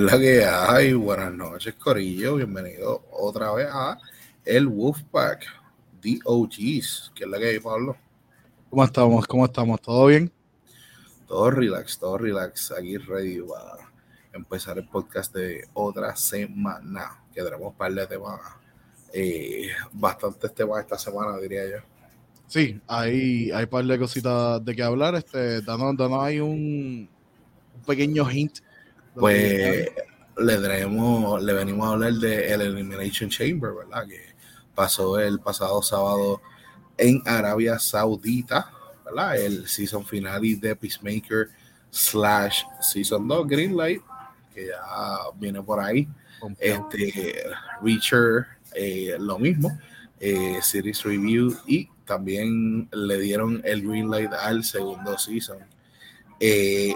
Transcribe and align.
es 0.00 0.12
la 0.12 0.18
que 0.18 0.44
hay. 0.44 0.92
Buenas 0.94 1.32
noches, 1.32 1.74
Corillo. 1.74 2.36
Bienvenido 2.36 3.04
otra 3.10 3.52
vez 3.52 3.68
a 3.70 3.98
el 4.46 4.66
Wolfpack 4.66 5.44
DOGs, 6.00 7.12
que 7.14 7.24
es 7.24 7.30
la 7.30 7.38
que 7.38 7.48
hay, 7.48 7.58
Pablo. 7.58 7.96
¿Cómo 8.70 8.82
estamos? 8.82 9.26
¿Cómo 9.26 9.44
estamos? 9.44 9.80
¿Todo 9.82 10.06
bien? 10.06 10.32
Todo 11.28 11.50
relax, 11.50 11.98
todo 11.98 12.16
relax. 12.16 12.72
Aquí 12.72 12.96
ready 12.96 13.42
para 13.42 13.90
empezar 14.32 14.78
el 14.78 14.88
podcast 14.88 15.34
de 15.34 15.68
otra 15.74 16.16
semana. 16.16 17.22
Que 17.34 17.42
tenemos 17.42 17.68
un 17.68 17.74
par 17.74 17.92
de 17.92 18.06
temas, 18.06 18.40
eh, 19.12 19.68
bastantes 19.92 20.54
temas 20.54 20.80
esta 20.80 20.96
semana, 20.96 21.36
diría 21.38 21.68
yo. 21.68 21.78
Sí, 22.46 22.80
hay, 22.86 23.50
hay 23.50 23.64
un 23.64 23.70
par 23.70 23.84
de 23.84 23.98
cositas 23.98 24.64
de 24.64 24.74
que 24.74 24.82
hablar. 24.82 25.14
Este, 25.16 25.60
danos, 25.60 25.94
danos 25.94 26.22
ahí 26.22 26.40
un, 26.40 27.06
un 27.76 27.82
pequeño 27.86 28.30
hint 28.30 28.60
pues 29.14 29.88
le 30.38 30.56
traemos, 30.56 31.42
le 31.42 31.52
venimos 31.52 31.86
a 31.86 31.92
hablar 31.92 32.12
de 32.14 32.52
el 32.52 32.60
Elimination 32.62 33.28
Chamber, 33.28 33.72
¿verdad? 33.72 34.06
Que 34.06 34.34
pasó 34.74 35.18
el 35.18 35.40
pasado 35.40 35.82
sábado 35.82 36.40
en 36.96 37.22
Arabia 37.26 37.78
Saudita, 37.78 38.70
¿verdad? 39.04 39.38
El 39.38 39.68
season 39.68 40.04
finale 40.04 40.56
de 40.56 40.76
Peacemaker 40.76 41.48
slash 41.90 42.62
season 42.80 43.26
2 43.26 43.48
Greenlight, 43.48 44.02
que 44.54 44.68
ya 44.68 45.30
viene 45.36 45.62
por 45.62 45.80
ahí. 45.80 46.08
Este 46.58 47.34
Reacher, 47.82 48.46
eh, 48.74 49.16
lo 49.18 49.38
mismo, 49.38 49.78
eh, 50.18 50.58
series 50.62 51.02
review 51.02 51.54
y 51.66 51.88
también 52.06 52.88
le 52.92 53.18
dieron 53.18 53.60
el 53.64 53.86
Greenlight 53.86 54.32
al 54.32 54.64
segundo 54.64 55.18
season. 55.18 55.58
Eh, 56.38 56.94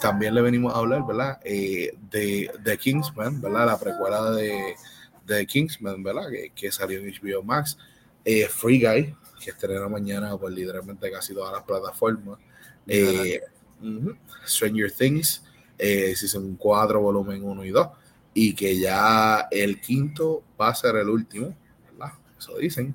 también 0.00 0.34
le 0.34 0.42
venimos 0.42 0.74
a 0.74 0.78
hablar, 0.78 1.06
¿verdad? 1.06 1.40
Eh, 1.44 1.96
de, 2.10 2.50
de, 2.62 2.78
Kingsman, 2.78 3.40
¿verdad? 3.40 3.66
La 3.66 3.78
precuela 3.78 4.30
de, 4.30 4.74
de 5.26 5.46
Kingsman, 5.46 6.02
¿verdad? 6.02 6.30
Que, 6.30 6.50
que, 6.54 6.72
salió 6.72 6.98
en 6.98 7.06
HBO 7.06 7.42
Max. 7.42 7.76
Eh, 8.24 8.46
Free 8.48 8.80
Guy, 8.80 9.14
que 9.42 9.50
estrena 9.50 9.88
mañana 9.88 10.36
por 10.36 10.52
literalmente 10.52 11.10
casi 11.10 11.34
todas 11.34 11.52
las 11.52 11.62
plataformas. 11.64 12.38
Eh, 12.86 13.40
Stranger 14.46 14.90
Things, 14.92 15.42
eh, 15.78 16.14
Season 16.14 16.56
4, 16.56 17.00
volumen 17.00 17.42
1 17.42 17.64
y 17.64 17.70
2. 17.70 17.88
Y 18.34 18.54
que 18.54 18.78
ya 18.78 19.48
el 19.50 19.80
quinto 19.80 20.42
va 20.60 20.68
a 20.68 20.74
ser 20.74 20.96
el 20.96 21.08
último, 21.08 21.54
¿verdad? 21.90 22.14
Eso 22.38 22.56
dicen. 22.58 22.94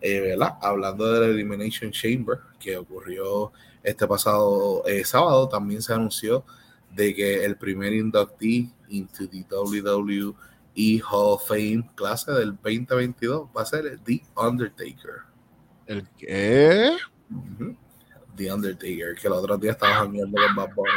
Eh, 0.00 0.20
¿verdad? 0.20 0.58
Hablando 0.60 1.10
del 1.12 1.30
Elimination 1.30 1.90
Chamber, 1.90 2.38
que 2.58 2.76
ocurrió 2.76 3.52
este 3.82 4.06
pasado 4.06 4.82
eh, 4.86 5.04
sábado 5.04 5.48
también 5.48 5.80
se 5.80 5.94
anunció 5.94 6.44
de 6.90 7.14
que 7.14 7.44
el 7.44 7.56
primer 7.56 7.92
inductee 7.92 8.70
into 8.88 9.28
the 9.28 9.44
WWE 9.48 11.02
Hall 11.08 11.34
of 11.34 11.46
Fame 11.48 11.88
clase 11.94 12.32
del 12.32 12.56
2022 12.56 13.48
va 13.56 13.62
a 13.62 13.66
ser 13.66 13.98
The 14.04 14.22
Undertaker. 14.36 15.22
¿El 15.86 16.06
qué? 16.18 16.96
The 18.36 18.52
Undertaker, 18.52 19.14
que 19.14 19.26
el 19.26 19.32
otro 19.32 19.56
día 19.56 19.72
estaba 19.72 20.04
viendo 20.06 20.36
con 20.40 20.56
Bad 20.56 20.74
Bunny. 20.74 20.90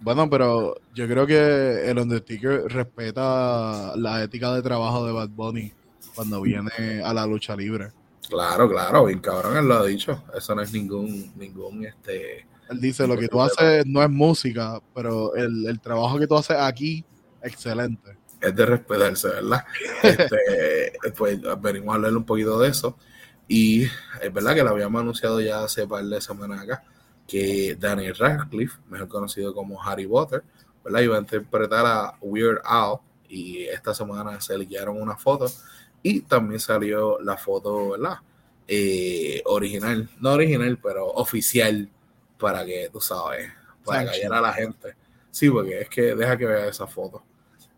Bueno, 0.00 0.28
pero 0.28 0.74
yo 0.94 1.06
creo 1.06 1.26
que 1.26 1.90
el 1.90 1.98
Undertaker 1.98 2.64
respeta 2.68 3.96
la 3.96 4.22
ética 4.22 4.52
de 4.54 4.62
trabajo 4.62 5.06
de 5.06 5.12
Bad 5.12 5.30
Bunny 5.30 5.72
cuando 6.14 6.40
viene 6.40 7.02
a 7.04 7.12
la 7.12 7.26
lucha 7.26 7.56
libre. 7.56 7.92
Claro, 8.28 8.68
claro, 8.68 9.06
bien 9.06 9.20
cabrón, 9.20 9.56
él 9.56 9.66
lo 9.66 9.74
ha 9.74 9.86
dicho. 9.86 10.22
Eso 10.34 10.54
no 10.54 10.62
es 10.62 10.72
ningún, 10.72 11.32
ningún, 11.36 11.84
este... 11.84 12.46
Él 12.70 12.80
dice, 12.80 13.06
lo 13.06 13.18
que 13.18 13.28
tú 13.28 13.42
haces 13.42 13.84
no 13.84 14.02
es 14.02 14.08
música, 14.08 14.80
pero 14.94 15.34
el, 15.34 15.66
el 15.66 15.80
trabajo 15.80 16.18
que 16.18 16.26
tú 16.26 16.36
haces 16.36 16.56
aquí, 16.58 17.04
excelente. 17.42 18.16
Es 18.40 18.56
de 18.56 18.66
respetarse, 18.66 19.28
¿verdad? 19.28 19.64
este, 20.02 20.92
pues 21.16 21.38
venimos 21.60 21.92
a 21.92 21.96
hablar 21.96 22.16
un 22.16 22.24
poquito 22.24 22.58
de 22.58 22.68
eso. 22.68 22.96
Y 23.46 23.82
es 23.82 24.32
verdad 24.32 24.54
que 24.54 24.62
lo 24.62 24.70
habíamos 24.70 25.00
anunciado 25.00 25.40
ya 25.40 25.62
hace 25.62 25.86
par 25.86 26.04
de 26.04 26.20
semanas 26.20 26.62
acá, 26.62 26.84
que 27.26 27.76
Daniel 27.78 28.16
Radcliffe, 28.16 28.80
mejor 28.88 29.08
conocido 29.08 29.52
como 29.54 29.82
Harry 29.82 30.06
Potter, 30.06 30.42
¿verdad? 30.84 31.00
Iba 31.00 31.16
a 31.16 31.20
interpretar 31.20 31.84
a 31.84 32.14
Weird 32.20 32.60
Al 32.64 32.98
y 33.28 33.64
esta 33.64 33.94
semana 33.94 34.40
se 34.40 34.56
le 34.56 34.64
guiaron 34.64 35.00
una 35.00 35.16
foto 35.16 35.46
y 36.02 36.20
también 36.22 36.60
salió 36.60 37.20
la 37.20 37.36
foto, 37.36 37.90
¿verdad? 37.90 38.16
Eh, 38.66 39.42
original, 39.46 40.08
no 40.20 40.32
original, 40.32 40.78
pero 40.82 41.06
oficial, 41.06 41.88
para 42.38 42.64
que 42.64 42.88
tú 42.92 43.00
sabes, 43.00 43.50
para 43.84 44.06
callar 44.06 44.32
a 44.34 44.40
la 44.40 44.52
gente. 44.52 44.94
Sí, 45.30 45.48
porque 45.50 45.80
es 45.82 45.88
que 45.88 46.14
deja 46.14 46.36
que 46.36 46.46
vea 46.46 46.66
esa 46.68 46.86
foto. 46.86 47.22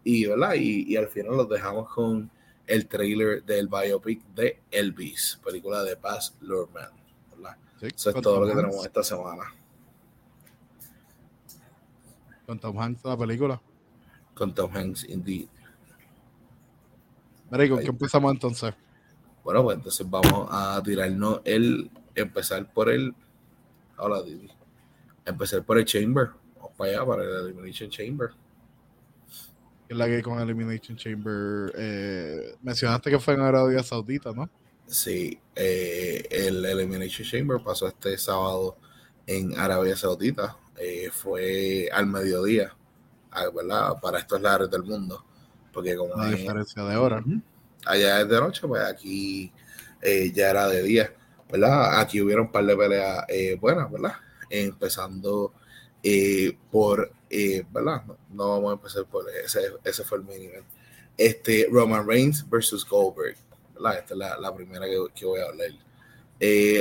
Y, 0.03 0.27
¿verdad? 0.27 0.55
Y, 0.55 0.93
y 0.93 0.97
al 0.97 1.09
final 1.09 1.37
los 1.37 1.49
dejamos 1.49 1.93
con 1.93 2.31
el 2.67 2.87
trailer 2.87 3.43
del 3.45 3.69
biopic 3.69 4.23
de 4.35 4.61
Elvis, 4.71 5.39
película 5.45 5.83
de 5.83 5.97
Paz 5.97 6.35
Lurman. 6.41 6.91
Sí, 7.81 7.87
Eso 7.95 8.11
es 8.11 8.15
todo 8.23 8.23
Tom 8.23 8.41
lo 8.41 8.47
que 8.47 8.53
Hanks. 8.53 8.63
tenemos 8.65 8.87
esta 8.87 9.03
semana. 9.03 9.45
Con 12.47 12.59
Tom 12.59 12.79
Hanks 12.79 13.05
la 13.05 13.17
película. 13.17 13.61
Con 14.35 14.55
Tom 14.55 14.71
Hanks, 14.75 15.05
indeed. 15.09 15.49
Marico, 17.55 17.79
¿qué 17.79 17.87
empezamos 17.87 18.33
entonces? 18.33 18.75
Bueno, 19.45 19.63
pues 19.63 19.77
entonces 19.77 20.11
vamos 20.11 20.49
a 20.51 20.83
tirarnos 20.85 21.41
el. 21.45 21.89
Empezar 22.13 22.73
por 22.73 22.91
el. 22.91 23.15
Hola, 23.97 24.25
Didi. 24.25 24.51
Empezar 25.25 25.63
por 25.63 25.79
el 25.79 25.85
Chamber. 25.85 26.31
Vamos 26.57 26.73
para 26.77 26.91
allá, 26.91 27.07
para 27.07 27.23
el 27.23 27.31
Elimination 27.47 27.89
Chamber. 27.89 28.31
Es 29.89 29.97
la 29.97 30.07
que 30.07 30.21
con 30.21 30.41
Elimination 30.41 30.97
Chamber. 30.97 31.73
Eh, 31.79 32.57
mencionaste 32.61 33.09
que 33.09 33.21
fue 33.21 33.35
en 33.35 33.43
Arabia 33.43 33.85
Saudita, 33.85 34.33
¿no? 34.33 34.51
Sí, 34.89 35.39
eh, 35.55 36.27
el 36.33 36.65
Elimination 36.65 37.25
Chamber 37.25 37.59
pasó 37.65 37.87
este 37.87 38.19
sábado 38.19 38.79
en 39.29 39.57
Arabia 39.57 39.95
Saudita. 39.95 40.57
Eh, 40.77 41.09
fue 41.13 41.89
al 41.93 42.09
mediodía, 42.09 42.75
¿verdad? 43.55 44.01
Para 44.03 44.19
estos 44.19 44.41
lares 44.41 44.69
del 44.69 44.83
mundo 44.83 45.25
porque 45.75 45.97
como 45.97 46.15
una 46.15 46.31
diferencia 46.31 46.83
de 46.85 46.97
hora. 46.97 47.23
Allá 47.85 48.21
es 48.21 48.29
de 48.29 48.41
noche, 48.41 48.67
pues 48.67 48.83
aquí 48.83 49.53
eh, 50.01 50.33
ya 50.33 50.51
era 50.51 50.69
de 50.69 50.83
día, 50.83 51.13
¿verdad? 51.51 52.01
Aquí 52.01 52.23
hubieron 52.23 52.47
un 52.47 52.53
par 52.53 52.65
de 52.65 52.77
peleas 52.77 53.25
eh, 53.29 53.59
buenas, 53.61 53.91
¿verdad? 53.91 54.15
Empezando 54.49 55.53
eh, 56.03 56.57
por, 56.71 57.11
eh, 57.29 57.65
¿verdad? 57.71 58.03
No, 58.07 58.17
no, 58.31 58.49
vamos 58.49 58.71
a 58.71 58.75
empezar 58.75 59.05
por 59.05 59.29
ese, 59.29 59.61
ese 59.83 60.05
fue 60.05 60.19
el 60.19 60.25
mínimo. 60.25 60.55
Este, 61.17 61.69
Roman 61.71 62.07
Reigns 62.07 62.49
versus 62.49 62.89
Goldberg, 62.89 63.37
¿verdad? 63.75 63.99
Esta 63.99 64.15
es 64.15 64.19
la, 64.19 64.39
la 64.39 64.55
primera 64.55 64.87
que, 64.87 64.99
que, 65.15 65.27
voy 65.27 65.41
a 65.41 65.47
hablar. 65.47 65.71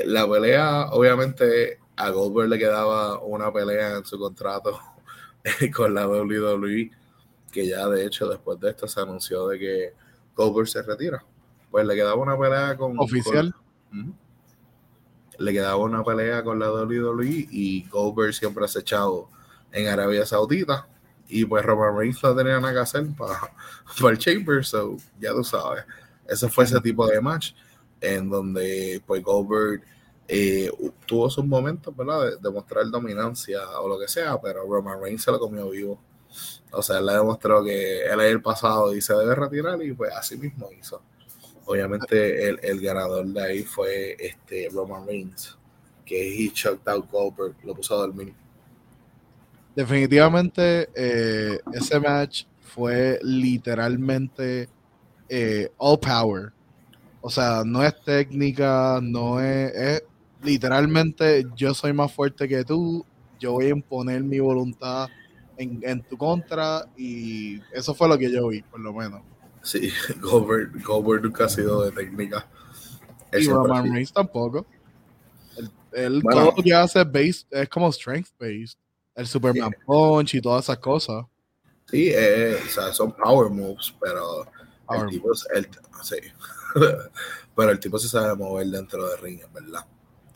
La 0.06 0.30
pelea, 0.30 0.88
obviamente, 0.92 1.80
a 1.96 2.10
Goldberg 2.10 2.50
le 2.50 2.60
quedaba 2.60 3.20
una 3.20 3.52
pelea 3.52 3.98
en 3.98 4.06
su 4.06 4.18
contrato 4.18 4.80
con 5.76 5.94
la 5.94 6.08
WWE 6.08 6.92
que 7.54 7.68
ya 7.68 7.88
de 7.88 8.06
hecho 8.06 8.28
después 8.28 8.60
de 8.60 8.72
esto 8.72 8.88
se 8.88 9.00
anunció 9.00 9.48
de 9.48 9.60
que 9.60 9.94
Goldberg 10.36 10.68
se 10.68 10.82
retira. 10.82 11.24
Pues 11.72 11.86
le 11.86 11.96
quedaba 11.96 12.16
una 12.16 12.38
pelea 12.38 12.76
con... 12.76 13.00
Oficial. 13.00 13.54
Con, 13.90 14.18
le 15.38 15.54
quedaba 15.54 15.78
una 15.78 16.04
pelea 16.04 16.44
con 16.44 16.60
la 16.60 16.72
WWE 16.72 17.48
y 17.52 17.88
Goldberg 17.90 18.34
siempre 18.34 18.66
ha 18.66 18.80
echado 18.80 19.30
en 19.72 19.88
Arabia 19.88 20.26
Saudita. 20.26 20.88
Y 21.28 21.46
pues 21.46 21.64
Roman 21.66 21.98
Reigns 21.98 22.22
no 22.22 22.36
tenía 22.36 22.60
nada 22.60 22.74
que 22.74 22.80
hacer 22.80 23.08
para, 23.18 23.40
para 24.02 24.12
el 24.12 24.18
Chamber, 24.18 24.66
so 24.66 24.98
ya 25.20 25.32
tú 25.32 25.44
sabes. 25.44 25.86
Ese 26.28 26.50
fue 26.50 26.66
ese 26.66 26.80
tipo 26.82 27.08
de 27.08 27.22
match 27.22 27.54
en 28.02 28.30
donde 28.30 29.02
pues 29.06 29.24
Goldberg 29.24 29.82
eh, 30.28 30.70
tuvo 31.06 31.30
sus 31.30 31.46
momentos, 31.46 31.96
¿verdad? 31.96 32.32
De, 32.32 32.38
de 32.38 32.50
mostrar 32.50 32.90
dominancia 32.90 33.62
o 33.80 33.88
lo 33.88 34.00
que 34.00 34.08
sea, 34.08 34.40
pero 34.42 34.64
Roman 34.68 35.02
Reigns 35.02 35.24
se 35.24 35.32
lo 35.32 35.40
comió 35.40 35.70
vivo. 35.70 36.00
O 36.74 36.82
sea, 36.82 37.00
él 37.00 37.06
le 37.06 37.14
demostró 37.14 37.64
que 37.64 38.02
él 38.02 38.20
es 38.20 38.32
el 38.32 38.42
pasado 38.42 38.96
y 38.96 39.02
se 39.02 39.14
debe 39.14 39.36
retirar 39.36 39.82
y 39.84 39.94
pues 39.94 40.12
así 40.14 40.38
mismo 40.38 40.70
hizo. 40.78 41.02
Obviamente 41.66 42.50
el, 42.50 42.60
el 42.62 42.82
ganador 42.82 43.26
de 43.26 43.42
ahí 43.42 43.64
fue 43.64 44.18
este 44.20 44.70
Roman 44.72 45.06
Reigns, 45.06 45.58
que 46.06 46.46
he 46.46 46.52
choked 46.52 46.88
out 46.88 47.10
Goldberg, 47.10 47.56
lo 47.64 47.76
puso 47.76 47.96
a 47.96 48.00
dormir. 48.00 48.34
Definitivamente 49.76 50.90
eh, 50.96 51.60
ese 51.74 52.00
match 52.00 52.46
fue 52.62 53.20
literalmente 53.22 54.68
eh, 55.30 55.72
all 55.78 56.00
power. 56.00 56.52
O 57.22 57.30
sea, 57.30 57.64
no 57.66 57.84
es 57.84 57.94
técnica, 58.04 59.00
no 59.02 59.40
es, 59.40 59.74
es 59.74 60.04
literalmente 60.42 61.46
yo 61.56 61.74
soy 61.74 61.94
más 61.94 62.12
fuerte 62.12 62.48
que 62.48 62.64
tú, 62.66 63.06
yo 63.40 63.54
voy 63.54 63.68
a 63.68 63.70
imponer 63.70 64.22
mi 64.24 64.40
voluntad 64.40 65.08
en, 65.58 65.80
en, 65.84 66.02
tu 66.04 66.18
contra 66.18 66.88
y 66.98 67.60
eso 67.74 67.94
fue 67.94 68.08
lo 68.08 68.18
que 68.18 68.32
yo 68.32 68.48
vi, 68.48 68.62
por 68.62 68.80
lo 68.80 68.94
menos. 68.94 69.22
Sí, 69.62 69.92
Goldberg, 70.22 70.84
Goldberg 70.84 71.24
nunca 71.24 71.46
ha 71.46 71.50
sido 71.50 71.84
de 71.84 71.92
técnica. 71.92 72.48
Y 73.32 73.48
Roman 73.48 73.92
Reigns 73.92 74.14
tampoco. 74.14 74.66
Él, 75.58 75.72
él 75.94 76.22
bueno, 76.22 76.42
todo 76.42 76.54
lo 76.58 76.64
que 76.64 76.74
hace 76.74 77.04
based, 77.04 77.48
es 77.52 77.70
como 77.70 77.92
strength 77.92 78.30
based. 78.40 78.78
El 79.16 79.28
Superman 79.28 79.72
Punch 79.86 80.36
y 80.36 80.42
todas 80.42 80.66
esas 80.66 80.80
cosas. 80.80 81.26
Sí, 81.90 82.12
o 82.12 82.70
sea, 82.70 82.92
son 82.94 83.12
power 83.12 83.52
moves, 83.52 83.94
pero 84.00 84.46
el 84.90 85.10
tipo, 85.10 85.32
el, 85.54 85.68
sí. 86.02 86.16
pero 87.56 87.72
el 87.72 87.80
tipo 87.80 88.00
se 88.00 88.08
sabe 88.08 88.36
mover 88.36 88.68
dentro 88.68 89.08
de 89.08 89.18
ring, 89.18 89.42
¿verdad? 89.54 89.86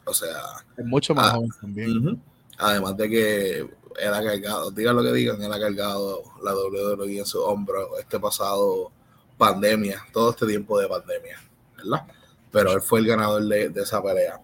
O 0.06 0.14
sea. 0.14 0.38
Es 0.78 0.86
mucho 0.86 1.16
más 1.16 1.30
ah, 1.30 1.36
joven 1.36 1.50
también. 1.60 2.22
Además 2.60 2.98
de 2.98 3.10
que 3.10 3.70
él 3.98 4.14
ha 4.14 4.24
cargado, 4.24 4.72
diga 4.72 4.94
lo 4.94 5.04
que 5.04 5.14
digan, 5.14 5.42
él 5.42 5.52
ha 5.52 5.60
cargado 5.60 6.24
la 6.44 6.56
WWE 6.56 7.20
en 7.20 7.26
su 7.26 7.42
hombro 7.42 7.98
este 7.98 8.20
pasado 8.20 8.92
pandemia, 9.38 10.04
todo 10.12 10.32
este 10.32 10.46
tiempo 10.48 10.80
de 10.80 10.88
pandemia, 10.88 11.40
¿verdad? 11.78 12.06
Pero 12.52 12.72
él 12.72 12.82
fue 12.82 13.00
el 13.00 13.08
ganador 13.08 13.44
de, 13.44 13.72
esa 13.76 14.02
pelea. 14.02 14.42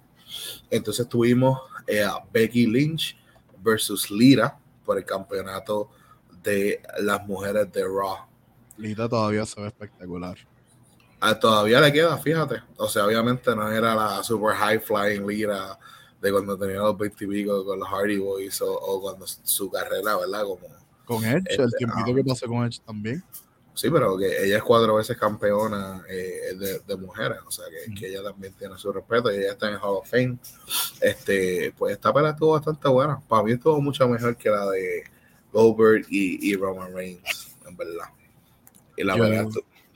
Entonces 0.70 1.08
tuvimos 1.08 1.60
eh, 1.88 2.04
a 2.04 2.24
Becky 2.32 2.68
Lynch 2.68 3.18
versus 3.62 4.10
Lira 4.12 4.58
por 4.86 4.98
el 4.98 5.06
campeonato 5.06 5.90
de 6.44 6.82
las 7.00 7.26
mujeres 7.26 7.72
de 7.72 7.84
Raw. 7.84 8.18
Lira 8.78 9.08
todavía 9.08 9.46
se 9.46 9.62
ve 9.62 9.68
espectacular. 9.68 10.38
Ah, 11.20 11.40
todavía 11.40 11.80
le 11.80 11.94
queda, 11.94 12.18
fíjate. 12.18 12.62
O 12.76 12.88
sea, 12.88 13.06
obviamente 13.06 13.56
no 13.56 13.72
era 13.72 13.96
la 13.96 14.24
super 14.24 14.54
high 14.56 14.80
flying 14.80 15.26
Lira 15.26 15.80
de 16.24 16.32
cuando 16.32 16.58
tenía 16.58 16.78
los 16.78 16.98
20 16.98 17.26
y 17.26 17.28
pico 17.28 17.66
con 17.66 17.80
los 17.80 17.88
Hardy 17.90 18.18
Boys 18.18 18.62
o, 18.62 19.02
cuando 19.02 19.28
su 19.28 19.70
carrera, 19.70 20.16
¿verdad? 20.16 20.44
Como, 20.44 20.68
con 21.04 21.24
Edge, 21.26 21.44
el 21.50 21.66
este, 21.66 21.78
tiempito 21.80 22.16
que 22.16 22.24
pasó 22.24 22.48
con 22.48 22.66
Edge 22.66 22.80
también. 22.86 23.22
Sí, 23.74 23.90
pero 23.90 24.18
que 24.18 24.46
ella 24.46 24.58
es 24.58 24.64
cuatro 24.64 24.96
veces 24.96 25.18
campeona 25.18 26.02
eh, 26.08 26.80
de, 26.88 26.96
mujeres, 26.96 27.40
o 27.46 27.52
sea 27.52 27.66
que, 27.70 28.08
ella 28.08 28.24
también 28.24 28.54
tiene 28.54 28.78
su 28.78 28.94
respeto 28.94 29.32
y 29.32 29.38
ella 29.38 29.52
está 29.52 29.68
en 29.68 29.74
el 29.74 29.80
Hall 29.80 29.98
of 29.98 30.10
Fame. 30.10 30.38
Este, 31.02 31.74
pues 31.78 31.94
esta 31.94 32.14
pelea 32.14 32.32
estuvo 32.32 32.52
bastante 32.52 32.88
buena. 32.88 33.20
Para 33.28 33.44
mí 33.44 33.52
estuvo 33.52 33.82
mucho 33.82 34.08
mejor 34.08 34.38
que 34.38 34.50
la 34.50 34.70
de 34.70 35.04
Goldberg 35.52 36.06
y, 36.10 36.56
Roman 36.56 36.94
Reigns, 36.94 37.58
en 37.68 37.76
verdad. 37.76 38.06
Y 38.96 39.04
la 39.04 39.16
pelea 39.16 39.46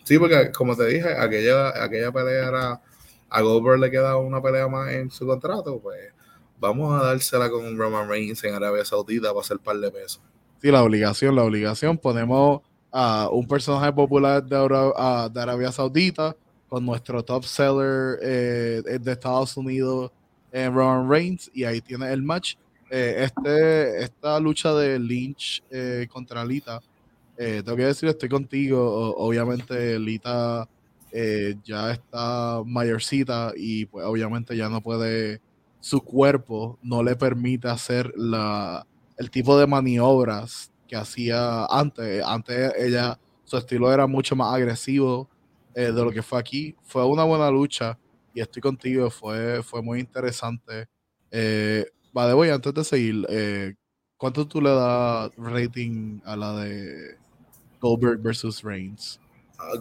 Sí, 0.03 0.17
porque 0.17 0.51
como 0.51 0.75
te 0.75 0.85
dije, 0.87 1.09
aquella, 1.17 1.83
aquella 1.83 2.11
pelea 2.11 2.47
era. 2.47 2.81
A 3.29 3.41
Goldberg 3.41 3.79
le 3.79 3.91
quedaba 3.91 4.17
una 4.17 4.41
pelea 4.41 4.67
más 4.67 4.89
en 4.91 5.11
su 5.11 5.27
contrato, 5.27 5.79
pues 5.79 6.16
vamos 6.59 6.99
a 6.99 7.05
dársela 7.05 7.49
con 7.49 7.77
Roman 7.77 8.09
Reigns 8.09 8.43
en 8.43 8.53
Arabia 8.53 8.85
Saudita 8.85 9.29
para 9.29 9.41
hacer 9.41 9.59
par 9.59 9.77
de 9.77 9.91
pesos. 9.91 10.21
Sí, 10.61 10.71
la 10.71 10.83
obligación, 10.83 11.35
la 11.35 11.43
obligación. 11.43 11.97
Ponemos 11.97 12.61
a 12.91 13.29
un 13.31 13.47
personaje 13.47 13.91
popular 13.93 14.43
de, 14.43 14.55
Arabia 14.55 15.71
Saudita 15.71 16.35
con 16.67 16.85
nuestro 16.85 17.23
top 17.23 17.45
seller 17.45 18.19
eh, 18.21 18.81
de 18.99 19.11
Estados 19.11 19.55
Unidos, 19.55 20.11
en 20.51 20.73
Roman 20.73 21.09
Reigns, 21.09 21.51
y 21.53 21.63
ahí 21.63 21.81
tiene 21.81 22.11
el 22.11 22.23
match. 22.23 22.55
Eh, 22.89 23.25
este, 23.25 24.03
esta 24.03 24.39
lucha 24.39 24.73
de 24.73 24.97
Lynch 24.97 25.61
eh, 25.69 26.07
contra 26.09 26.43
Lita, 26.43 26.81
tengo 27.37 27.75
que 27.75 27.85
decir, 27.85 28.09
estoy 28.09 28.29
contigo. 28.29 29.15
obviamente, 29.15 29.99
Lita 29.99 30.67
ya 31.63 31.91
está 31.91 32.61
mayorcita 32.65 33.53
y 33.55 33.85
pues 33.85 34.05
obviamente 34.05 34.57
ya 34.57 34.69
no 34.69 34.81
puede 34.81 35.39
su 35.79 36.01
cuerpo 36.01 36.79
no 36.81 37.03
le 37.03 37.15
permite 37.15 37.67
hacer 37.67 38.11
la, 38.15 38.85
el 39.17 39.29
tipo 39.29 39.57
de 39.57 39.67
maniobras 39.67 40.71
que 40.87 40.95
hacía 40.95 41.65
antes. 41.65 42.23
Antes 42.23 42.73
ella, 42.77 43.19
su 43.43 43.57
estilo 43.57 43.91
era 43.91 44.07
mucho 44.07 44.35
más 44.35 44.53
agresivo 44.53 45.29
eh, 45.75 45.91
de 45.91 46.03
lo 46.03 46.11
que 46.11 46.23
fue 46.23 46.39
aquí. 46.39 46.75
Fue 46.83 47.05
una 47.05 47.23
buena 47.23 47.49
lucha 47.51 47.97
y 48.33 48.41
estoy 48.41 48.61
contigo, 48.61 49.09
fue, 49.09 49.61
fue 49.63 49.81
muy 49.81 49.99
interesante. 49.99 50.87
Eh, 51.31 51.85
vale, 52.13 52.33
voy 52.33 52.49
antes 52.49 52.73
de 52.73 52.83
seguir, 52.83 53.25
eh, 53.29 53.75
¿cuánto 54.17 54.47
tú 54.47 54.61
le 54.61 54.69
das 54.69 55.31
rating 55.37 56.19
a 56.25 56.35
la 56.35 56.53
de 56.59 57.17
Goldberg 57.79 58.19
versus 58.21 58.63
Reigns? 58.63 59.19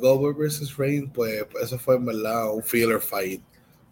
Goldberg 0.01 0.37
versus 0.39 0.77
Reigns, 0.77 1.11
pues 1.13 1.47
eso 1.63 1.79
fue 1.79 1.97
en 1.97 2.07
verdad 2.07 2.53
un 2.55 2.63
filler 2.63 3.01
fight 3.01 3.43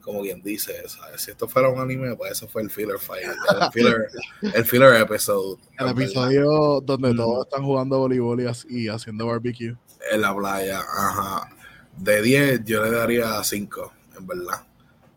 como 0.04 0.20
quien 0.20 0.42
dice, 0.42 0.74
Si 1.16 1.30
esto 1.30 1.48
fuera 1.48 1.70
un 1.70 1.80
anime, 1.80 2.14
pues 2.14 2.32
eso 2.32 2.46
fue 2.46 2.62
el 2.62 2.70
filler 2.70 2.98
fight, 2.98 3.24
el 3.24 3.72
filler, 3.72 4.08
el 4.42 4.64
filler 4.64 5.00
episode. 5.00 5.58
El 5.78 5.88
episodio 5.88 6.80
donde 6.82 7.14
todos 7.14 7.46
están 7.46 7.64
jugando 7.64 7.98
voleibol 7.98 8.40
y, 8.68 8.88
haciendo 8.88 9.26
barbecue. 9.26 9.74
En 10.12 10.20
la 10.20 10.36
playa, 10.36 10.80
ajá. 10.80 11.48
De 11.96 12.20
10 12.20 12.64
yo 12.64 12.84
le 12.84 12.90
daría 12.90 13.42
5, 13.42 13.92
en 14.18 14.26
verdad. 14.26 14.66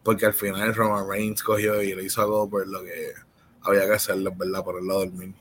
Porque 0.03 0.25
al 0.25 0.33
final 0.33 0.73
Roman 0.73 1.09
Reigns 1.09 1.43
cogió 1.43 1.81
y 1.83 1.93
le 1.93 2.05
hizo 2.05 2.21
algo 2.21 2.49
por 2.49 2.65
lo 2.65 2.81
que 2.81 3.11
había 3.63 3.85
que 3.85 3.93
hacerlo, 3.93 4.31
en 4.31 4.37
verdad, 4.37 4.63
por 4.63 4.79
el 4.79 4.87
lado 4.87 5.01
del 5.01 5.35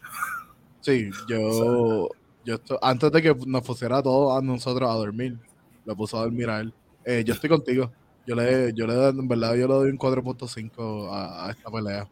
Sí, 0.80 1.10
yo, 1.28 2.08
yo 2.44 2.58
antes 2.82 3.12
de 3.12 3.22
que 3.22 3.36
nos 3.46 3.62
pusiera 3.62 4.02
todo 4.02 4.36
a 4.36 4.42
nosotros 4.42 4.90
a 4.90 4.94
dormir, 4.94 5.38
lo 5.84 5.94
puso 5.94 6.18
a 6.18 6.22
dormir 6.22 6.50
a 6.50 6.60
él. 6.60 6.74
Eh, 7.04 7.22
yo 7.24 7.34
estoy 7.34 7.48
contigo. 7.48 7.92
Yo 8.26 8.34
le, 8.34 8.72
yo 8.74 8.86
le 8.86 9.08
en 9.08 9.28
verdad, 9.28 9.54
yo 9.54 9.68
le 9.68 9.74
doy 9.74 9.90
un 9.90 9.98
4.5 9.98 11.08
a, 11.12 11.50
esta 11.50 11.70
pelea 11.70 12.08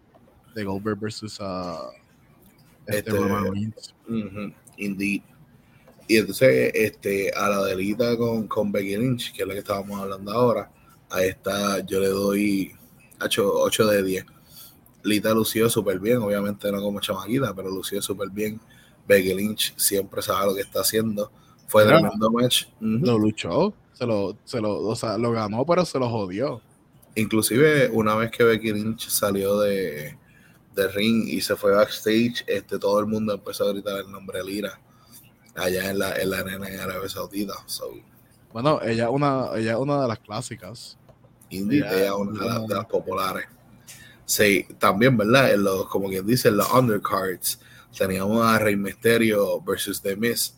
de 0.54 0.64
Goldberg 0.64 0.98
versus 0.98 1.40
a 1.40 1.90
este, 2.86 3.10
este 3.10 3.74
Indeed. 4.76 5.22
Y 6.06 6.16
entonces, 6.18 6.70
este, 6.74 7.32
a 7.34 7.48
la 7.48 7.64
delita 7.64 8.16
con, 8.16 8.46
con 8.46 8.70
Becky 8.70 8.96
Lynch, 8.96 9.32
que 9.32 9.42
es 9.42 9.48
la 9.48 9.54
que 9.54 9.60
estábamos 9.60 9.98
hablando 10.00 10.32
ahora, 10.32 10.70
a 11.10 11.22
esta 11.22 11.80
yo 11.80 12.00
le 12.00 12.08
doy 12.08 12.72
8, 13.20 13.86
de 13.86 14.02
10. 14.02 14.26
Lita 15.02 15.34
lució 15.34 15.68
súper 15.68 15.98
bien, 15.98 16.18
obviamente 16.18 16.70
no 16.70 16.80
como 16.80 17.00
chamaquita, 17.00 17.54
pero 17.54 17.70
lució 17.70 18.00
súper 18.02 18.30
bien. 18.30 18.60
Becky 19.06 19.34
Lynch 19.34 19.74
siempre 19.76 20.22
sabe 20.22 20.46
lo 20.46 20.54
que 20.54 20.62
está 20.62 20.80
haciendo. 20.80 21.30
Fue 21.66 21.84
tremendo 21.84 22.30
match. 22.30 22.66
Lo 22.80 23.18
luchó. 23.18 23.74
Se 23.94 24.06
lo, 24.06 24.36
se 24.44 24.60
lo, 24.60 24.80
o 24.80 24.96
sea, 24.96 25.16
lo 25.18 25.32
ganó, 25.32 25.64
pero 25.64 25.84
se 25.84 25.98
lo 25.98 26.08
jodió. 26.08 26.60
Inclusive, 27.14 27.88
una 27.90 28.14
vez 28.16 28.30
que 28.30 28.44
Becky 28.44 28.72
Lynch 28.72 29.08
salió 29.08 29.60
de, 29.60 30.18
de 30.74 30.88
ring 30.88 31.28
y 31.28 31.40
se 31.40 31.56
fue 31.56 31.72
backstage, 31.72 32.44
este, 32.46 32.78
todo 32.78 32.98
el 33.00 33.06
mundo 33.06 33.34
empezó 33.34 33.68
a 33.68 33.72
gritar 33.72 33.98
el 34.00 34.10
nombre 34.10 34.42
Lira 34.42 34.80
allá 35.54 35.90
en 35.90 35.98
la, 35.98 36.16
en 36.16 36.30
la 36.30 36.38
arena 36.38 36.68
en 36.68 36.80
Arabia 36.80 37.08
Saudita. 37.08 37.54
bueno, 38.52 38.80
ella 38.82 39.04
es 39.04 39.10
una, 39.10 39.50
ella 39.54 39.78
una 39.78 40.02
de 40.02 40.08
las 40.08 40.18
clásicas. 40.18 40.98
ella 41.50 42.06
es 42.06 42.10
una 42.10 42.60
de 42.60 42.74
las, 42.74 42.86
populares. 42.86 43.46
Sí, 44.24 44.66
también, 44.78 45.16
¿verdad? 45.16 45.52
En 45.52 45.62
los, 45.62 45.86
como 45.86 46.08
quien 46.08 46.26
dice, 46.26 46.48
en 46.48 46.56
los 46.56 46.72
undercards 46.72 47.60
teníamos 47.96 48.44
a 48.44 48.58
Rey 48.58 48.74
Misterio 48.74 49.60
versus 49.60 50.02
The 50.02 50.16
Miz 50.16 50.54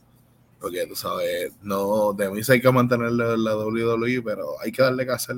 porque 0.67 0.85
tú 0.85 0.97
sabes, 0.97 1.53
no, 1.63 2.13
de 2.13 2.29
mí 2.29 2.41
hay 2.49 2.61
que 2.61 2.73
mantener 2.73 3.13
la, 3.13 3.37
la 3.37 3.57
WWE, 3.57 4.21
pero 4.21 4.61
hay 4.61 4.73
que 4.73 4.83
darle 4.83 5.07
que 5.07 5.13
hacer. 5.13 5.37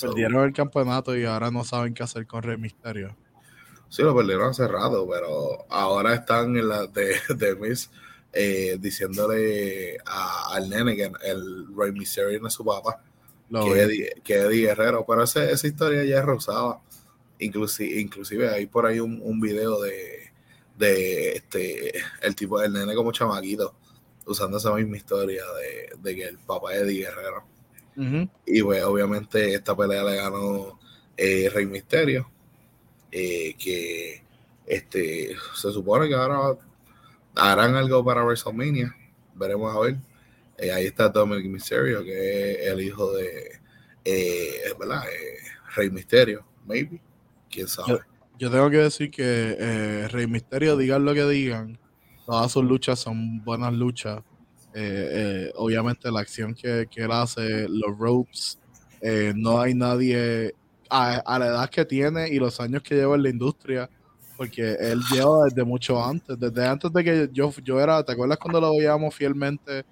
Perdieron 0.00 0.44
el 0.44 0.52
campeonato 0.52 1.16
y 1.16 1.24
ahora 1.24 1.50
no 1.50 1.64
saben 1.64 1.94
qué 1.94 2.04
hacer 2.04 2.28
con 2.28 2.44
Rey 2.44 2.56
Misterio. 2.56 3.16
Sí, 3.88 4.02
lo 4.02 4.14
perdieron 4.14 4.50
hace 4.50 4.68
rato, 4.68 5.04
pero 5.10 5.66
ahora 5.68 6.14
están 6.14 6.56
en 6.56 6.68
la 6.68 6.86
de, 6.86 7.16
de 7.36 7.56
Miss 7.56 7.90
eh, 8.32 8.78
diciéndole 8.78 9.98
al 10.06 10.70
nene 10.70 10.94
que 10.94 11.10
el 11.24 11.66
Rey 11.76 11.90
Mysterio 11.90 12.40
no 12.40 12.46
es 12.46 12.54
su 12.54 12.64
papá, 12.64 13.02
que, 13.50 13.80
Eddie, 13.80 14.12
que 14.22 14.34
Eddie, 14.34 14.66
Guerrero, 14.66 15.04
pero 15.04 15.24
esa, 15.24 15.50
esa 15.50 15.66
historia 15.66 16.04
ya 16.04 16.20
es 16.20 16.24
rosada. 16.24 16.78
Inclusive, 17.40 18.00
inclusive 18.00 18.48
hay 18.48 18.66
por 18.66 18.86
ahí 18.86 19.00
un, 19.00 19.20
un 19.24 19.40
video 19.40 19.80
de, 19.80 20.30
de 20.76 21.32
este 21.32 21.94
el 22.22 22.36
tipo 22.36 22.60
del 22.60 22.72
nene 22.72 22.94
como 22.94 23.10
chamaquito 23.10 23.74
usando 24.28 24.58
esa 24.58 24.74
misma 24.74 24.96
historia 24.96 25.42
de, 26.02 26.14
que 26.14 26.24
el 26.24 26.38
papá 26.38 26.74
es 26.74 26.82
Eddie 26.82 27.06
Guerrero. 27.06 27.44
Y 28.46 28.62
pues 28.62 28.84
obviamente 28.84 29.54
esta 29.54 29.76
pelea 29.76 30.04
le 30.04 30.14
ganó 30.14 30.78
eh, 31.16 31.50
Rey 31.52 31.66
Misterio, 31.66 32.30
eh, 33.10 33.56
que 33.58 34.22
este 34.64 35.34
se 35.56 35.72
supone 35.72 36.06
que 36.06 36.14
ahora 36.14 36.56
harán 37.34 37.74
algo 37.74 38.04
para 38.04 38.22
WrestleMania. 38.22 38.94
Veremos 39.34 39.74
a 39.74 39.80
ver. 39.80 39.96
Eh, 40.58 40.70
ahí 40.70 40.86
está 40.86 41.08
Dominic 41.08 41.46
Mysterio, 41.46 42.04
que 42.04 42.52
es 42.52 42.68
el 42.68 42.82
hijo 42.82 43.12
de 43.14 43.58
¿verdad? 44.78 45.02
Rey 45.74 45.90
Misterio, 45.90 46.44
maybe. 46.66 47.00
Quién 47.50 47.66
sabe. 47.66 47.98
Yo, 48.38 48.48
tengo 48.48 48.70
que 48.70 48.76
decir 48.76 49.10
que 49.10 50.06
Rey 50.08 50.28
Misterio, 50.28 50.76
digan 50.76 51.04
lo 51.04 51.14
que 51.14 51.26
digan, 51.26 51.80
todas 52.28 52.52
sus 52.52 52.62
luchas 52.62 52.98
son 52.98 53.42
buenas 53.42 53.72
luchas. 53.72 54.18
Eh, 54.74 55.08
eh, 55.12 55.52
obviamente 55.56 56.10
la 56.12 56.20
acción 56.20 56.54
que, 56.54 56.86
él 56.94 57.10
hace, 57.10 57.66
los 57.70 57.96
ropes, 57.98 58.58
eh, 59.00 59.32
no 59.34 59.58
hay 59.58 59.72
nadie 59.72 60.54
a, 60.90 61.38
la 61.38 61.46
edad 61.46 61.70
que 61.70 61.86
tiene 61.86 62.28
y 62.28 62.38
los 62.38 62.60
años 62.60 62.82
que 62.82 62.96
lleva 62.96 63.16
en 63.16 63.22
la 63.22 63.30
industria, 63.30 63.88
porque 64.36 64.76
él 64.78 65.00
lleva 65.10 65.46
desde 65.46 65.64
mucho 65.64 66.04
antes, 66.04 66.38
desde 66.38 66.66
antes 66.66 66.92
de 66.92 67.02
que 67.02 67.30
yo, 67.32 67.50
yo 67.64 67.80
era, 67.80 68.04
¿te 68.04 68.12
acuerdas 68.12 68.36
cuando 68.36 68.60
lo 68.60 68.72
veíamos 68.72 69.14
fielmente 69.14 69.84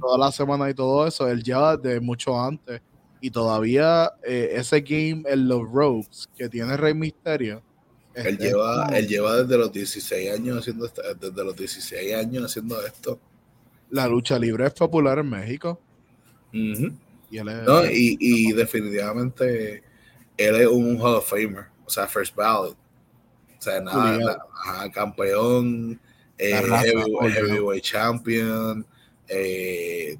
toda 0.00 0.16
la 0.16 0.32
semana 0.32 0.70
y 0.70 0.74
todo 0.74 1.06
eso? 1.06 1.28
Él 1.28 1.42
lleva 1.42 1.76
desde 1.76 2.00
mucho 2.00 2.40
antes 2.40 2.80
y 3.20 3.30
todavía 3.30 4.10
ese 4.24 4.80
game 4.80 5.22
en 5.26 5.48
los 5.48 5.70
ropes 5.70 6.30
que 6.34 6.48
tiene 6.48 6.78
Rey 6.78 6.94
Misterio 6.94 7.62
Él 8.14 8.38
lleva, 8.38 8.88
él 8.92 9.08
lleva 9.08 9.42
desde 9.42 9.58
los 9.58 9.72
16 9.72 10.32
años 10.32 10.58
haciendo 10.58 10.88
desde 10.88 11.44
los 11.44 11.56
16 11.56 12.14
años 12.14 12.44
haciendo 12.44 12.84
esto. 12.86 13.18
La 13.90 14.06
lucha 14.06 14.38
libre 14.38 14.66
es 14.66 14.74
popular 14.74 15.18
en 15.18 15.30
México. 15.30 15.80
y, 17.90 18.16
y, 18.20 18.52
definitivamente 18.52 19.82
él 20.36 20.56
es 20.56 20.66
un 20.66 20.96
Hall 21.00 21.16
of 21.16 21.28
Famer, 21.28 21.66
o 21.84 21.90
sea, 21.90 22.06
first 22.06 22.34
ballot. 22.34 22.76
O 23.58 23.62
sea, 23.62 23.80
nada, 23.80 24.38
campeón, 24.92 25.98
eh, 26.38 26.60
heavyweight, 26.62 27.82
champion, 27.82 28.86
eh, 29.28 30.18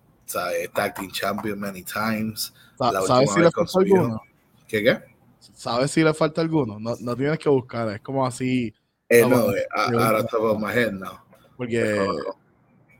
tag 0.74 0.94
team 0.94 1.10
champion 1.10 1.58
many 1.58 1.82
times. 1.82 2.52
¿Sabes 2.78 3.30
si 3.32 3.40
le 3.40 3.50
falta 3.50 3.78
alguno? 3.78 4.22
¿Qué 4.66 4.82
qué? 4.82 5.13
¿Sabes 5.54 5.92
si 5.92 6.02
le 6.02 6.12
falta 6.12 6.40
alguno? 6.40 6.78
No, 6.78 6.94
no 7.00 7.16
tienes 7.16 7.38
que 7.38 7.48
buscar, 7.48 7.88
es 7.88 8.00
como 8.00 8.26
así. 8.26 8.74
Eh, 9.08 9.24
no, 9.26 9.54
eh, 9.54 9.66
ahora 9.72 10.20
estamos 10.20 10.58
más 10.58 10.74
no. 10.92 11.24
Porque, 11.56 12.06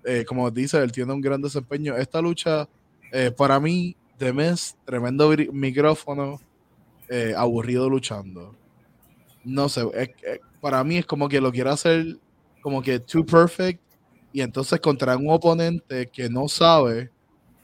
eh, 0.04 0.24
como 0.26 0.50
dice, 0.50 0.78
él 0.78 0.92
tiene 0.92 1.12
un 1.12 1.20
gran 1.20 1.42
desempeño. 1.42 1.96
Esta 1.96 2.20
lucha, 2.20 2.68
eh, 3.12 3.32
para 3.36 3.58
mí, 3.58 3.96
de 4.18 4.32
mes, 4.32 4.76
tremendo 4.84 5.34
micrófono, 5.52 6.40
aburrido 7.36 7.90
luchando. 7.90 8.54
No 9.44 9.68
sé, 9.68 9.84
para 10.60 10.82
mí 10.84 10.98
es 10.98 11.06
como 11.06 11.28
que 11.28 11.40
lo 11.40 11.52
quiere 11.52 11.70
hacer 11.70 12.16
como 12.62 12.80
que 12.80 12.98
too 12.98 13.26
perfect 13.26 13.82
y 14.32 14.40
entonces 14.40 14.80
contra 14.80 15.18
un 15.18 15.28
oponente 15.28 16.06
que 16.06 16.30
no 16.30 16.48
sabe, 16.48 17.10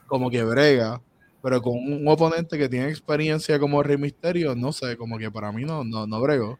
como 0.06 0.30
que 0.30 0.44
brega, 0.44 1.00
pero 1.42 1.62
con 1.62 1.74
un 1.74 2.06
oponente 2.06 2.58
que 2.58 2.68
tiene 2.68 2.88
experiencia 2.88 3.58
como 3.58 3.82
Rey 3.82 3.96
Misterio, 3.96 4.54
no 4.54 4.72
sé, 4.72 4.96
como 4.96 5.18
que 5.18 5.30
para 5.30 5.52
mí 5.52 5.64
no, 5.64 5.84
no, 5.84 6.06
no 6.06 6.20
brego. 6.20 6.58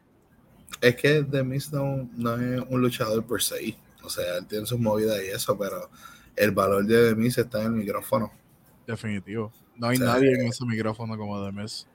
Es 0.79 0.95
que 0.95 1.23
The 1.23 1.43
Miz 1.43 1.71
no, 1.71 2.09
es 2.35 2.63
un 2.69 2.81
luchador 2.81 3.23
por 3.23 3.41
se. 3.43 3.77
O 4.03 4.09
sea, 4.09 4.37
él 4.37 4.47
tiene 4.47 4.65
sus 4.65 4.79
movidas 4.79 5.21
y 5.23 5.27
eso, 5.27 5.57
pero 5.57 5.89
el 6.35 6.51
valor 6.51 6.85
de 6.85 7.09
The 7.09 7.15
Miz 7.15 7.37
está 7.37 7.61
en 7.61 7.67
el 7.67 7.71
micrófono. 7.73 8.31
Definitivo. 8.87 9.51
No 9.75 9.87
hay 9.87 9.99
nadie 9.99 10.33
en 10.33 10.47
ese 10.47 10.65
micrófono 10.65 11.15
como 11.17 11.43
The 11.45 11.51
Miz. 11.51 11.85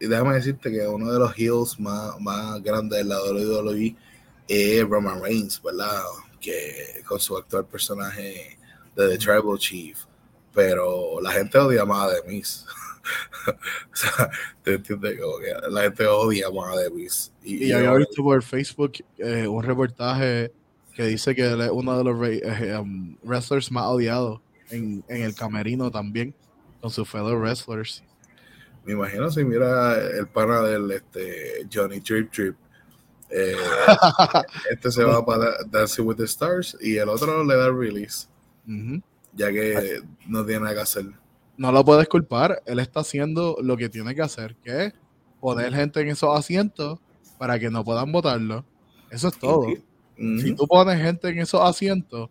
Y 0.00 0.06
déjame 0.06 0.34
decirte 0.34 0.72
que 0.72 0.86
uno 0.88 1.12
de 1.12 1.18
los 1.18 1.32
heels 1.36 1.78
más, 1.78 2.18
más 2.20 2.60
grandes 2.62 2.98
de 2.98 3.04
la 3.04 3.22
WWE 3.22 3.94
es 4.48 4.82
Roman 4.88 5.22
Reigns, 5.22 5.62
¿verdad? 5.62 6.00
Que 6.40 7.02
con 7.06 7.20
su 7.20 7.36
actual 7.36 7.66
personaje 7.66 8.58
de 8.96 9.08
The 9.08 9.18
Tribal 9.18 9.58
Chief 9.58 10.09
pero 10.54 11.20
la 11.20 11.32
gente 11.32 11.58
odia 11.58 11.84
más 11.84 12.08
a 12.08 12.14
Demis. 12.14 12.66
o 13.46 13.96
sea, 13.96 14.30
te 14.62 14.74
entiendes 14.74 15.16
que 15.18 15.70
la 15.70 15.82
gente 15.82 16.06
odia 16.06 16.50
más 16.50 16.76
a 16.76 16.80
Demis. 16.80 17.32
Y, 17.42 17.66
y 17.66 17.72
había 17.72 17.94
visto 17.94 18.22
por 18.22 18.42
Facebook 18.42 18.92
eh, 19.18 19.46
un 19.46 19.62
reportaje 19.62 20.52
que 20.94 21.04
dice 21.04 21.34
que 21.34 21.50
él 21.50 21.60
es 21.60 21.70
uno 21.70 21.96
de 21.96 22.04
los 22.04 22.28
eh, 22.28 22.76
um, 22.76 23.16
wrestlers 23.22 23.70
más 23.70 23.84
odiados 23.86 24.40
en, 24.70 25.04
en, 25.08 25.22
el 25.22 25.34
camerino 25.34 25.90
también, 25.90 26.34
con 26.80 26.90
sus 26.90 27.08
fellow 27.08 27.38
wrestlers. 27.38 28.02
Me 28.84 28.92
imagino 28.92 29.30
si 29.30 29.44
mira 29.44 29.98
el 29.98 30.26
pana 30.26 30.62
del 30.62 30.90
este, 30.90 31.66
Johnny 31.72 32.00
Trip 32.00 32.30
Trip. 32.30 32.56
Eh, 33.32 33.54
este 34.72 34.90
se 34.90 35.04
va 35.04 35.24
para 35.24 35.62
Dancing 35.70 36.02
with 36.02 36.16
the 36.16 36.24
Stars 36.24 36.76
y 36.80 36.96
el 36.96 37.08
otro 37.08 37.44
le 37.44 37.54
da 37.54 37.70
release 37.70 38.26
ya 39.32 39.50
que 39.50 40.02
no 40.26 40.44
tiene 40.44 40.60
nada 40.60 40.74
que 40.74 40.80
hacer. 40.80 41.06
No 41.56 41.72
lo 41.72 41.84
puedes 41.84 42.08
culpar, 42.08 42.62
él 42.66 42.78
está 42.78 43.00
haciendo 43.00 43.56
lo 43.62 43.76
que 43.76 43.88
tiene 43.88 44.14
que 44.14 44.22
hacer, 44.22 44.56
que 44.56 44.86
es 44.86 44.94
poner 45.40 45.74
gente 45.74 46.00
en 46.00 46.08
esos 46.08 46.36
asientos 46.38 46.98
para 47.38 47.58
que 47.58 47.70
no 47.70 47.84
puedan 47.84 48.12
votarlo. 48.12 48.64
Eso 49.10 49.28
es 49.28 49.38
todo. 49.38 49.66
Si 50.16 50.54
tú 50.54 50.66
pones 50.66 51.00
gente 51.00 51.28
en 51.28 51.38
esos 51.38 51.60
asientos, 51.62 52.28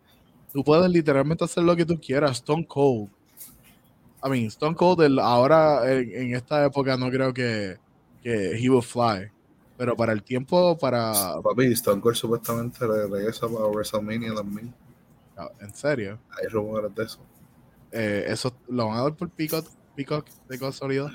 tú 0.52 0.62
puedes 0.62 0.88
literalmente 0.90 1.44
hacer 1.44 1.64
lo 1.64 1.74
que 1.74 1.84
tú 1.84 2.00
quieras. 2.00 2.38
Stone 2.38 2.66
Cold. 2.66 3.08
I 4.24 4.28
mean, 4.28 4.46
Stone 4.46 4.76
Cold 4.76 5.18
ahora 5.18 5.90
en, 5.92 6.34
esta 6.34 6.64
época 6.64 6.96
no 6.96 7.10
creo 7.10 7.34
que, 7.34 7.76
que 8.22 8.56
he 8.56 8.70
will 8.70 8.82
fly. 8.82 9.30
Pero 9.76 9.96
para 9.96 10.12
el 10.12 10.22
tiempo, 10.22 10.76
para... 10.78 11.40
Papi, 11.42 11.72
Stone 11.72 12.00
Cold 12.00 12.16
supuestamente 12.16 12.86
regresa 12.86 13.48
para 13.48 13.64
WrestleMania 13.66 14.34
también. 14.34 14.74
¿En 15.60 15.74
serio? 15.74 16.18
Hay 16.38 16.48
rumores 16.48 16.94
de 16.94 17.04
eso. 17.04 17.20
Eh, 17.92 18.24
¿Eso 18.28 18.54
lo 18.68 18.88
van 18.88 18.98
a 18.98 19.02
dar 19.02 19.16
por 19.16 19.30
Peacock, 19.30 19.66
Peacock 19.96 20.28
de 20.48 20.58
casualidad? 20.58 21.10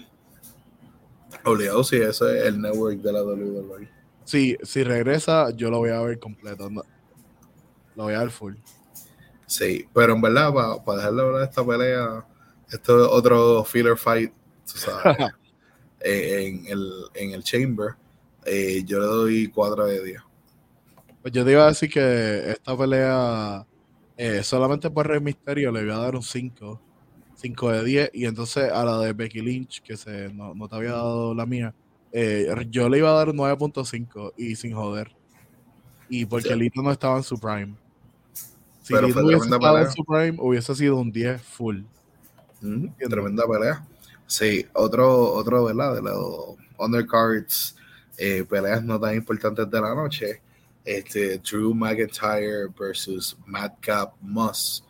Obligado, 1.44 1.84
sí, 1.84 1.98
ese 1.98 2.40
es 2.40 2.46
el 2.46 2.62
network 2.62 2.98
de 3.00 3.14
la 3.14 3.24
WWE. 3.24 3.90
Sí, 4.24 4.58
si 4.64 4.84
regresa, 4.84 5.52
yo 5.52 5.70
lo 5.70 5.78
voy 5.78 5.92
a 5.92 6.02
ver 6.02 6.20
completo. 6.20 6.70
Lo 6.70 6.84
voy 8.04 8.14
a 8.14 8.20
ver 8.20 8.32
full. 8.32 8.56
Sí, 9.46 9.88
pero 9.94 10.14
en 10.14 10.22
verdad, 10.22 10.54
para, 10.54 10.84
para 10.84 10.98
dejarle 10.98 11.22
hablar 11.22 11.40
de 11.42 11.46
esta 11.46 11.66
pelea, 11.66 12.26
esto 12.72 13.06
es 13.06 13.12
otro 13.12 13.64
filler 13.64 13.98
fight, 13.98 14.34
tú 14.66 14.78
sabes, 14.78 15.18
eh, 16.00 16.48
en, 16.48 16.66
el, 16.68 16.92
en 17.14 17.32
el 17.32 17.44
Chamber, 17.44 17.96
eh, 18.46 18.84
yo 18.86 19.00
le 19.00 19.06
doy 19.06 19.48
4 19.50 19.86
de 19.86 20.04
10. 20.04 20.22
Pues 21.22 21.34
yo 21.34 21.46
te 21.46 21.52
iba 21.52 21.64
a 21.64 21.70
decir 21.70 21.90
que 21.90 22.52
esta 22.52 22.78
pelea 22.78 23.66
eh, 24.18 24.44
solamente 24.44 24.90
por 24.90 25.08
Rey 25.08 25.20
Misterio 25.20 25.72
le 25.72 25.84
voy 25.84 25.92
a 25.92 25.98
dar 25.98 26.16
un 26.16 26.24
5. 26.24 26.82
5 27.36 27.72
de 27.72 27.84
10. 27.84 28.12
Y 28.14 28.26
entonces 28.26 28.72
a 28.72 28.86
la 28.86 29.00
de 29.00 29.14
Becky 29.14 29.42
Lynch, 29.42 29.82
que 29.82 29.98
se, 29.98 30.34
no, 30.34 30.54
te 30.68 30.76
había 30.76 30.92
dado 30.92 31.34
la 31.34 31.46
mía, 31.46 31.74
eh, 32.12 32.48
yo 32.70 32.88
le 32.88 33.00
iba 33.00 33.10
a 33.10 33.14
dar 33.14 33.30
un 33.30 33.38
9.5 33.38 34.34
y 34.38 34.56
sin 34.56 34.74
joder. 34.74 35.12
Y 36.08 36.26
porque 36.26 36.56
Lito 36.56 36.82
no 36.82 36.92
estaba 36.92 37.18
en 37.18 37.24
su 37.24 37.38
prime. 37.38 37.76
Si 38.82 38.94
Lito 38.94 39.26
hubiese 39.26 39.46
estado 39.46 39.80
en 39.80 39.92
su 39.92 40.06
prime, 40.06 40.38
hubiese 40.40 40.76
sido 40.76 40.98
un 40.98 41.12
10 41.12 41.42
full. 41.42 41.82
tremenda 43.10 43.44
pelea. 43.48 43.86
Sí, 44.28 44.66
otro, 44.74 45.34
otro, 45.34 45.66
¿verdad? 45.66 45.96
De 45.96 46.02
los 46.02 46.56
undercards, 46.78 47.76
eh, 48.18 48.46
peleas 48.50 48.84
no 48.84 49.00
tan 49.00 49.16
importantes 49.16 49.70
de 49.70 49.82
la 49.82 49.94
noche 49.94 50.42
este, 50.86 51.40
Drew 51.40 51.74
McIntyre 51.74 52.68
versus 52.78 53.36
Madcap 53.46 54.14
Moss, 54.22 54.84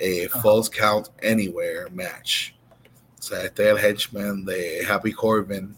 a 0.00 0.40
False 0.40 0.70
Count 0.70 1.08
Anywhere 1.22 1.90
match. 1.90 2.52
O 3.18 3.22
sea, 3.22 3.44
este 3.44 3.64
es 3.64 3.70
el 3.70 3.78
henchman 3.78 4.44
de 4.44 4.84
Happy 4.86 5.12
Corbin. 5.12 5.76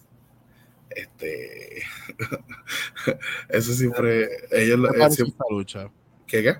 Este. 0.90 1.82
eso 3.48 3.72
siempre. 3.72 4.28
Ellos, 4.50 4.80
¿Qué 4.80 4.92
te 4.92 4.98
pareció 4.98 5.26
esta 5.26 5.44
lucha? 5.50 5.90
¿Qué 6.26 6.42
qué? 6.42 6.56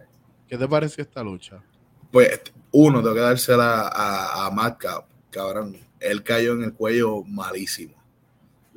¿Qué 0.49 0.59
te 0.59 0.69
pareció 0.69 1.03
esta 1.03 1.23
lucha? 1.23 1.63
Pues, 2.13 2.41
uno, 2.71 3.01
tengo 3.03 3.15
que 3.15 3.21
dársela 3.21 3.89
a, 3.89 4.47
a 4.47 4.51
Madcap, 4.51 5.09
cabrón. 5.31 5.77
Él 5.99 6.23
cayó 6.23 6.53
en 6.53 6.65
el 6.65 6.75
cuello 6.75 7.23
malísimo. 7.25 7.97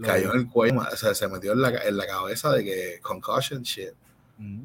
cayó 0.02 0.34
en 0.34 0.40
el 0.40 0.48
cuello, 0.48 0.80
o 0.80 0.96
sea, 0.96 1.14
se 1.14 1.28
metió 1.28 1.52
en 1.52 1.62
la, 1.62 1.70
en 1.84 1.98
la 1.98 2.08
cabeza 2.08 2.52
de 2.54 2.64
que 2.64 3.00
concussion 3.02 3.62
shit. 3.62 3.94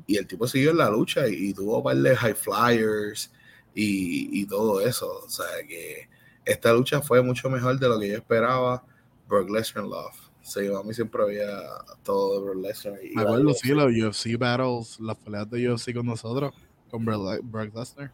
Y 0.07 0.17
el 0.17 0.27
tipo 0.27 0.47
siguió 0.47 0.71
en 0.71 0.79
la 0.79 0.91
lucha 0.91 1.27
y, 1.27 1.53
tuvo 1.53 1.79
un 1.79 1.83
par 1.83 1.97
de 1.97 2.15
high 2.15 2.35
flyers 2.35 3.33
y, 3.75 4.47
todo 4.47 4.81
eso. 4.81 5.23
O 5.25 5.29
sea 5.29 5.47
que 5.67 6.09
esta 6.45 6.73
lucha 6.73 7.01
fue 7.01 7.23
mucho 7.23 7.51
mejor 7.51 7.79
de 7.79 7.89
lo 7.89 7.99
que 7.99 8.09
yo 8.09 8.17
esperaba. 8.17 8.85
Brock 9.29 9.51
Lesnar 9.51 9.85
Love. 9.85 10.31
Sí, 10.43 10.61
a 10.67 10.83
mí 10.83 10.93
siempre 10.93 11.23
había 11.23 11.61
todo 12.03 12.39
de 12.39 12.45
Brock 12.45 12.63
Lesnar. 12.63 13.01
Me 13.15 13.23
acuerdo, 13.23 13.55
sí, 13.55 13.69
los 13.71 13.87
UFC 13.87 14.39
battles, 14.39 15.01
las 15.01 15.17
peleas 15.17 15.51
de 15.51 15.71
UFC 15.71 15.95
con 15.95 16.07
nosotros, 16.07 16.53
con 16.91 17.05
Brock 17.05 17.75
Lesnar. 17.75 18.13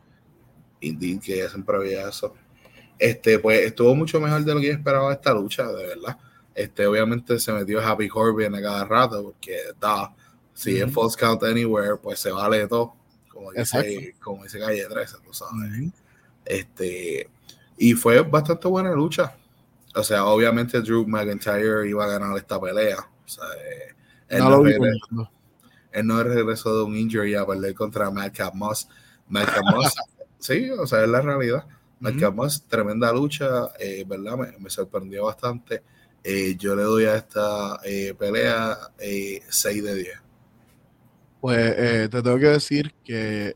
Indeed, 0.80 1.20
que 1.20 1.48
siempre 1.48 1.76
había 1.76 2.08
eso. 2.08 2.34
Este, 2.98 3.38
pues 3.38 3.66
estuvo 3.66 3.94
mucho 3.94 4.20
mejor 4.20 4.44
de 4.44 4.54
lo 4.54 4.60
que 4.60 4.68
yo 4.68 4.72
esperaba 4.72 5.12
esta 5.12 5.34
lucha, 5.34 5.66
de 5.66 5.86
verdad. 5.86 6.18
Este, 6.54 6.86
obviamente 6.86 7.38
se 7.38 7.52
metió 7.52 7.80
Happy 7.80 8.08
Corbin 8.08 8.54
a 8.54 8.62
cada 8.62 8.84
rato, 8.84 9.22
porque 9.22 9.56
da 9.80 10.14
si 10.60 10.78
es 10.78 10.92
false 10.92 11.16
count 11.18 11.42
anywhere, 11.42 11.96
pues 11.96 12.18
se 12.18 12.30
vale 12.30 12.68
todo, 12.68 12.94
como 13.32 13.50
dice, 13.50 14.14
como 14.22 14.42
dice 14.42 14.58
Calle 14.58 14.84
13, 14.86 15.16
tú 15.24 15.32
sabes. 15.32 15.90
Este, 16.44 17.30
y 17.78 17.94
fue 17.94 18.20
bastante 18.20 18.68
buena 18.68 18.92
lucha. 18.92 19.34
O 19.94 20.02
sea, 20.02 20.26
obviamente 20.26 20.82
Drew 20.82 21.06
McIntyre 21.06 21.88
iba 21.88 22.04
a 22.04 22.08
ganar 22.08 22.36
esta 22.36 22.60
pelea. 22.60 22.98
O 22.98 23.28
sea, 23.28 23.44
eh, 23.54 23.94
él, 24.28 24.40
no, 24.40 24.62
regresó, 24.62 25.30
él 25.92 26.06
no 26.06 26.22
regresó 26.22 26.76
de 26.76 26.84
un 26.84 26.94
injury 26.94 27.34
a 27.36 27.46
perder 27.46 27.74
contra 27.74 28.10
Madcap 28.10 28.52
Moss. 28.52 28.86
Madcap 29.28 29.64
Moss, 29.64 29.94
sí, 30.38 30.68
o 30.72 30.86
sea, 30.86 31.02
es 31.04 31.08
la 31.08 31.22
realidad. 31.22 31.64
Madcap 32.00 32.34
Moss, 32.34 32.64
tremenda 32.68 33.10
lucha, 33.14 33.70
eh, 33.78 34.04
¿verdad? 34.06 34.36
Me, 34.58 34.68
sorprendió 34.68 35.24
bastante. 35.24 35.82
Eh, 36.22 36.54
yo 36.58 36.76
le 36.76 36.82
doy 36.82 37.04
a 37.06 37.16
esta 37.16 37.80
pelea 38.18 38.76
6 38.98 39.84
de 39.84 39.94
10. 39.94 40.19
Pues 41.40 41.74
eh, 41.76 42.08
te 42.10 42.22
tengo 42.22 42.38
que 42.38 42.46
decir 42.46 42.94
que 43.02 43.54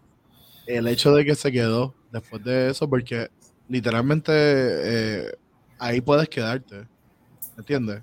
el 0.67 0.89
hecho 0.89 1.15
de 1.15 1.25
que 1.25 1.35
se 1.35 1.53
quedó 1.53 1.95
después 2.11 2.43
de 2.43 2.71
eso, 2.71 2.89
porque 2.89 3.29
literalmente 3.69 4.33
eh, 4.35 5.33
ahí 5.79 6.01
puedes 6.01 6.29
quedarte, 6.29 6.87
¿entiendes? 7.59 8.03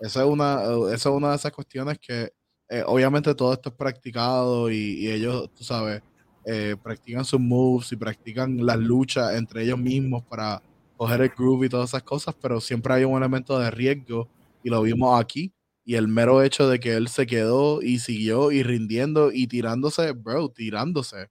Esa 0.00 0.20
es 0.22 0.26
una, 0.26 0.62
esa 0.92 1.08
es 1.08 1.14
una 1.14 1.30
de 1.30 1.36
esas 1.36 1.52
cuestiones 1.52 1.98
que 1.98 2.32
eh, 2.68 2.82
obviamente 2.86 3.34
todo 3.34 3.52
esto 3.52 3.70
es 3.70 3.74
practicado 3.74 4.70
y, 4.70 5.08
ellos, 5.08 5.50
tú 5.54 5.64
sabes, 5.64 6.02
eh, 6.44 6.76
practican 6.82 7.24
sus 7.24 7.40
moves 7.40 7.92
y 7.92 7.96
practican 7.96 8.64
las 8.64 8.78
luchas 8.78 9.34
entre 9.34 9.62
ellos 9.62 9.78
mismos 9.78 10.24
para 10.24 10.62
coger 10.96 11.20
el 11.22 11.28
groove 11.30 11.66
y 11.66 11.68
todas 11.68 11.90
esas 11.90 12.02
cosas, 12.02 12.34
pero 12.40 12.60
siempre 12.60 12.94
hay 12.94 13.04
un 13.04 13.16
elemento 13.16 13.58
de 13.58 13.70
riesgo 13.70 14.28
y 14.62 14.70
lo 14.70 14.82
vimos 14.82 15.20
aquí. 15.20 15.52
Y 15.86 15.94
el 15.94 16.08
mero 16.08 16.42
hecho 16.42 16.68
de 16.68 16.78
que 16.78 16.94
él 16.94 17.08
se 17.08 17.26
quedó 17.26 17.80
y 17.80 18.00
siguió 18.00 18.52
y 18.52 18.62
rindiendo 18.62 19.32
y 19.32 19.46
tirándose, 19.46 20.12
bro, 20.12 20.50
tirándose 20.50 21.28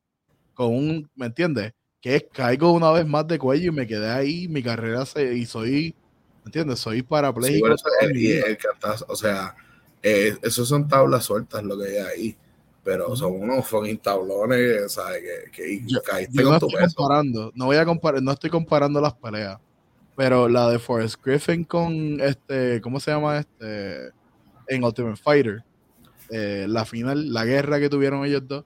con 0.55 0.73
un, 0.73 1.09
¿me 1.13 1.27
entiendes? 1.27 1.73
Que 2.01 2.27
caigo 2.31 2.71
una 2.71 2.89
vez 2.91 3.05
más 3.05 3.27
de 3.27 3.37
cuello 3.37 3.71
y 3.71 3.75
me 3.75 3.85
quedé 3.85 4.09
ahí, 4.09 4.47
mi 4.47 4.63
carrera 4.63 5.05
se, 5.05 5.35
y 5.35 5.45
soy, 5.45 5.93
¿me 6.43 6.47
entiendes? 6.47 6.79
Soy 6.79 7.03
parapléjico. 7.03 7.67
Sí, 7.77 8.31
el, 8.31 8.57
o 9.07 9.15
sea, 9.15 9.55
eh, 10.01 10.35
esos 10.41 10.67
son 10.67 10.87
tablas 10.87 11.25
sueltas 11.25 11.63
lo 11.63 11.77
que 11.77 11.87
hay 11.89 11.97
ahí 11.97 12.37
pero 12.85 13.15
son 13.15 13.41
unos 13.41 13.67
fucking 13.67 13.97
tablones, 13.97 14.93
¿sabes? 14.93 15.23
Que, 15.51 15.51
que 15.51 16.01
caíste 16.05 16.43
con 16.43 16.53
no 16.53 16.59
tu 16.59 16.67
estoy 16.67 16.85
Comparando, 16.93 17.51
no 17.55 17.65
voy 17.65 17.77
a 17.77 17.83
comparar, 17.83 18.21
no 18.21 18.31
estoy 18.31 18.51
comparando 18.51 19.01
las 19.01 19.15
peleas, 19.15 19.59
pero 20.15 20.47
la 20.47 20.69
de 20.69 20.77
Forrest 20.77 21.15
Griffin 21.25 21.63
con 21.63 22.21
este, 22.21 22.79
¿cómo 22.81 22.99
se 22.99 23.09
llama 23.09 23.39
este? 23.39 24.11
En 24.67 24.83
Ultimate 24.83 25.17
Fighter, 25.17 25.63
eh, 26.29 26.65
la 26.67 26.85
final, 26.85 27.31
la 27.31 27.45
guerra 27.45 27.79
que 27.79 27.89
tuvieron 27.89 28.25
ellos 28.25 28.47
dos, 28.47 28.65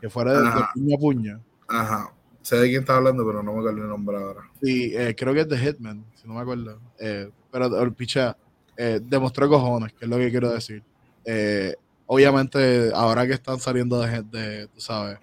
que 0.00 0.10
fuera 0.10 0.32
de, 0.32 0.50
puño 0.74 0.96
a 0.96 0.98
puño. 0.98 1.40
Ajá. 1.68 2.12
Sé 2.42 2.56
de 2.56 2.68
quién 2.68 2.80
está 2.80 2.96
hablando, 2.96 3.24
pero 3.24 3.42
no 3.42 3.52
me 3.52 3.60
acuerdo 3.60 3.82
el 3.82 3.88
nombre 3.88 4.16
ahora. 4.16 4.40
Sí, 4.60 4.92
eh, 4.94 5.14
creo 5.16 5.32
que 5.32 5.40
es 5.40 5.48
de 5.48 5.58
Hitman, 5.58 6.04
si 6.14 6.26
no 6.26 6.34
me 6.34 6.40
acuerdo. 6.40 6.80
Eh, 6.98 7.30
pero 7.50 7.82
el 7.82 7.92
picha 7.92 8.36
demostró 8.76 9.48
cojones, 9.48 9.92
que 9.92 10.06
es 10.06 10.10
lo 10.10 10.16
que 10.16 10.30
quiero 10.30 10.50
decir. 10.50 10.82
Eh, 11.24 11.76
obviamente, 12.06 12.90
ahora 12.94 13.26
que 13.26 13.34
están 13.34 13.58
saliendo 13.58 14.00
de, 14.00 14.22
de 14.22 14.66
tú 14.68 14.80
sabes, 14.80 15.18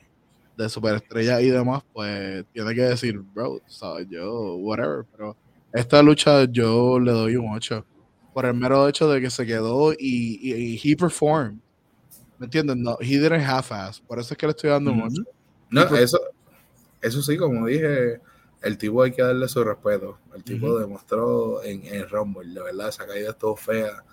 de 0.57 0.69
superestrellas 0.69 1.41
y 1.41 1.49
demás, 1.49 1.83
pues 1.93 2.45
tiene 2.53 2.75
que 2.75 2.81
decir, 2.81 3.19
bro, 3.33 3.61
sabes, 3.67 4.07
yo, 4.09 4.55
whatever. 4.55 5.05
Pero 5.11 5.35
esta 5.73 6.01
lucha 6.01 6.45
yo 6.45 6.99
le 6.99 7.11
doy 7.11 7.35
un 7.35 7.53
8. 7.53 7.85
Por 8.39 8.45
el 8.45 8.53
mero 8.53 8.87
hecho 8.87 9.09
de 9.09 9.19
que 9.19 9.29
se 9.29 9.45
quedó 9.45 9.91
y, 9.91 10.39
y, 10.41 10.79
he 10.81 10.95
performed. 10.95 11.57
¿Me 12.37 12.45
entiendes? 12.45 12.77
No, 12.77 12.97
he 13.01 13.19
didn't 13.19 13.43
half-ass. 13.43 13.99
Por 13.99 14.17
eso 14.17 14.33
es 14.33 14.37
que 14.37 14.45
le 14.45 14.51
estoy 14.51 14.69
dando 14.69 14.93
un 14.93 15.01
8. 15.01 15.23
No, 15.71 15.83
eso, 15.97 16.21
eso 17.01 17.21
sí, 17.21 17.35
como 17.35 17.65
dije, 17.67 18.21
el 18.61 18.77
tipo 18.77 19.03
hay 19.03 19.11
que 19.11 19.21
darle 19.21 19.45
su 19.49 19.61
respeto. 19.61 20.19
El 20.33 20.45
tipo 20.45 20.79
demostró 20.79 21.61
en, 21.65 21.85
en 21.85 22.07
Rumble, 22.07 22.53
de 22.53 22.63
verdad, 22.63 22.87
esa 22.87 23.05
caída 23.05 23.31
estuvo 23.31 23.57
fea 23.57 24.05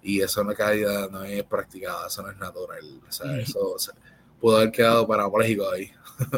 y 0.00 0.20
eso 0.20 0.44
no 0.44 0.54
caída 0.54 1.08
no 1.08 1.24
es 1.24 1.42
practicada, 1.42 2.06
eso 2.06 2.22
no 2.22 2.30
es 2.30 2.36
natural. 2.36 3.00
O 3.08 3.10
sea, 3.10 3.36
eso 3.36 3.74
pudo 4.40 4.58
haber 4.58 4.70
quedado 4.70 5.08
parapléjico 5.08 5.68
ahí. 5.68 5.90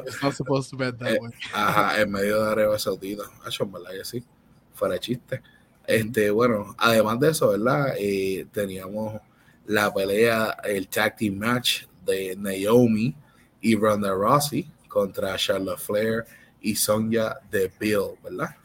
Eh, 1.05 1.19
ajá, 1.53 2.01
en 2.01 2.11
medio 2.11 2.43
de 2.43 2.53
Arabia 2.53 2.79
Saudita. 2.79 3.25
Hacho, 3.45 3.67
verdad 3.67 3.91
que 3.91 4.05
sí. 4.07 4.25
Fuera 4.73 4.99
chiste. 4.99 5.43
Este, 5.87 6.31
bueno, 6.31 6.75
además 6.79 7.21
de 7.21 7.31
eso, 7.31 7.51
¿verdad? 7.51 7.95
Eh, 7.99 8.47
teníamos 8.53 9.21
la 9.67 9.93
pelea, 9.93 10.57
el 10.65 10.89
tag 10.89 11.17
team 11.17 11.37
match 11.37 11.85
de 12.05 12.37
Naomi 12.37 13.15
y 13.61 13.77
Ronda 13.77 14.13
Rossi 14.13 14.69
contra 14.89 15.37
Charlotte 15.37 15.79
Flair 15.79 16.25
y 16.61 16.77
Sonja 16.77 17.39
de 17.51 17.71
Bill, 17.79 18.17
¿verdad? 18.23 18.57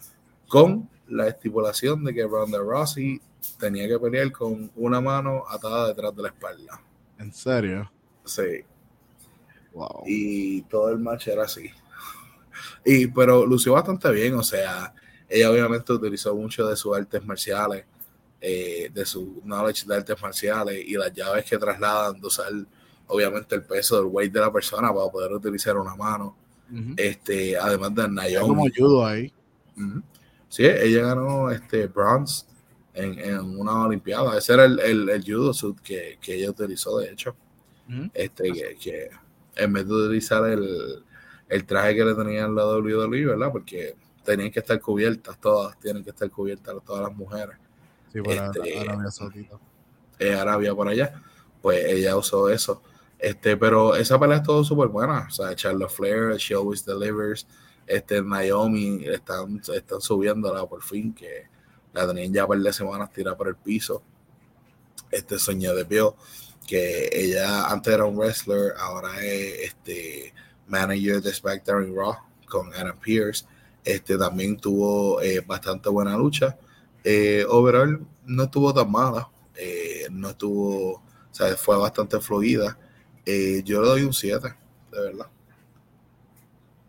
Con 0.47 0.89
la 1.07 1.27
estipulación 1.27 2.03
de 2.03 2.13
que 2.13 2.25
Ronda 2.25 2.59
Rossi 2.59 3.19
tenía 3.57 3.87
que 3.87 3.99
pelear 3.99 4.31
con 4.31 4.71
una 4.75 5.01
mano 5.01 5.43
atada 5.49 5.87
detrás 5.89 6.15
de 6.15 6.21
la 6.21 6.29
espalda. 6.29 6.81
¿En 7.17 7.33
serio? 7.33 7.91
Sí. 8.23 8.63
Wow. 9.73 10.03
Y 10.05 10.61
todo 10.63 10.89
el 10.89 10.99
match 10.99 11.27
era 11.27 11.43
así. 11.43 11.69
Y, 12.85 13.07
pero 13.07 13.45
lució 13.45 13.73
bastante 13.73 14.11
bien, 14.11 14.35
o 14.35 14.43
sea, 14.43 14.93
ella 15.29 15.51
obviamente 15.51 15.93
utilizó 15.93 16.35
mucho 16.35 16.67
de 16.67 16.75
sus 16.75 16.95
artes 16.95 17.23
marciales, 17.23 17.85
eh, 18.41 18.89
de 18.93 19.05
su 19.05 19.41
knowledge 19.43 19.85
de 19.85 19.95
artes 19.95 20.21
marciales 20.21 20.83
y 20.85 20.93
las 20.93 21.13
llaves 21.13 21.45
que 21.45 21.57
trasladan 21.57 22.19
de 22.19 22.27
usar 22.27 22.51
obviamente 23.07 23.55
el 23.55 23.63
peso 23.63 23.97
del 23.97 24.05
weight 24.05 24.31
de 24.31 24.39
la 24.39 24.51
persona 24.51 24.93
para 24.93 25.09
poder 25.09 25.33
utilizar 25.33 25.77
una 25.77 25.95
mano. 25.95 26.35
Este, 26.95 27.57
además 27.57 27.95
de 27.95 28.07
Naomi. 28.07 28.47
Como 28.47 28.65
ayudo 28.65 29.05
ahí. 29.05 29.33
Sí, 30.47 30.65
ella 30.65 31.07
ganó 31.07 31.49
este 31.49 31.87
bronze 31.87 32.45
en, 32.93 33.39
una 33.39 33.85
olimpiada. 33.85 34.37
Ese 34.37 34.53
era 34.53 34.65
el, 34.65 35.09
el, 35.09 35.23
judo 35.23 35.53
suit 35.53 35.79
que, 35.79 36.19
que, 36.21 36.35
ella 36.35 36.51
utilizó, 36.51 36.99
de 36.99 37.11
hecho. 37.11 37.35
Este, 38.13 38.51
que, 38.79 39.09
en 39.55 39.73
vez 39.73 39.87
de 39.87 39.93
utilizar 39.93 40.47
el, 40.47 41.03
el 41.47 41.65
traje 41.65 41.95
que 41.95 42.05
le 42.05 42.13
tenían 42.13 42.53
la 42.53 42.67
WWE, 42.67 43.25
¿verdad? 43.25 43.51
Porque 43.51 43.95
tenían 44.29 44.51
que 44.51 44.59
estar 44.59 44.79
cubiertas 44.79 45.39
todas, 45.39 45.79
tienen 45.79 46.03
que 46.03 46.11
estar 46.11 46.29
cubiertas 46.29 46.75
todas 46.85 47.07
las 47.07 47.17
mujeres. 47.17 47.57
Sí, 48.13 48.21
para 48.21 48.45
este, 48.45 48.79
Arabia 48.79 49.09
Saudita. 49.09 49.57
Eh, 50.19 50.35
Arabia 50.35 50.75
por 50.75 50.87
allá. 50.87 51.19
Pues 51.59 51.83
ella 51.85 52.15
usó 52.15 52.47
eso. 52.47 52.83
Este, 53.17 53.57
pero 53.57 53.95
esa 53.95 54.19
pelea 54.19 54.37
es 54.37 54.43
todo 54.43 54.63
súper 54.63 54.87
buena. 54.87 55.25
O 55.27 55.31
sea, 55.31 55.55
Charlotte 55.55 55.89
Flair, 55.89 56.35
She 56.37 56.53
Always 56.53 56.85
Delivers, 56.85 57.47
este, 57.87 58.21
Naomi, 58.21 59.03
están, 59.05 59.61
están 59.73 59.99
subiéndola 59.99 60.63
por 60.67 60.83
fin, 60.83 61.11
que 61.11 61.47
la 61.91 62.05
tenían 62.07 62.31
ya 62.31 62.45
par 62.45 62.59
de 62.59 62.71
semanas 62.71 63.11
tirada 63.11 63.35
por 63.35 63.47
el 63.47 63.55
piso. 63.55 64.03
Este 65.09 65.39
sueño 65.39 65.73
de 65.73 65.85
Bill, 65.85 66.11
que 66.67 67.09
ella 67.11 67.65
antes 67.65 67.91
era 67.91 68.05
un 68.05 68.15
wrestler, 68.15 68.73
ahora 68.77 69.25
es 69.25 69.73
este 69.73 70.35
manager 70.67 71.19
de 71.19 71.33
SmackDown 71.33 71.95
Raw 71.95 72.15
con 72.47 72.71
Adam 72.75 72.99
Pierce. 72.99 73.45
Este 73.83 74.17
también 74.17 74.57
tuvo 74.57 75.21
eh, 75.21 75.41
bastante 75.45 75.89
buena 75.89 76.17
lucha. 76.17 76.57
Eh, 77.03 77.45
overall 77.47 78.05
no 78.25 78.43
estuvo 78.43 78.73
tan 78.73 78.91
mala, 78.91 79.29
eh, 79.55 80.07
no 80.11 80.29
estuvo, 80.29 80.95
o 80.95 81.03
sea, 81.31 81.55
fue 81.55 81.77
bastante 81.77 82.19
fluida. 82.19 82.77
yo 83.25 83.81
le 83.81 83.87
doy 83.87 84.03
un 84.03 84.13
7, 84.13 84.47
de 84.91 85.01
verdad. 85.01 85.27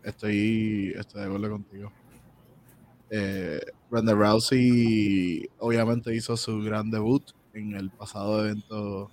Estoy, 0.03 0.93
estoy 0.97 1.21
de 1.21 1.27
acuerdo 1.27 1.49
contigo. 1.51 1.91
Ronda 3.89 4.13
Rousey 4.13 5.49
obviamente 5.59 6.15
hizo 6.15 6.37
su 6.37 6.61
gran 6.61 6.89
debut 6.89 7.23
en 7.53 7.75
el 7.75 7.89
pasado 7.89 8.45
evento 8.45 9.11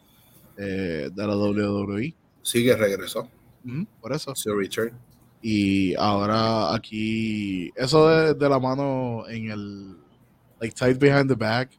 de 0.56 1.12
la 1.14 1.36
WWE. 1.36 2.14
Sí, 2.42 2.64
que 2.64 2.76
regresó. 2.76 3.28
por 4.00 4.12
eso. 4.12 4.34
Su 4.34 4.54
return. 4.54 5.07
Y 5.40 5.94
ahora 5.94 6.74
aquí, 6.74 7.70
eso 7.76 8.34
de, 8.34 8.48
la 8.48 8.58
mano 8.58 9.28
en 9.28 9.50
el, 9.50 9.96
like, 10.60 10.74
tight 10.74 10.98
behind 10.98 11.28
the 11.28 11.34
back. 11.34 11.70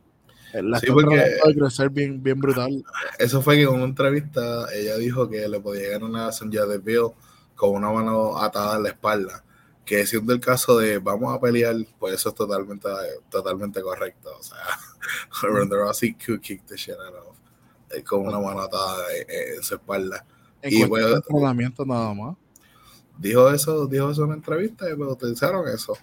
Eh, 0.54 0.64
la 0.64 0.80
sí, 0.80 0.88
porque, 0.92 1.38
crecer 1.56 1.90
bien, 1.90 2.24
bien 2.24 2.40
brutal. 2.40 2.84
Eso 3.18 3.42
fue 3.42 3.58
que 3.58 3.64
en 3.64 3.70
una 3.70 3.84
entrevista 3.84 4.66
ella 4.74 4.98
dijo 4.98 5.30
que 5.30 5.48
le 5.48 5.60
podía 5.60 5.92
ganar 5.92 6.10
una 6.10 6.32
Sonja 6.32 6.66
de 6.66 6.80
Bill 6.80 7.12
con 7.56 7.76
una 7.76 7.92
mano 7.92 8.38
atada 8.38 8.78
en 8.78 8.84
la 8.84 8.90
espalda 8.90 9.44
que 9.90 10.06
siendo 10.06 10.34
el 10.34 10.40
caso 10.40 10.78
de 10.78 11.00
vamos 11.00 11.36
a 11.36 11.42
pelear, 11.42 11.76
pues 11.98 12.14
eso 12.14 12.30
es 12.30 12.36
totalmente, 12.36 12.88
totalmente 13.28 13.82
correcto. 13.82 14.30
O 14.40 14.44
sea, 14.44 14.60
Ronda 15.42 15.78
Rousey 15.78 16.14
could 16.14 16.42
kick 16.42 16.64
the 16.68 16.78
shit 16.78 16.94
out 16.94 17.16
of 17.16 17.36
eh, 17.90 18.04
con 18.04 18.28
una 18.28 18.38
mano 18.38 18.62
atada 18.62 19.04
en, 19.28 19.64
su 19.64 19.74
espalda. 19.74 20.24
En 20.62 20.74
y 20.74 20.86
pues, 20.86 21.04
entrenamiento 21.12 21.84
nada 21.88 22.14
más. 22.14 22.36
Dijo 23.20 23.52
eso, 23.52 23.86
dijo 23.86 24.12
eso 24.12 24.22
en 24.22 24.28
una 24.28 24.36
entrevista 24.38 24.90
y 24.90 24.96
pues 24.96 25.12
utilizaron 25.12 25.68
eso. 25.68 25.98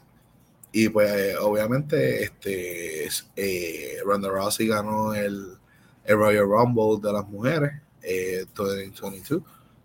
Y 0.70 0.90
pues 0.90 1.34
obviamente 1.40 2.24
este 2.24 3.08
eh, 3.36 3.96
Ronda 4.04 4.28
Rousey 4.28 4.66
ganó 4.66 5.14
el, 5.14 5.56
el, 6.04 6.16
Royal 6.16 6.44
Rumble 6.44 7.00
de 7.00 7.14
las 7.14 7.26
mujeres 7.26 7.72
eh, 8.02 8.44
2022 8.54 9.42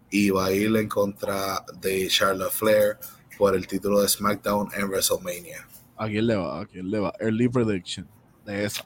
y 0.10 0.30
va 0.30 0.48
a 0.48 0.52
ir 0.52 0.76
en 0.76 0.90
contra 0.90 1.64
de 1.80 2.10
Charlotte 2.10 2.52
Flair 2.52 2.98
por 3.38 3.56
el 3.56 3.66
título 3.66 4.02
de 4.02 4.10
SmackDown 4.10 4.70
en 4.76 4.90
WrestleMania. 4.90 5.66
¿A 5.96 6.08
quién 6.08 6.28
le 6.28 6.36
va? 6.36 6.60
¿A 6.60 6.66
quién 6.66 6.92
le 6.92 7.00
va? 7.00 7.14
Early 7.18 7.48
prediction 7.48 8.06
de 8.46 8.66
esa. 8.66 8.84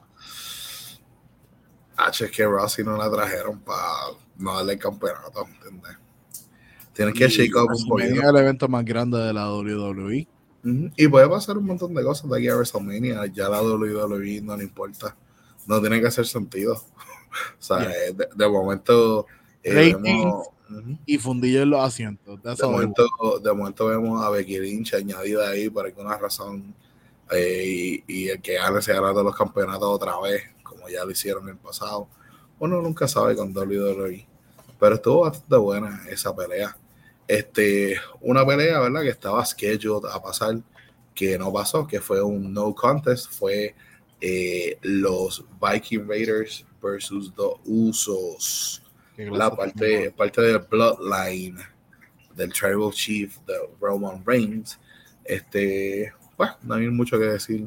H 1.96 2.26
es 2.26 2.30
que 2.30 2.44
Rossi 2.44 2.84
no 2.84 2.96
la 2.96 3.10
trajeron 3.10 3.58
para 3.58 4.12
no 4.36 4.54
darle 4.54 4.74
el 4.74 4.78
campeonato, 4.78 5.46
¿entiendes? 5.48 6.05
Tienen 6.96 7.14
que 7.14 7.28
shake 7.28 7.54
up 7.54 7.68
un 7.70 7.88
poquito. 7.88 8.14
Es 8.14 8.24
el 8.24 8.36
evento 8.36 8.68
más 8.68 8.84
grande 8.84 9.18
de 9.18 9.32
la 9.32 9.52
WWE. 9.52 10.26
Y 10.96 11.08
puede 11.08 11.28
pasar 11.28 11.58
un 11.58 11.66
montón 11.66 11.94
de 11.94 12.02
cosas 12.02 12.28
de 12.28 12.38
aquí 12.38 12.48
a 12.48 12.56
WrestleMania. 12.56 13.26
Ya 13.26 13.48
la 13.48 13.62
WWE 13.62 14.40
no 14.42 14.56
le 14.56 14.64
importa. 14.64 15.14
No 15.66 15.80
tiene 15.80 16.00
que 16.00 16.06
hacer 16.06 16.26
sentido. 16.26 16.74
o 17.60 17.62
sea, 17.62 17.86
de, 18.36 18.48
momento. 18.48 19.26
Eh, 19.62 19.94
y 21.04 21.18
fundillo 21.18 21.62
en 21.62 21.70
los 21.70 21.80
asientos. 21.80 22.42
De, 22.42 22.66
momento, 22.66 23.04
de 23.42 23.52
momento 23.52 23.86
vemos 23.86 24.24
a 24.24 24.30
Becky 24.30 24.58
Lynch 24.58 24.94
añadida 24.94 25.50
ahí 25.50 25.70
por 25.70 25.86
alguna 25.86 26.16
razón 26.18 26.74
eh, 27.30 28.02
y, 28.06 28.28
el 28.28 28.40
que 28.40 28.54
gane 28.54 28.80
se 28.82 28.92
gana 28.92 29.10
todos 29.10 29.24
los 29.24 29.36
campeonatos 29.36 29.88
otra 29.88 30.18
vez, 30.20 30.42
como 30.62 30.88
ya 30.88 31.04
lo 31.04 31.10
hicieron 31.10 31.44
en 31.44 31.50
el 31.50 31.56
pasado. 31.56 32.08
Uno 32.58 32.80
nunca 32.80 33.06
sabe 33.06 33.36
con 33.36 33.56
WWE. 33.56 34.26
Pero 34.78 34.94
estuvo 34.94 35.20
bastante 35.22 35.56
buena 35.56 36.02
esa 36.08 36.34
pelea. 36.34 36.76
Este, 37.28 37.98
una 38.20 38.46
pelea, 38.46 38.80
¿verdad? 38.80 39.02
Que 39.02 39.10
estaba 39.10 39.44
scheduled 39.44 40.08
a 40.10 40.22
pasar, 40.22 40.58
que 41.14 41.38
no 41.38 41.52
pasó, 41.52 41.86
que 41.86 42.00
fue 42.00 42.22
un 42.22 42.52
no 42.52 42.74
contest, 42.74 43.30
fue 43.32 43.74
eh, 44.20 44.78
los 44.82 45.44
Viking 45.60 46.06
Raiders 46.08 46.64
versus 46.82 47.32
The 47.34 47.60
Usos. 47.64 48.82
La 49.16 49.54
parte, 49.54 50.10
parte 50.10 50.42
del 50.42 50.58
Bloodline 50.58 51.56
del 52.34 52.52
Tribal 52.52 52.92
Chief 52.92 53.34
de 53.46 53.54
Roman 53.80 54.22
Reigns. 54.24 54.78
Este, 55.24 56.12
bueno, 56.36 56.54
no 56.62 56.74
hay 56.74 56.88
mucho 56.88 57.18
que 57.18 57.24
decir. 57.24 57.66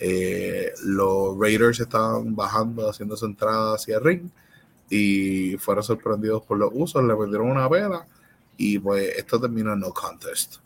Eh, 0.00 0.72
los 0.84 1.38
Raiders 1.38 1.80
estaban 1.80 2.34
bajando, 2.34 2.88
haciendo 2.88 3.16
su 3.16 3.26
entrada 3.26 3.74
hacia 3.74 3.96
el 3.96 4.04
ring 4.04 4.30
y 4.90 5.56
fueron 5.58 5.84
sorprendidos 5.84 6.42
por 6.42 6.58
los 6.58 6.70
usos, 6.72 7.02
le 7.04 7.14
vendieron 7.14 7.50
una 7.50 7.68
vela 7.68 8.06
y 8.56 8.78
pues 8.78 9.16
esto 9.16 9.40
terminó 9.40 9.72
en 9.72 9.80
no 9.80 9.92
contest. 9.92 10.56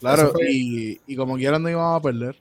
Claro, 0.00 0.32
y, 0.46 1.00
y, 1.06 1.16
como 1.16 1.36
quieran 1.36 1.62
no 1.62 1.70
iban 1.70 1.94
a 1.94 2.00
perder. 2.00 2.36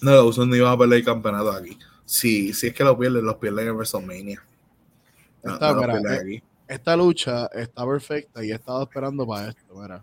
No, 0.00 0.12
los 0.12 0.26
usos 0.26 0.48
no 0.48 0.56
iban 0.56 0.72
a 0.72 0.78
perder 0.78 0.98
el 0.98 1.04
campeonato 1.04 1.52
aquí. 1.52 1.78
Si, 2.04 2.54
si 2.54 2.68
es 2.68 2.74
que 2.74 2.84
lo 2.84 2.98
pierden, 2.98 3.24
los 3.24 3.36
pierden 3.36 3.68
en 3.68 3.74
WrestleMania. 3.74 4.42
Eh, 5.44 6.42
esta 6.66 6.96
lucha 6.96 7.46
está 7.46 7.86
perfecta 7.86 8.44
y 8.44 8.50
he 8.50 8.54
estado 8.54 8.82
esperando 8.82 9.26
para 9.26 9.50
esto, 9.50 9.74
mira. 9.74 10.02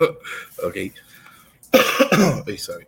ok. 0.64 0.76
sorry. 2.58 2.86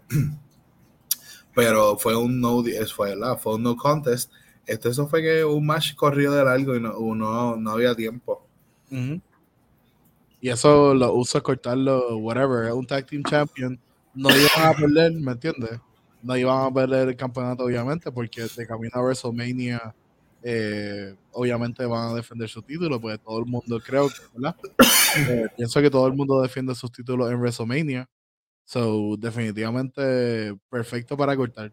Pero 1.57 1.97
fue 1.97 2.15
un 2.15 2.39
no, 2.39 2.63
fue, 2.95 3.17
fue 3.39 3.55
un 3.55 3.63
no 3.63 3.77
contest. 3.77 4.31
Esto 4.67 4.91
eso 4.91 5.09
fue 5.09 5.23
que 5.23 5.43
un 5.43 5.65
match 5.65 5.95
corrió 5.95 6.31
de 6.31 6.45
largo 6.45 6.77
y 6.77 6.81
no, 6.81 7.57
no, 7.57 7.71
había 7.71 7.95
tiempo. 7.95 8.47
Y 10.39 10.51
eso 10.51 10.93
lo 10.93 11.15
usa 11.15 11.41
cortarlo, 11.41 12.19
whatever, 12.19 12.71
un 12.75 12.87
tag 12.87 13.07
team 13.07 13.23
champion. 13.23 13.81
No 14.13 14.29
iban 14.29 14.67
a 14.67 14.75
perder, 14.75 15.13
¿me 15.13 15.33
entiendes? 15.33 15.81
No 16.23 16.37
iban 16.37 16.67
a 16.67 16.71
perder 16.71 17.09
el 17.09 17.17
campeonato, 17.17 17.65
obviamente, 17.65 18.13
porque 18.13 18.47
de 18.55 18.67
camino 18.67 18.93
a 18.93 19.01
WrestleMania, 19.01 19.95
eh, 20.43 21.15
obviamente 21.33 21.87
van 21.87 22.11
a 22.11 22.15
defender 22.15 22.51
su 22.51 22.61
título, 22.61 23.01
pues 23.01 23.19
todo 23.21 23.39
el 23.39 23.47
mundo, 23.47 23.81
creo, 23.81 24.11
¿verdad? 24.35 24.57
Eh, 25.17 25.47
pienso 25.57 25.81
que 25.81 25.89
todo 25.89 26.07
el 26.07 26.13
mundo 26.13 26.43
defiende 26.43 26.75
sus 26.75 26.93
títulos 26.93 27.31
en 27.31 27.39
WrestleMania. 27.39 28.07
So, 28.67 29.17
definitivamente 29.17 30.59
perfecto 30.69 31.17
para 31.17 31.37
cortar. 31.37 31.73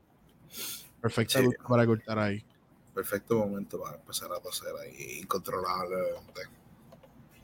Perfecto 1.02 1.40
para 1.68 1.88
cortar 1.88 2.20
ahí. 2.20 2.46
Perfecto 2.94 3.40
momento 3.40 3.82
para 3.82 3.98
empezar 3.98 4.32
a 4.32 4.40
toser 4.40 4.74
ahí 4.80 5.22
incontrolablemente. 5.22 6.42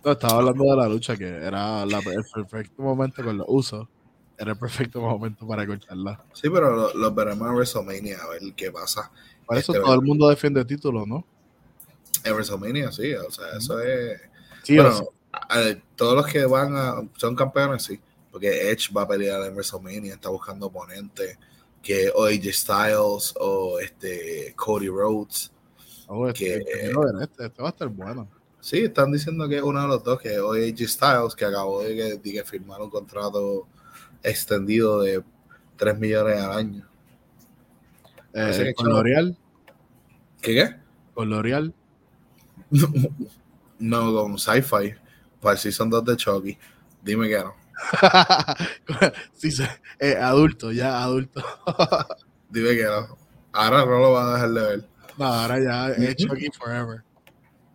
No, 0.06 0.12
estaba 0.12 0.38
hablando 0.38 0.64
de 0.66 0.78
la 0.78 0.88
lucha, 0.88 1.18
que 1.18 1.28
era 1.28 1.82
el 1.82 1.90
perfecto 2.32 2.84
momento 2.84 3.24
con 3.24 3.40
los 3.40 3.48
usos. 3.50 3.88
Era 4.38 4.52
el 4.52 4.58
perfecto 4.58 5.02
momento 5.02 5.48
para 5.48 5.66
cortarla. 5.66 6.24
Sí, 6.32 6.48
pero 6.48 6.76
los 6.76 6.96
lo 6.96 7.12
veremos 7.12 7.48
en 7.50 7.56
WrestleMania 7.56 8.20
a 8.22 8.30
ver 8.30 8.42
qué 8.56 8.72
pasa. 8.72 9.12
Por 9.48 9.58
eso 9.58 9.74
este, 9.74 9.84
todo 9.84 9.96
el 9.96 10.02
mundo 10.04 10.30
defiende 10.30 10.60
el 10.60 10.68
título, 10.68 11.08
¿no? 11.08 11.26
En 12.24 12.34
WrestleMania, 12.34 12.92
sí. 12.92 13.16
O 13.16 13.32
sea, 13.32 13.48
eso 13.58 13.82
es. 13.82 14.22
Sí, 14.62 14.78
bueno, 14.78 15.10
todos 15.96 16.16
los 16.16 16.28
que 16.28 16.46
van 16.46 16.76
a. 16.76 17.02
son 17.18 17.36
campeones, 17.36 17.82
sí 17.82 18.00
porque 18.32 18.72
Edge 18.72 18.92
va 18.96 19.04
a 19.04 19.08
pelear 19.08 19.42
en 19.44 19.54
WrestleMania, 19.54 20.14
está 20.14 20.30
buscando 20.30 20.68
oponentes 20.68 21.38
que 21.82 22.12
o 22.14 22.26
AJ 22.26 22.54
Styles 22.54 23.34
o 23.40 23.80
este 23.80 24.54
Cody 24.56 24.88
Rhodes. 24.88 25.52
Oh, 26.08 26.28
este, 26.28 26.58
este, 26.58 26.92
este, 27.44 27.62
va 27.62 27.68
a 27.68 27.72
estar 27.72 27.88
bueno. 27.88 28.28
Sí, 28.60 28.80
están 28.80 29.12
diciendo 29.12 29.48
que 29.48 29.58
es 29.58 29.64
uno 29.64 29.82
de 29.82 29.88
los 29.88 30.04
dos, 30.04 30.20
que 30.20 30.40
hoy 30.40 30.70
AJ 30.70 30.88
Styles, 30.88 31.36
que 31.36 31.46
acabó 31.46 31.82
de, 31.82 32.20
que, 32.22 32.44
firmar 32.44 32.82
un 32.82 32.90
contrato 32.90 33.68
extendido 34.22 35.02
de 35.02 35.24
3 35.78 35.98
millones 35.98 36.40
al 36.40 36.52
año. 36.52 36.90
Eh, 38.34 38.74
¿Con 38.76 38.90
L'Oreal? 38.90 39.38
¿Qué 40.42 40.54
qué? 40.54 40.76
¿Con 41.14 41.30
L'Oreal? 41.30 41.74
no, 43.80 44.14
con 44.14 44.38
Sci-Fi. 44.38 44.96
Para 45.42 45.54
el 45.54 45.60
Season 45.60 45.90
2 45.90 46.06
de 46.06 46.18
Chucky. 46.18 46.58
Dime 47.02 47.30
que 47.30 47.40
no. 47.40 47.59
sí, 49.34 49.50
eh, 50.00 50.16
adulto, 50.16 50.72
ya 50.72 51.02
adulto. 51.04 51.44
Dime 52.50 52.76
que 52.76 52.84
no. 52.84 53.18
Ahora 53.52 53.86
no 53.86 54.00
lo 54.00 54.12
va 54.12 54.30
a 54.30 54.34
dejar 54.34 54.50
de 54.52 54.62
ver. 54.62 54.90
No, 55.18 55.26
ahora 55.26 55.60
ya 55.60 55.90
es 55.90 56.16
Chucky 56.16 56.50
forever. 56.58 57.04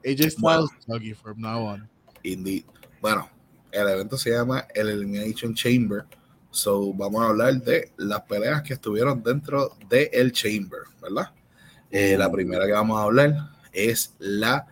AJ 0.04 0.30
Styles 0.30 0.70
Chucky 0.86 1.14
from 1.14 1.40
now 1.40 1.66
on. 1.66 1.88
Indeed. 2.22 2.64
Bueno, 3.00 3.28
el 3.70 3.88
evento 3.88 4.16
se 4.16 4.30
llama 4.30 4.66
el 4.74 4.88
Elimination 4.88 5.54
Chamber. 5.54 6.04
So, 6.50 6.92
vamos 6.94 7.22
a 7.22 7.28
hablar 7.28 7.60
de 7.62 7.90
las 7.96 8.22
peleas 8.22 8.62
que 8.62 8.74
estuvieron 8.74 9.22
dentro 9.22 9.76
del 9.88 10.08
el 10.12 10.32
Chamber, 10.32 10.80
¿verdad? 11.02 11.32
Eh, 11.90 12.16
la 12.16 12.30
primera 12.30 12.66
que 12.66 12.72
vamos 12.72 12.98
a 12.98 13.04
hablar 13.04 13.50
es 13.72 14.14
la 14.18 14.66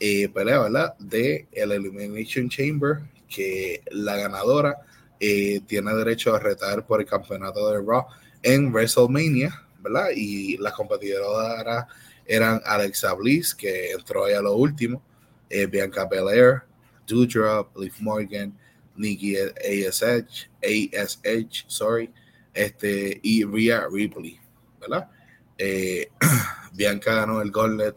eh, 0.00 0.28
pelea, 0.28 0.60
¿verdad? 0.60 0.96
De 0.98 1.46
el 1.52 1.72
Elimination 1.72 2.48
Chamber 2.48 3.02
que 3.36 3.82
la 3.90 4.16
ganadora 4.16 4.78
eh, 5.20 5.60
tiene 5.66 5.92
derecho 5.94 6.34
a 6.34 6.38
retar 6.38 6.86
por 6.86 7.00
el 7.00 7.06
campeonato 7.06 7.70
de 7.70 7.82
Raw 7.86 8.06
en 8.42 8.72
WrestleMania, 8.72 9.62
¿verdad? 9.80 10.08
Y 10.16 10.56
las 10.56 10.72
competidoras 10.72 11.84
eran 12.24 12.62
Alexa 12.64 13.12
Bliss, 13.12 13.54
que 13.54 13.90
entró 13.90 14.24
ahí 14.24 14.32
a 14.32 14.40
lo 14.40 14.54
último, 14.54 15.02
eh, 15.50 15.66
Bianca 15.66 16.06
Belair, 16.06 16.62
Doudrop, 17.06 17.76
Liv 17.76 17.92
Morgan, 18.00 18.56
Nikki 18.96 19.36
ASH, 19.36 20.48
ASH, 20.62 21.64
sorry, 21.66 22.10
este, 22.54 23.20
y 23.22 23.44
Rhea 23.44 23.86
Ripley, 23.92 24.40
¿verdad? 24.80 25.10
Eh, 25.58 26.08
Bianca 26.72 27.14
ganó 27.14 27.42
el 27.42 27.50
Gauntlet 27.50 27.96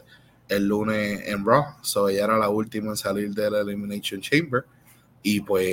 el 0.50 0.68
lunes 0.68 1.22
en 1.28 1.46
Raw, 1.46 1.78
so 1.82 2.10
ella 2.10 2.26
era 2.26 2.38
la 2.38 2.50
última 2.50 2.90
en 2.90 2.98
salir 2.98 3.30
del 3.34 3.56
Elimination 3.56 4.20
Chamber 4.20 4.66
y 5.24 5.42
pues 5.42 5.66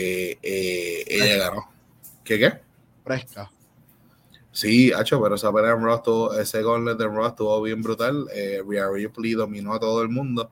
eh, 0.42 1.04
ella 1.06 1.36
ganó. 1.36 1.70
¿Qué 2.24 2.38
qué? 2.38 2.52
Fresca. 3.04 3.50
Sí, 4.50 4.90
hecho, 4.98 5.20
pero 5.22 5.34
esa 5.34 5.52
pelea 5.52 5.72
en 5.72 5.84
Raw, 5.84 6.32
ese 6.40 6.62
gauntlet 6.62 7.00
en 7.00 7.14
Raw 7.14 7.26
estuvo 7.26 7.60
bien 7.62 7.82
brutal. 7.82 8.26
Eh, 8.34 8.62
Rhea 8.66 8.88
Ripley 8.90 9.32
dominó 9.32 9.74
a 9.74 9.80
todo 9.80 10.02
el 10.02 10.08
mundo. 10.08 10.50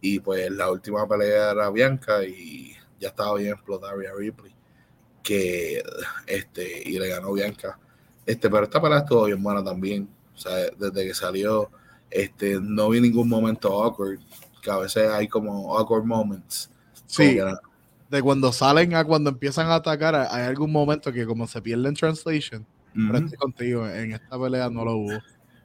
Y 0.00 0.20
pues 0.20 0.50
la 0.50 0.70
última 0.70 1.06
pelea 1.06 1.50
era 1.50 1.68
Bianca 1.70 2.24
y 2.24 2.74
ya 2.98 3.08
estaba 3.08 3.36
bien 3.36 3.52
explotada 3.52 3.94
Rhea 3.94 4.12
Ripley. 4.16 4.54
Que 5.22 5.82
este, 6.26 6.88
y 6.88 6.98
le 6.98 7.08
ganó 7.08 7.32
Bianca. 7.32 7.78
Este, 8.24 8.48
pero 8.48 8.64
esta 8.64 8.80
pelea 8.80 8.98
estuvo 8.98 9.24
bien 9.24 9.42
buena 9.42 9.62
también. 9.62 10.08
O 10.34 10.38
sea, 10.38 10.54
desde 10.78 11.08
que 11.08 11.14
salió, 11.14 11.70
este, 12.08 12.58
no 12.60 12.88
vi 12.88 13.00
ningún 13.00 13.28
momento 13.28 13.82
awkward. 13.82 14.20
Que 14.62 14.70
a 14.70 14.78
veces 14.78 15.10
hay 15.10 15.26
como 15.26 15.76
awkward 15.76 16.04
moments. 16.04 16.70
Sí 17.06 17.36
de 18.10 18.22
cuando 18.22 18.52
salen 18.52 18.94
a 18.94 19.04
cuando 19.04 19.30
empiezan 19.30 19.68
a 19.68 19.76
atacar, 19.76 20.16
hay 20.16 20.42
algún 20.42 20.72
momento 20.72 21.12
que 21.12 21.24
como 21.24 21.46
se 21.46 21.62
pierde 21.62 21.88
en 21.88 21.94
translation. 21.94 22.66
Pero 22.92 23.18
estoy 23.18 23.38
contigo, 23.38 23.88
en 23.88 24.12
esta 24.12 24.38
pelea 24.38 24.68
no 24.68 24.84
lo 24.84 24.96
hubo. 24.96 25.22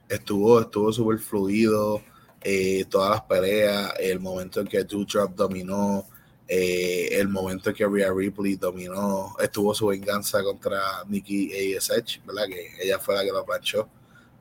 Estuvo, 0.08 0.60
estuvo 0.60 0.92
súper 0.92 1.18
fluido, 1.18 2.00
eh, 2.40 2.84
todas 2.88 3.10
las 3.10 3.22
peleas, 3.22 3.92
el 3.98 4.20
momento 4.20 4.60
en 4.60 4.68
que 4.68 4.84
Drop 4.84 5.34
dominó, 5.34 6.06
eh, 6.46 7.08
el 7.18 7.26
momento 7.26 7.70
en 7.70 7.74
que 7.74 7.84
Rhea 7.84 8.12
Ripley 8.14 8.54
dominó, 8.54 9.34
estuvo 9.40 9.74
su 9.74 9.88
venganza 9.88 10.44
contra 10.44 10.80
Nikki 11.08 11.50
ASH, 11.74 12.20
¿verdad? 12.24 12.44
Que 12.46 12.74
ella 12.80 13.00
fue 13.00 13.16
la 13.16 13.24
que 13.24 13.32
lo 13.32 13.44
planchó 13.44 13.88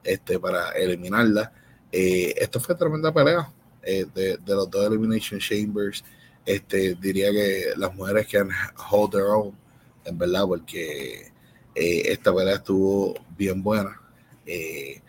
este, 0.03 0.39
para 0.39 0.69
eliminarla. 0.73 1.51
Eh, 1.91 2.35
esto 2.37 2.59
fue 2.59 2.75
tremenda 2.75 3.11
pelea 3.11 3.51
de, 3.81 4.05
de, 4.13 4.55
los 4.55 4.69
dos 4.69 4.85
Elimination 4.85 5.39
Chambers. 5.39 6.03
Este, 6.45 6.95
diría 6.95 7.31
que 7.31 7.73
las 7.75 7.93
mujeres 7.95 8.27
que 8.27 8.37
han 8.37 8.49
hold 8.91 9.11
their 9.11 9.25
own, 9.25 9.55
en 10.03 10.17
verdad, 10.17 10.45
porque 10.45 11.31
eh, 11.73 12.01
esta 12.05 12.33
pelea 12.33 12.55
estuvo 12.55 13.15
bien 13.35 13.63
buena 13.63 13.99
eh, 14.45 15.01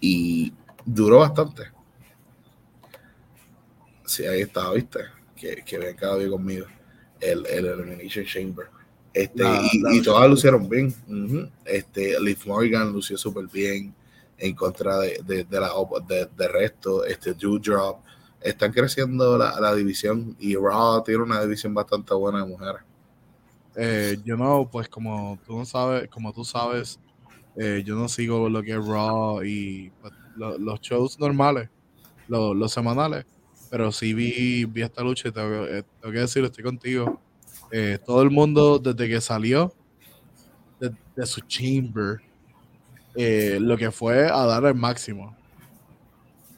y 0.00 0.52
duró 0.84 1.20
bastante. 1.20 1.62
Sí, 4.04 4.26
ahí 4.26 4.42
estaba, 4.42 4.74
viste, 4.74 5.00
que, 5.34 5.64
que 5.64 5.76
habían 5.76 5.96
quedado 5.96 6.18
bien 6.18 6.30
conmigo, 6.30 6.66
el, 7.20 7.46
el 7.46 7.66
Elimination 7.66 8.26
Chamber. 8.26 8.66
Este, 9.14 9.44
y, 9.72 10.02
todas 10.02 10.28
lucieron 10.28 10.68
bien. 10.68 10.92
este, 11.64 12.20
Liv 12.20 12.38
Morgan 12.46 12.92
lució 12.92 13.16
súper 13.16 13.46
bien 13.46 13.94
en 14.36 14.54
contra 14.54 14.98
de, 14.98 15.20
de, 15.24 15.44
de 15.44 15.60
la 15.60 15.70
de, 16.06 16.28
de, 16.36 16.48
resto. 16.48 17.04
Este, 17.04 17.32
Drop 17.32 18.03
están 18.44 18.72
creciendo 18.72 19.38
la, 19.38 19.74
división 19.74 20.36
y 20.38 20.54
Raw 20.54 21.02
tiene 21.02 21.22
una 21.22 21.40
división 21.40 21.72
bastante 21.72 22.12
buena 22.14 22.40
de 22.44 22.46
mujeres. 22.46 22.82
Eh, 23.74 24.18
yo 24.24 24.36
no, 24.36 24.68
pues 24.70 24.88
como 24.88 25.38
tú 25.44 25.56
no 25.56 25.64
sabes, 25.64 26.08
como 26.10 26.32
tú 26.32 26.44
sabes, 26.44 27.00
Eh, 27.56 27.84
yo 27.86 27.94
no 27.94 28.08
sigo 28.08 28.48
lo 28.48 28.64
que 28.64 28.72
es 28.72 28.84
Raw 28.84 29.44
y 29.44 29.88
pues, 30.00 30.12
lo- 30.34 30.58
los 30.58 30.80
shows 30.80 31.20
normales, 31.20 31.70
lo- 32.26 32.52
los 32.52 32.72
semanales, 32.72 33.26
pero 33.70 33.92
sí 33.92 34.12
vi, 34.12 34.64
vi 34.64 34.82
esta 34.82 35.04
lucha 35.04 35.28
y 35.28 35.32
tengo, 35.32 35.64
que- 35.64 35.78
eh, 35.78 36.10
decirlo, 36.10 36.48
estoy 36.48 36.64
contigo. 36.64 37.20
Todo 38.04 38.22
el 38.22 38.30
mundo 38.30 38.80
desde 38.80 39.08
que 39.08 39.20
salió 39.20 39.72
de, 40.80 41.26
su 41.26 41.40
chamber, 41.42 42.20
lo 43.60 43.76
que 43.76 43.92
fue 43.92 44.26
a 44.26 44.46
dar 44.46 44.64
el 44.64 44.74
máximo. 44.74 45.36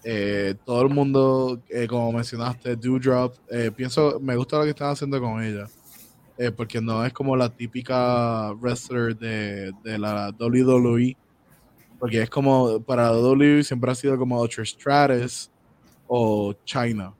Eh, 0.09 0.55
todo 0.65 0.83
el 0.83 0.91
mundo, 0.91 1.61
eh, 1.69 1.89
como 1.89 2.13
mencionaste, 2.13 2.77
Dewdrop, 2.77 3.35
eh, 3.51 3.73
pienso, 3.75 4.21
me 4.21 4.37
gusta 4.37 4.59
lo 4.59 4.63
que 4.63 4.71
están 4.71 4.91
haciendo 4.91 5.21
con 5.21 5.43
ella, 5.43 5.67
eh, 6.39 6.53
porque 6.53 6.81
no 6.81 7.05
es 7.05 7.13
como 7.13 7.35
la 7.35 7.49
típica 7.49 8.53
wrestler 8.53 9.17
de, 9.17 9.73
de 9.83 9.99
la 9.99 10.33
WWE, 10.39 11.17
porque 11.99 12.23
es 12.23 12.31
como, 12.31 12.81
para 12.83 13.11
la 13.11 13.19
WWE 13.19 13.65
siempre 13.65 13.91
ha 13.91 13.97
sido 13.97 14.17
como 14.17 14.41
Ultra 14.41 14.65
Stratus 14.65 15.51
o 16.07 16.55
China. 16.65 17.13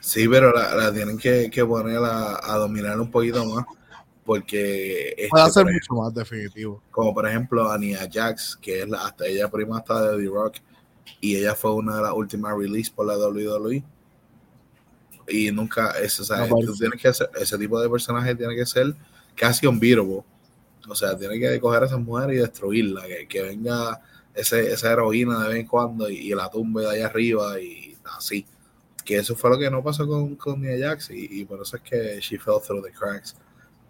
Sí, 0.00 0.26
pero 0.26 0.54
la, 0.54 0.74
la 0.74 0.94
tienen 0.94 1.18
que, 1.18 1.50
que 1.50 1.66
poner 1.66 1.98
a, 1.98 2.40
a 2.42 2.56
dominar 2.56 2.98
un 2.98 3.10
poquito 3.10 3.44
más. 3.44 3.66
Porque 4.24 5.08
este, 5.10 5.28
Puede 5.28 5.44
hacer 5.44 5.66
mucho 5.66 5.94
más 5.94 6.14
definitivo. 6.14 6.82
como 6.90 7.12
por 7.12 7.28
ejemplo 7.28 7.70
Ania 7.70 8.08
Jax, 8.10 8.56
que 8.56 8.80
es 8.80 8.88
la, 8.88 9.04
hasta 9.04 9.26
ella 9.26 9.50
prima 9.50 9.78
hasta 9.78 10.12
de 10.12 10.24
The 10.24 10.30
Rock, 10.30 10.56
y 11.20 11.36
ella 11.36 11.54
fue 11.54 11.74
una 11.74 11.96
de 11.96 12.02
las 12.02 12.12
últimas 12.12 12.56
release 12.56 12.90
por 12.94 13.06
la 13.06 13.16
WWE. 13.18 13.82
Y 15.28 15.50
nunca, 15.52 15.92
eso, 15.98 16.22
o 16.22 16.26
sea, 16.26 16.38
No 16.38 16.48
tú 16.48 16.54
parece. 16.60 16.72
tienes 16.78 17.00
que 17.00 17.08
hacer, 17.08 17.30
ese 17.40 17.56
tipo 17.58 17.80
de 17.80 17.88
personaje 17.88 18.34
tiene 18.34 18.56
que 18.56 18.66
ser 18.66 18.94
casi 19.36 19.66
unbeatable. 19.66 20.24
O 20.88 20.94
sea, 20.94 21.16
tiene 21.16 21.38
que 21.38 21.60
coger 21.60 21.82
a 21.84 21.86
esa 21.86 21.98
mujer 21.98 22.30
y 22.32 22.36
destruirla, 22.38 23.06
que, 23.06 23.28
que 23.28 23.42
venga 23.42 24.00
ese, 24.34 24.72
esa 24.72 24.90
heroína 24.92 25.42
de 25.42 25.48
vez 25.48 25.58
en 25.58 25.66
cuando 25.66 26.08
y, 26.10 26.16
y 26.16 26.34
la 26.34 26.50
tumbe 26.50 26.82
de 26.82 26.90
allá 26.90 27.06
arriba 27.06 27.60
y 27.60 27.96
así. 28.16 28.44
Que 29.04 29.18
eso 29.18 29.36
fue 29.36 29.50
lo 29.50 29.58
que 29.58 29.70
no 29.70 29.82
pasó 29.84 30.06
con, 30.06 30.34
con 30.36 30.60
Nia 30.60 30.76
Jax 30.88 31.10
y, 31.10 31.40
y 31.40 31.44
por 31.44 31.60
eso 31.62 31.76
es 31.76 31.82
que 31.82 32.18
she 32.20 32.38
fell 32.38 32.56
through 32.66 32.84
the 32.84 32.92
cracks. 32.92 33.36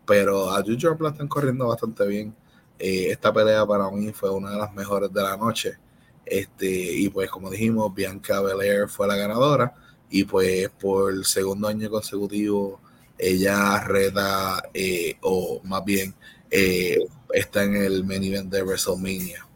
Pero 0.07 0.51
a 0.51 0.63
Juju 0.63 0.97
la 1.01 1.11
están 1.11 1.29
corriendo 1.29 1.69
bastante 1.69 2.07
bien. 2.07 2.35
Eh, 2.79 3.09
esta 3.11 3.33
pelea 3.33 3.65
para 3.67 3.91
mí 3.91 4.13
fue 4.13 4.31
una 4.31 4.51
de 4.51 4.59
las 4.59 4.73
mejores 4.75 5.13
de 5.13 5.23
la 5.23 5.37
noche. 5.37 5.79
Este, 6.25 6.67
y 6.67 7.09
pues 7.09 7.31
como 7.31 7.51
dijimos, 7.51 7.95
Bianca 7.95 8.41
Belair 8.41 8.89
fue 8.89 9.09
la 9.09 9.17
ganadora. 9.17 9.75
Y 10.11 10.25
pues 10.25 10.69
por 10.71 11.13
el 11.13 11.25
segundo 11.25 11.69
año 11.69 11.89
consecutivo, 11.91 12.81
ella 13.17 13.81
reta, 13.81 14.63
eh, 14.75 15.17
o 15.23 15.61
más 15.65 15.85
bien, 15.85 16.15
eh, 16.51 16.99
está 17.33 17.65
en 17.65 17.77
el 17.77 18.05
main 18.05 18.25
event 18.25 18.53
de 18.53 18.63
WrestleMania. 18.63 19.47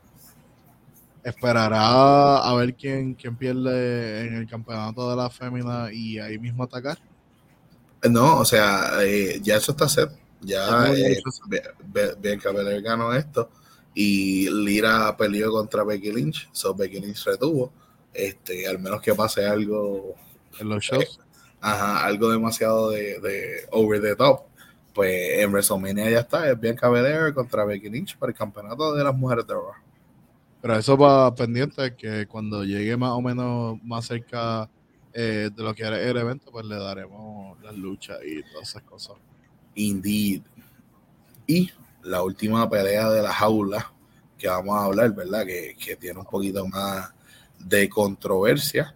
Esperará 1.23 2.39
a 2.39 2.55
ver 2.55 2.75
quién, 2.75 3.15
quién 3.15 3.37
pierde 3.37 4.27
en 4.27 4.35
el 4.35 4.47
campeonato 4.47 5.09
de 5.11 5.17
la 5.17 5.31
fémina 5.31 5.89
y 5.93 6.19
ahí 6.19 6.39
mismo 6.39 6.65
atacar. 6.65 6.99
No, 8.11 8.41
o 8.41 8.45
sea, 8.45 9.03
eh, 9.03 9.41
ya 9.43 9.57
eso 9.57 9.73
está 9.73 9.89
set. 9.89 10.11
Ya 10.41 10.93
eh, 10.95 11.23
Bianca 12.21 12.53
Belair 12.53 12.83
ganó 12.83 13.15
esto 13.15 13.49
y 13.95 14.51
Lira 14.51 15.17
peleó 15.17 15.53
contra 15.53 15.85
Becky 15.85 16.13
Lynch. 16.13 16.49
So 16.53 16.75
Becky 16.75 17.01
Lynch 17.01 17.25
retuvo. 17.25 17.73
Este, 18.13 18.67
al 18.67 18.79
menos 18.79 19.01
que 19.01 19.15
pase 19.15 19.47
algo, 19.47 20.15
En 20.59 20.69
los 20.69 20.85
shows. 20.85 21.19
ajá, 21.61 22.05
algo 22.05 22.31
demasiado 22.31 22.91
de, 22.91 23.21
de 23.21 23.67
over 23.71 24.01
the 24.01 24.17
top. 24.17 24.43
Pues 24.95 25.41
en 25.41 25.51
WrestleMania 25.51 26.09
ya 26.11 26.21
está, 26.21 26.49
es 26.51 26.59
Bianca 26.59 26.89
Belair 26.89 27.35
contra 27.35 27.65
Becky 27.65 27.91
Lynch 27.91 28.17
para 28.17 28.31
el 28.31 28.39
campeonato 28.39 28.95
de 28.95 29.03
las 29.03 29.15
mujeres 29.15 29.47
de 29.47 29.55
Raw. 29.55 29.73
Pero 30.63 30.77
eso 30.79 30.97
va 30.97 31.35
pendiente 31.35 31.95
que 31.95 32.27
cuando 32.27 32.65
llegue 32.65 32.97
más 32.97 33.11
o 33.11 33.21
menos 33.21 33.83
más 33.83 34.07
cerca 34.07 34.71
eh, 35.13 35.51
de 35.55 35.63
lo 35.63 35.75
que 35.75 35.83
era 35.83 36.01
el 36.01 36.17
evento, 36.17 36.51
pues 36.51 36.65
le 36.65 36.77
daremos 36.77 37.61
las 37.63 37.77
luchas 37.77 38.19
y 38.25 38.43
todas 38.53 38.71
esas 38.71 38.83
cosas. 38.85 39.17
Indeed. 39.75 40.43
Y 41.47 41.71
la 42.05 42.23
última 42.23 42.69
pelea 42.69 43.11
de 43.11 43.23
la 43.23 43.33
jaula 43.33 43.93
que 44.39 44.49
vamos 44.49 44.77
a 44.77 44.85
hablar, 44.85 45.15
¿verdad? 45.15 45.45
Que, 45.47 45.77
que 45.79 45.97
tiene 45.97 46.21
un 46.21 46.27
poquito 46.27 46.67
más 46.67 47.11
de 47.59 47.89
controversia. 47.89 48.95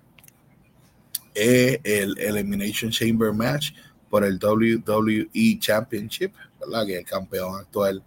Es 1.35 1.81
el 1.85 2.19
Elimination 2.19 2.91
Chamber 2.91 3.33
Match 3.33 3.73
por 4.11 4.25
el 4.25 4.39
WWE 4.39 5.59
Championship, 5.59 6.33
¿verdad? 6.61 6.87
Que 6.87 6.99
el 6.99 7.05
campeón 7.05 7.59
actual 7.61 8.03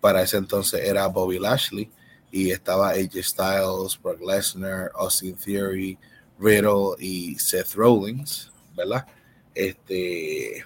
para 0.00 0.22
ese 0.22 0.36
entonces 0.36 0.84
era 0.84 1.06
Bobby 1.08 1.38
Lashley 1.38 1.90
y 2.30 2.50
estaba 2.50 2.90
AJ 2.90 3.22
Styles, 3.22 4.00
Brock 4.02 4.20
Lesnar, 4.20 4.90
Austin 4.94 5.36
Theory, 5.36 5.98
Riddle 6.38 6.96
y 6.98 7.38
Seth 7.38 7.74
Rollins, 7.74 8.50
¿verdad? 8.76 9.06
Este, 9.54 10.64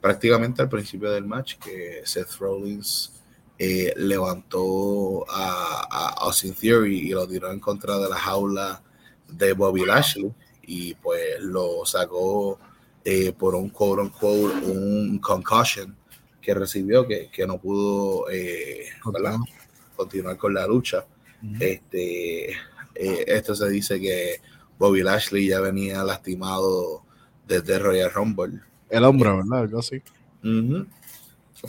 prácticamente 0.00 0.62
al 0.62 0.68
principio 0.68 1.10
del 1.10 1.24
match 1.24 1.56
que 1.56 2.02
Seth 2.04 2.36
Rollins 2.38 3.12
eh, 3.58 3.92
levantó 3.96 5.24
a, 5.30 5.86
a 5.90 6.08
Austin 6.24 6.54
Theory 6.54 6.98
y 6.98 7.10
lo 7.10 7.26
tiró 7.26 7.50
en 7.50 7.60
contra 7.60 7.98
de 7.98 8.08
la 8.08 8.16
jaula 8.16 8.82
de 9.28 9.52
Bobby 9.52 9.84
Lashley 9.84 10.32
y 10.62 10.94
pues 10.94 11.40
lo 11.40 11.84
sacó 11.84 12.58
eh, 13.04 13.32
por 13.32 13.54
un 13.54 13.70
quote 13.70 14.02
unquote 14.02 14.66
un 14.66 15.18
concussion 15.20 15.96
que 16.40 16.54
recibió 16.54 17.06
que, 17.06 17.30
que 17.30 17.46
no 17.46 17.58
pudo 17.58 18.28
eh, 18.30 18.86
continuar. 19.02 19.36
Con 20.36 20.52
la 20.52 20.66
lucha. 20.66 21.06
Este 21.58 22.50
eh, 22.50 23.24
esto 23.26 23.54
se 23.54 23.68
dice 23.68 24.00
que 24.00 24.40
Bobby 24.78 25.02
Lashley 25.02 25.48
ya 25.48 25.60
venía 25.60 26.04
lastimado 26.04 27.02
desde 27.46 27.78
Royal 27.78 28.12
Rumble 28.12 28.60
El 28.88 29.04
hombro, 29.04 29.38
¿verdad? 29.38 29.60
Algo 29.60 29.78
así. 29.78 30.02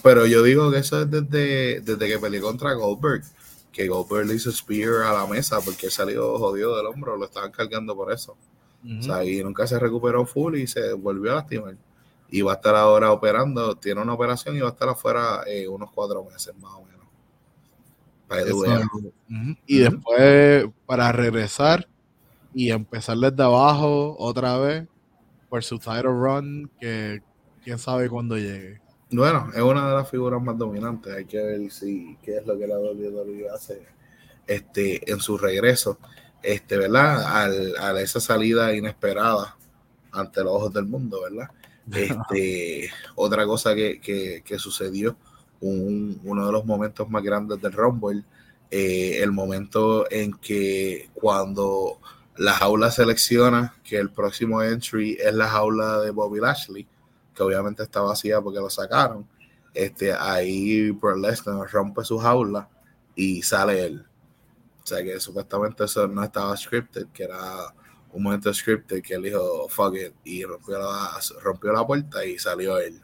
Pero 0.03 0.25
yo 0.25 0.43
digo 0.43 0.71
que 0.71 0.79
eso 0.79 1.01
es 1.01 1.09
desde, 1.09 1.81
desde 1.81 2.07
que 2.07 2.19
peleó 2.19 2.43
contra 2.43 2.73
Goldberg, 2.73 3.23
que 3.71 3.87
Goldberg 3.87 4.27
le 4.27 4.35
hizo 4.35 4.51
spear 4.51 5.03
a 5.03 5.13
la 5.13 5.27
mesa 5.27 5.59
porque 5.61 5.89
salió 5.89 6.37
jodido 6.37 6.75
del 6.77 6.87
hombro, 6.87 7.17
lo 7.17 7.25
estaban 7.25 7.51
cargando 7.51 7.95
por 7.95 8.11
eso. 8.11 8.35
O 8.99 9.01
sea, 9.01 9.23
y 9.23 9.43
nunca 9.43 9.67
se 9.67 9.79
recuperó 9.79 10.25
full 10.25 10.55
y 10.55 10.67
se 10.67 10.93
volvió 10.93 11.31
a 11.31 11.35
lastimar. 11.35 11.75
Y 12.29 12.41
va 12.41 12.53
a 12.53 12.55
estar 12.55 12.75
ahora 12.75 13.11
operando, 13.11 13.75
tiene 13.75 14.01
una 14.01 14.13
operación 14.13 14.55
y 14.55 14.59
va 14.59 14.69
a 14.69 14.71
estar 14.71 14.89
afuera 14.89 15.43
eh, 15.47 15.67
unos 15.67 15.91
cuatro 15.91 16.23
meses 16.23 16.53
más 16.61 16.73
o 16.73 16.83
menos. 16.83 17.07
Para 18.27 18.43
que. 18.43 18.51
Y 19.65 19.79
después 19.79 20.65
para 20.85 21.11
regresar 21.11 21.87
y 22.53 22.71
empezar 22.71 23.17
desde 23.17 23.43
abajo 23.43 24.15
otra 24.19 24.57
vez 24.57 24.87
por 25.49 25.63
su 25.63 25.77
title 25.79 26.03
run 26.03 26.69
que 26.79 27.21
quién 27.63 27.77
sabe 27.79 28.09
cuándo 28.09 28.37
llegue. 28.37 28.81
Bueno, 29.11 29.49
es 29.53 29.61
una 29.61 29.87
de 29.89 29.95
las 29.95 30.09
figuras 30.09 30.41
más 30.41 30.57
dominantes. 30.57 31.13
Hay 31.15 31.25
que 31.25 31.37
ver 31.41 31.71
si 31.71 32.17
qué 32.21 32.37
es 32.37 32.45
lo 32.45 32.57
que 32.57 32.67
la 32.67 32.77
WWE 32.77 33.49
hace 33.53 33.85
este, 34.45 35.09
en 35.11 35.19
su 35.19 35.37
regreso. 35.37 35.97
Este, 36.43 36.77
¿verdad? 36.77 37.23
Al, 37.43 37.75
a 37.77 37.99
esa 38.01 38.19
salida 38.19 38.73
inesperada 38.75 39.57
ante 40.11 40.43
los 40.43 40.53
ojos 40.53 40.73
del 40.73 40.85
mundo, 40.85 41.21
¿verdad? 41.21 41.49
Este, 41.93 42.89
otra 43.15 43.45
cosa 43.45 43.73
que, 43.73 44.01
que- 44.01 44.41
que 44.45 44.59
sucedió, 44.59 45.15
un- 45.61 46.19
uno 46.25 46.45
de 46.45 46.51
los 46.51 46.65
momentos 46.65 47.09
más 47.09 47.23
grandes 47.23 47.61
del 47.61 47.71
Rumble, 47.71 48.23
eh, 48.69 49.19
el 49.23 49.31
momento 49.31 50.05
en 50.11 50.33
que 50.33 51.09
cuando 51.13 51.99
la 52.37 52.53
jaula 52.53 52.91
selecciona 52.91 53.75
que 53.83 53.97
el 53.97 54.11
próximo 54.11 54.61
entry 54.61 55.17
es 55.19 55.33
la 55.33 55.49
jaula 55.49 55.99
de 56.01 56.11
Bobby 56.11 56.39
Lashley, 56.39 56.87
que 57.33 57.43
obviamente 57.43 57.83
está 57.83 58.01
vacía 58.01 58.41
porque 58.41 58.59
lo 58.59 58.69
sacaron, 58.69 59.27
este, 59.73 60.13
ahí 60.13 60.91
Brock 60.91 61.17
Lesnar 61.17 61.69
rompe 61.71 62.03
su 62.03 62.17
jaula 62.17 62.67
y 63.15 63.41
sale 63.41 63.85
él. 63.85 64.05
O 64.83 64.87
sea 64.87 65.03
que 65.03 65.19
supuestamente 65.19 65.83
eso 65.83 66.07
no 66.07 66.23
estaba 66.23 66.55
scripted, 66.55 67.07
que 67.13 67.23
era 67.23 67.73
un 68.13 68.23
momento 68.23 68.53
scripted 68.53 69.03
que 69.03 69.15
él 69.15 69.23
dijo 69.23 69.67
fuck 69.69 69.95
it 69.95 70.13
y 70.23 70.43
rompió 70.43 70.79
la, 70.79 71.19
rompió 71.41 71.71
la 71.73 71.85
puerta 71.85 72.25
y 72.25 72.39
salió 72.39 72.79
él. 72.79 73.01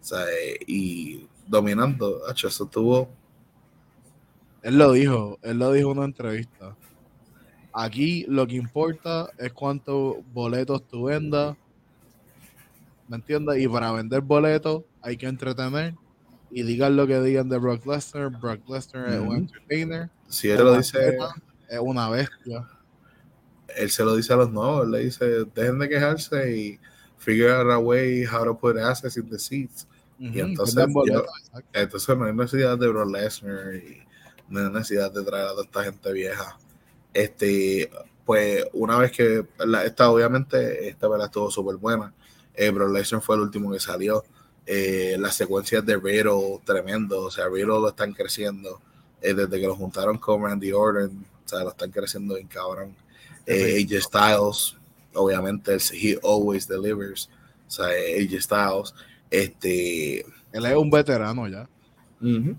O 0.00 0.04
sea, 0.04 0.24
y 0.66 1.28
dominando, 1.46 2.22
eso 2.28 2.66
tuvo 2.66 3.08
Él 4.62 4.78
lo 4.78 4.92
dijo, 4.92 5.38
él 5.42 5.58
lo 5.58 5.72
dijo 5.72 5.92
en 5.92 5.98
una 5.98 6.06
entrevista. 6.06 6.76
Aquí 7.72 8.24
lo 8.28 8.46
que 8.46 8.56
importa 8.56 9.30
es 9.38 9.52
cuántos 9.52 10.16
boletos 10.32 10.86
tú 10.88 11.04
vendas. 11.04 11.56
¿Me 13.08 13.16
entiendes? 13.16 13.58
Y 13.58 13.68
para 13.68 13.92
vender 13.92 14.20
boletos 14.20 14.82
hay 15.02 15.16
que 15.16 15.26
entretener. 15.26 15.94
Y 16.50 16.62
digan 16.64 16.96
lo 16.96 17.06
que 17.06 17.20
digan 17.20 17.48
de 17.48 17.58
Brock 17.58 17.86
Lesnar. 17.86 18.30
Brock 18.30 18.68
Lesnar 18.68 19.08
es 19.08 19.20
un 19.20 19.36
entertainer. 19.36 20.10
si 20.28 20.48
él 20.48 20.64
lo 20.64 20.76
dice, 20.76 21.16
Es 21.68 21.78
una 21.78 22.08
bestia. 22.10 22.68
él 23.76 23.90
se 23.90 24.04
lo 24.04 24.16
dice 24.16 24.32
a 24.32 24.36
los 24.36 24.50
nuevos, 24.50 24.88
le 24.88 24.98
dice, 25.00 25.24
dejen 25.54 25.78
de 25.78 25.88
quejarse 25.88 26.56
y 26.56 26.78
figure 27.18 27.52
out 27.52 27.70
a 27.70 27.78
way 27.78 28.24
how 28.24 28.44
to 28.44 28.58
put 28.58 28.76
asses 28.76 29.16
in 29.16 29.28
the 29.30 29.38
seats. 29.38 29.86
Ujú, 30.18 30.38
entonces, 30.38 30.86
yo-. 31.06 31.24
Entonces 31.72 32.18
no 32.18 32.24
hay 32.24 32.34
necesidad 32.34 32.76
de 32.76 32.88
Brock 32.88 33.10
Lesnar 33.12 33.74
y 33.76 34.02
No 34.48 34.58
hay 34.66 34.72
necesidad 34.72 35.12
de 35.12 35.22
traer 35.22 35.46
a 35.46 35.50
toda 35.50 35.62
esta 35.62 35.84
gente 35.84 36.12
vieja. 36.12 36.58
Este, 37.12 37.90
pues 38.24 38.64
una 38.72 38.96
vez 38.98 39.12
que 39.12 39.44
la, 39.58 39.84
esta 39.84 40.10
obviamente 40.10 40.88
esta 40.88 41.08
vela 41.08 41.26
estuvo 41.26 41.50
súper 41.50 41.76
buena. 41.76 42.12
Eh, 42.54 42.72
Lesnar 42.72 43.22
fue 43.22 43.36
el 43.36 43.42
último 43.42 43.72
que 43.72 43.80
salió. 43.80 44.24
Eh, 44.66 45.16
las 45.18 45.34
secuencias 45.34 45.84
de 45.84 45.96
Riddle 45.96 46.60
tremendo, 46.64 47.22
o 47.22 47.30
sea, 47.30 47.48
Riddle 47.48 47.66
lo 47.66 47.88
están 47.88 48.12
creciendo 48.12 48.80
eh, 49.20 49.34
desde 49.34 49.60
que 49.60 49.66
lo 49.66 49.74
juntaron 49.74 50.18
con 50.18 50.44
Randy 50.44 50.72
Orton, 50.72 51.26
o 51.44 51.48
sea, 51.48 51.64
lo 51.64 51.70
están 51.70 51.90
creciendo 51.90 52.34
bien 52.34 52.46
cabrón. 52.46 52.94
Eh, 53.46 53.84
AJ 53.84 54.02
Styles, 54.02 54.76
obviamente, 55.14 55.74
el, 55.74 55.80
he 55.92 56.18
always 56.22 56.68
delivers, 56.68 57.28
o 57.66 57.70
sea, 57.70 57.86
AJ 57.86 58.42
Styles, 58.42 58.94
este... 59.30 60.20
Él 60.52 60.66
es 60.66 60.76
un 60.76 60.90
veterano 60.90 61.48
ya. 61.48 61.68
Uh 62.20 62.54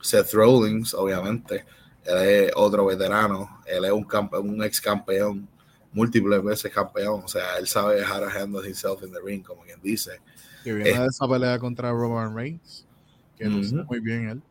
Seth 0.00 0.32
Rollins, 0.34 0.94
obviamente, 0.94 1.64
él 2.06 2.18
es 2.18 2.52
otro 2.54 2.86
veterano, 2.86 3.60
él 3.66 3.84
es 3.84 3.92
un, 3.92 4.06
un 4.32 4.62
ex 4.64 4.80
campeón, 4.80 5.48
múltiples 5.92 6.42
veces 6.42 6.72
campeón, 6.72 7.22
o 7.24 7.28
sea, 7.28 7.56
él 7.58 7.66
sabe 7.66 8.02
how 8.02 8.20
to 8.20 8.28
handle 8.28 8.66
himself 8.66 9.02
in 9.02 9.10
the 9.10 9.20
ring, 9.24 9.42
como 9.42 9.62
quien 9.62 9.80
dice. 9.82 10.20
Que 10.62 10.72
viene 10.74 10.90
eh, 10.90 10.98
de 11.00 11.06
esa 11.06 11.26
pelea 11.26 11.58
contra 11.58 11.90
Roman 11.90 12.34
Reigns, 12.34 12.86
que 13.36 13.48
uh 13.48 13.50
-huh. 13.50 13.72
lo 13.72 13.84
muy 13.84 14.00
bien 14.00 14.28
él. 14.28 14.42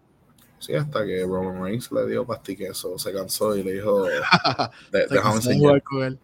Sí, 0.60 0.74
hasta 0.74 1.06
que 1.06 1.24
Roman 1.24 1.62
Reigns 1.64 1.92
le 1.92 2.08
dio 2.08 2.26
pastiqueso, 2.26 2.98
se 2.98 3.14
cansó 3.14 3.56
y 3.56 3.64
le 3.64 3.74
dijo, 3.74 4.04
de, 4.92 5.08
déjame 5.08 5.36
enseñar. 5.36 5.84
Con 5.84 6.04
él. 6.04 6.20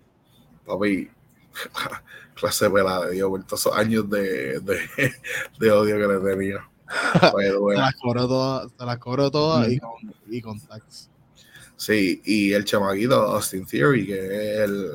Papi, 0.66 1.10
clase 2.36 2.70
pelada, 2.70 3.10
dio 3.10 3.30
por 3.30 3.44
todos 3.44 3.60
esos 3.62 3.78
años 3.78 4.10
de, 4.10 4.60
de, 4.60 4.80
de 5.60 5.72
odio 5.72 5.98
que 5.98 6.08
le 6.14 6.36
tenía. 6.36 6.68
se 7.22 7.78
las 7.78 7.96
cobró 7.96 8.28
todas, 8.28 8.72
se 8.76 8.86
las 8.86 8.98
cobró 8.98 9.30
todas 9.30 9.70
y, 9.70 9.78
con, 9.78 9.92
y 10.28 10.42
con 10.42 10.60
tax. 10.60 11.11
Sí, 11.82 12.22
y 12.24 12.54
el 12.54 12.64
chamaquito 12.64 13.16
Austin 13.16 13.66
Theory, 13.66 14.06
que 14.06 14.14
es 14.14 14.60
el, 14.60 14.88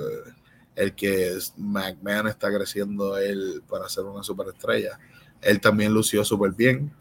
el 0.77 0.95
que 0.95 1.37
McMahon 1.57 2.29
está 2.29 2.49
creciendo 2.55 3.19
él 3.19 3.65
para 3.69 3.89
ser 3.89 4.05
una 4.05 4.23
superestrella. 4.23 4.97
Él 5.41 5.61
también 5.61 5.93
lució 5.93 6.25
súper 6.25 6.53
bien. 6.53 6.93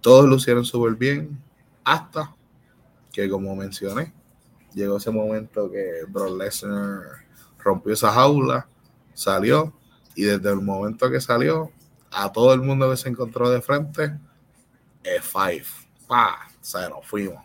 Todos 0.00 0.26
lucieron 0.26 0.64
súper 0.64 0.94
bien 0.94 1.36
hasta 1.82 2.32
que, 3.12 3.28
como 3.28 3.56
mencioné, 3.56 4.14
llegó 4.72 4.98
ese 4.98 5.10
momento 5.10 5.68
que 5.68 6.04
Brock 6.06 6.38
Lesnar 6.38 7.00
rompió 7.58 7.92
esa 7.92 8.12
jaula, 8.12 8.68
salió, 9.14 9.74
y 10.14 10.22
desde 10.22 10.48
el 10.48 10.60
momento 10.60 11.10
que 11.10 11.20
salió, 11.20 11.72
a 12.12 12.30
todo 12.30 12.54
el 12.54 12.60
mundo 12.60 12.88
que 12.88 12.96
se 12.96 13.08
encontró 13.08 13.50
de 13.50 13.60
frente, 13.60 14.16
F5, 15.02 15.64
pa, 16.06 16.38
o 16.52 16.64
sea, 16.64 16.88
nos 16.88 17.04
fuimos 17.04 17.44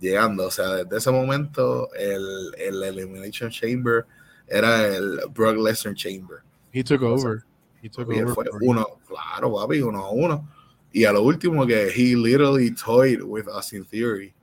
llegando, 0.00 0.46
o 0.46 0.50
sea, 0.50 0.68
desde 0.84 0.96
ese 0.96 1.10
momento 1.10 1.92
el, 1.94 2.54
el 2.56 2.82
Elimination 2.82 3.50
Chamber 3.50 4.06
era 4.48 4.86
el 4.86 5.20
Brock 5.32 5.56
Lesnar 5.56 5.94
Chamber. 5.94 6.42
He 6.72 6.82
took 6.82 7.02
over. 7.02 7.44
He 7.82 7.88
took 7.88 8.08
over. 8.08 8.34
Fue 8.34 8.44
uno, 8.62 8.86
claro, 9.06 9.54
papi, 9.54 9.80
uno 9.80 10.04
a 10.04 10.10
uno. 10.10 10.48
Y 10.92 11.04
a 11.04 11.12
lo 11.12 11.22
último 11.22 11.66
que 11.66 11.88
he 11.88 12.16
literally 12.16 12.74
toyed 12.74 13.22
with 13.22 13.46
Austin 13.48 13.84
Theory. 13.84 14.34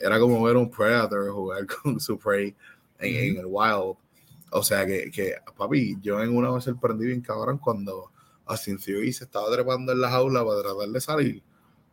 Era 0.00 0.18
como 0.18 0.42
ver 0.42 0.56
un 0.56 0.68
Predator 0.68 1.30
jugar 1.30 1.66
con 1.82 2.00
su 2.00 2.18
prey 2.18 2.54
en, 2.98 3.12
mm 3.12 3.16
-hmm. 3.16 3.30
en 3.30 3.36
el 3.38 3.46
Wild. 3.46 3.96
O 4.50 4.62
sea 4.62 4.84
que, 4.84 5.10
que, 5.10 5.34
papi, 5.56 5.96
yo 6.02 6.20
en 6.20 6.36
una 6.36 6.50
vez 6.50 6.64
sorprendí 6.64 7.06
bien 7.06 7.20
cabrón 7.20 7.58
cuando 7.58 8.10
Austin 8.46 8.78
Theory 8.78 9.12
se 9.12 9.24
estaba 9.24 9.50
trepando 9.50 9.92
en 9.92 10.00
la 10.00 10.10
jaula 10.10 10.44
para 10.44 10.62
tratar 10.62 10.88
de 10.88 11.00
salir. 11.00 11.42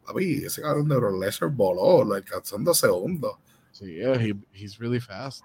Papi, 0.10 0.46
ese 0.46 0.62
cabrón 0.62 0.88
de 0.90 0.96
Brock 0.96 1.22
Lesnar 1.22 1.52
voló, 1.52 2.04
lo 2.04 2.16
alcanzando 2.16 2.74
segundos. 2.74 3.34
Sí, 3.72 3.94
yeah, 3.94 4.16
he, 4.16 4.36
he's 4.54 4.78
really 4.80 5.00
fast. 5.00 5.44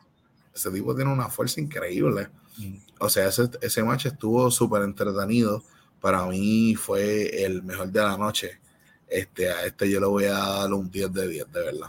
Ese 0.55 0.71
tipo 0.71 0.95
tiene 0.95 1.13
una 1.13 1.29
fuerza 1.29 1.61
increíble. 1.61 2.29
Mm. 2.57 2.77
O 3.01 3.09
sea, 3.09 3.29
ese, 3.29 3.51
ese 3.61 3.83
match 3.83 4.07
estuvo 4.07 4.51
súper 4.51 4.83
entretenido. 4.83 5.63
Para 6.01 6.25
mí 6.27 6.75
fue 6.75 7.45
el 7.45 7.63
mejor 7.63 7.91
de 7.91 8.01
la 8.01 8.17
noche. 8.17 8.59
Este, 9.09 9.51
a 9.51 9.67
este 9.67 9.91
yo 9.91 10.01
le 10.01 10.07
voy 10.07 10.25
a 10.25 10.39
dar 10.39 10.73
un 10.73 10.91
10 10.91 11.13
de 11.13 11.29
10, 11.29 11.53
de 11.53 11.61
verdad. 11.61 11.89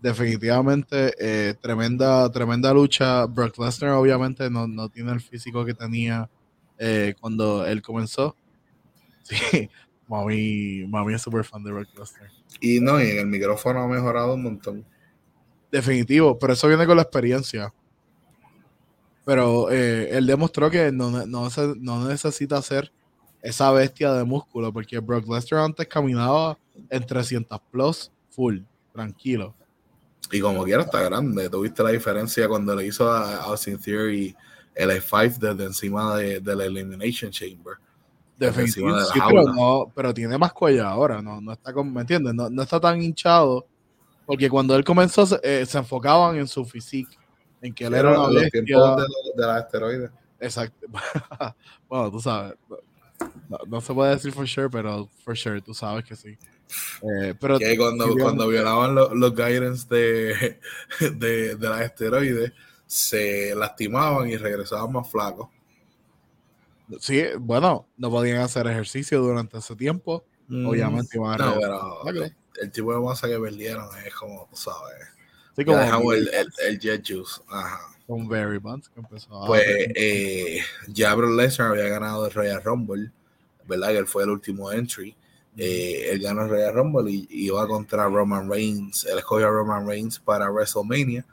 Definitivamente, 0.00 1.14
eh, 1.18 1.54
tremenda, 1.60 2.30
tremenda 2.30 2.72
lucha. 2.72 3.24
Brock 3.26 3.58
Lesnar 3.58 3.92
obviamente 3.92 4.50
no, 4.50 4.68
no 4.68 4.88
tiene 4.88 5.12
el 5.12 5.20
físico 5.20 5.64
que 5.64 5.74
tenía 5.74 6.28
eh, 6.78 7.14
cuando 7.20 7.66
él 7.66 7.82
comenzó. 7.82 8.36
Sí, 9.28 9.68
mami, 10.08 10.84
mami 10.88 11.14
es 11.14 11.22
súper 11.22 11.44
fan 11.44 11.62
de 11.62 11.70
Brock 11.70 11.88
Lesnar. 11.98 12.30
Y 12.60 12.80
no, 12.80 13.00
y 13.02 13.10
en 13.10 13.18
el 13.18 13.26
micrófono 13.26 13.80
ha 13.80 13.88
mejorado 13.88 14.34
un 14.34 14.42
montón. 14.42 14.84
Definitivo, 15.70 16.38
pero 16.38 16.54
eso 16.54 16.66
viene 16.66 16.86
con 16.86 16.96
la 16.96 17.02
experiencia. 17.02 17.72
Pero 19.24 19.70
eh, 19.70 20.08
él 20.16 20.26
demostró 20.26 20.70
que 20.70 20.90
no, 20.90 21.10
no, 21.26 21.48
no, 21.76 22.08
necesita 22.08 22.62
ser 22.62 22.90
esa 23.42 23.70
bestia 23.70 24.12
de 24.14 24.24
músculo, 24.24 24.72
porque 24.72 24.98
Brock 24.98 25.28
Lesnar 25.28 25.64
antes 25.64 25.86
caminaba 25.86 26.58
en 26.88 27.04
300 27.04 27.60
plus, 27.70 28.10
full, 28.30 28.60
tranquilo. 28.92 29.54
Y 30.32 30.40
como 30.40 30.64
quiera 30.64 30.82
está 30.82 31.02
grande. 31.02 31.48
¿Tuviste 31.50 31.82
la 31.82 31.90
diferencia 31.90 32.48
cuando 32.48 32.74
le 32.74 32.86
hizo 32.86 33.10
a 33.10 33.44
Austin 33.44 33.78
Theory 33.78 34.34
el 34.74 34.90
F5 34.90 35.38
desde 35.38 35.64
encima 35.64 36.16
de, 36.16 36.40
de 36.40 36.56
la 36.56 36.64
Elimination 36.64 37.30
Chamber? 37.30 37.76
Definitivamente, 38.38 39.10
sí, 39.12 39.20
pero, 39.28 39.42
no, 39.52 39.92
pero 39.94 40.14
tiene 40.14 40.38
más 40.38 40.52
cuello 40.52 40.86
ahora, 40.86 41.20
no, 41.20 41.40
no 41.40 41.52
está 41.52 41.72
con, 41.72 41.92
¿me 41.92 42.02
entiendes? 42.02 42.34
No, 42.34 42.48
no 42.48 42.62
está 42.62 42.78
tan 42.78 43.02
hinchado 43.02 43.66
porque 44.28 44.50
cuando 44.50 44.76
él 44.76 44.84
comenzó, 44.84 45.26
eh, 45.42 45.64
se 45.64 45.78
enfocaban 45.78 46.36
en 46.36 46.46
su 46.46 46.62
físico, 46.62 47.10
en 47.62 47.72
que 47.72 47.86
él 47.86 47.94
era 47.94 48.10
una 48.10 48.40
bestia. 48.40 48.60
de, 48.60 49.02
de 49.36 49.46
los 49.46 49.56
asteroides. 49.56 50.10
Exacto. 50.38 50.86
bueno, 51.88 52.10
tú 52.10 52.20
sabes. 52.20 52.52
No, 53.48 53.58
no, 53.66 53.80
se 53.80 53.94
puede 53.94 54.14
decir 54.14 54.30
for 54.32 54.46
sure, 54.46 54.68
pero 54.68 55.08
for 55.24 55.34
sure, 55.34 55.62
tú 55.62 55.72
sabes 55.72 56.04
que 56.04 56.14
sí. 56.14 56.36
Eh, 57.02 57.34
pero 57.40 57.58
que 57.58 57.74
cuando, 57.78 58.14
cuando 58.18 58.48
violaban 58.48 58.94
los, 58.94 59.12
los 59.12 59.34
guidance 59.34 59.86
de, 59.88 60.60
de, 61.00 61.54
de 61.56 61.68
las 61.70 61.80
asteroides, 61.80 62.52
se 62.86 63.54
lastimaban 63.54 64.28
y 64.28 64.36
regresaban 64.36 64.92
más 64.92 65.10
flacos. 65.10 65.48
Sí, 67.00 67.22
bueno, 67.38 67.86
no 67.96 68.10
podían 68.10 68.38
hacer 68.38 68.66
ejercicio 68.66 69.20
durante 69.20 69.58
ese 69.58 69.76
tiempo. 69.76 70.24
Mm, 70.48 70.66
Obviamente 70.66 71.16
iban 71.16 71.40
a 71.40 71.46
no, 71.46 71.60
pero, 72.04 72.24
el 72.60 72.72
tipo 72.72 72.92
de 72.94 73.00
masa 73.00 73.28
que 73.28 73.38
perdieron 73.38 73.86
es 74.04 74.14
como, 74.14 74.48
tú 74.50 74.56
sabes. 74.56 75.08
Sí, 75.56 75.64
como 75.64 75.78
dejamos 75.78 76.14
el, 76.14 76.28
el, 76.28 76.48
el, 76.66 76.78
Jet 76.78 77.04
Juice. 77.06 77.40
Ajá. 77.48 77.80
Con 78.06 78.26
Very 78.26 78.58
Bonds 78.58 78.88
que 78.88 79.00
empezó 79.00 79.44
a. 79.44 79.46
Pues 79.46 79.62
eh, 79.66 80.60
ya 80.86 81.14
Brock 81.14 81.32
Lesnar 81.36 81.72
había 81.72 81.88
ganado 81.88 82.26
el 82.26 82.32
Royal 82.32 82.62
Rumble, 82.62 83.10
¿verdad? 83.66 83.88
Que 83.88 83.98
él 83.98 84.06
fue 84.06 84.22
el 84.22 84.30
último 84.30 84.72
entry. 84.72 85.14
Eh, 85.56 86.10
él 86.12 86.20
ganó 86.20 86.44
el 86.44 86.50
Royal 86.50 86.74
Rumble 86.74 87.10
y, 87.10 87.26
y 87.28 87.46
iba 87.46 87.66
contra 87.66 88.08
Roman 88.08 88.48
Reigns. 88.48 89.04
Él 89.04 89.18
escogió 89.18 89.48
a 89.48 89.50
Roman 89.50 89.86
Reigns 89.86 90.18
para 90.18 90.50
WrestleMania 90.50 91.26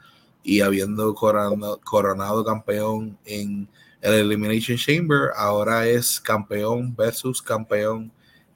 y 0.44 0.62
habiendo 0.62 1.14
coronado, 1.16 1.80
coronado 1.84 2.46
campeón 2.46 3.18
en 3.26 3.68
el 4.06 4.14
Elimination 4.14 4.78
Chamber, 4.78 5.32
ahora 5.36 5.88
es 5.88 6.20
campeón 6.20 6.96
versus 6.96 7.42
campeón 7.42 8.12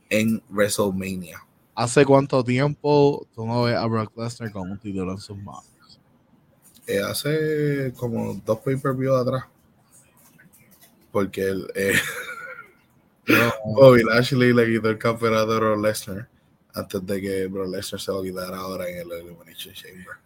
en 0.09 0.41
WrestleMania. 0.49 1.43
¿Hace 1.73 2.05
cuánto 2.05 2.43
tiempo 2.43 3.25
tú 3.33 3.45
no 3.45 3.63
ves 3.63 3.75
a 3.75 3.85
Brock 3.85 4.11
Lesnar 4.17 4.51
con 4.51 4.69
un 4.69 4.77
título 4.77 5.13
en 5.13 5.17
sus 5.17 5.37
manos? 5.37 5.65
Eh, 6.85 6.99
hace 6.99 7.93
como 7.95 8.33
dos 8.45 8.59
pay-per-view 8.59 9.15
atrás. 9.15 9.45
Porque 11.11 11.41
él, 11.41 11.71
eh, 11.75 11.93
no. 13.27 13.53
Bobby 13.73 14.03
Lashley 14.03 14.53
le 14.53 14.65
quitó 14.67 14.89
el 14.89 14.97
campeonato 14.97 15.53
a 15.53 15.59
Brock 15.59 15.83
Lesnar 15.83 16.27
antes 16.73 17.05
de 17.05 17.21
que 17.21 17.47
Brock 17.47 17.69
Lesnar 17.69 18.01
se 18.01 18.11
lo 18.11 18.21
quitara 18.21 18.57
ahora 18.57 18.89
en 18.89 18.97
el 18.97 19.11
Elimination 19.11 19.73
Chamber. 19.73 20.17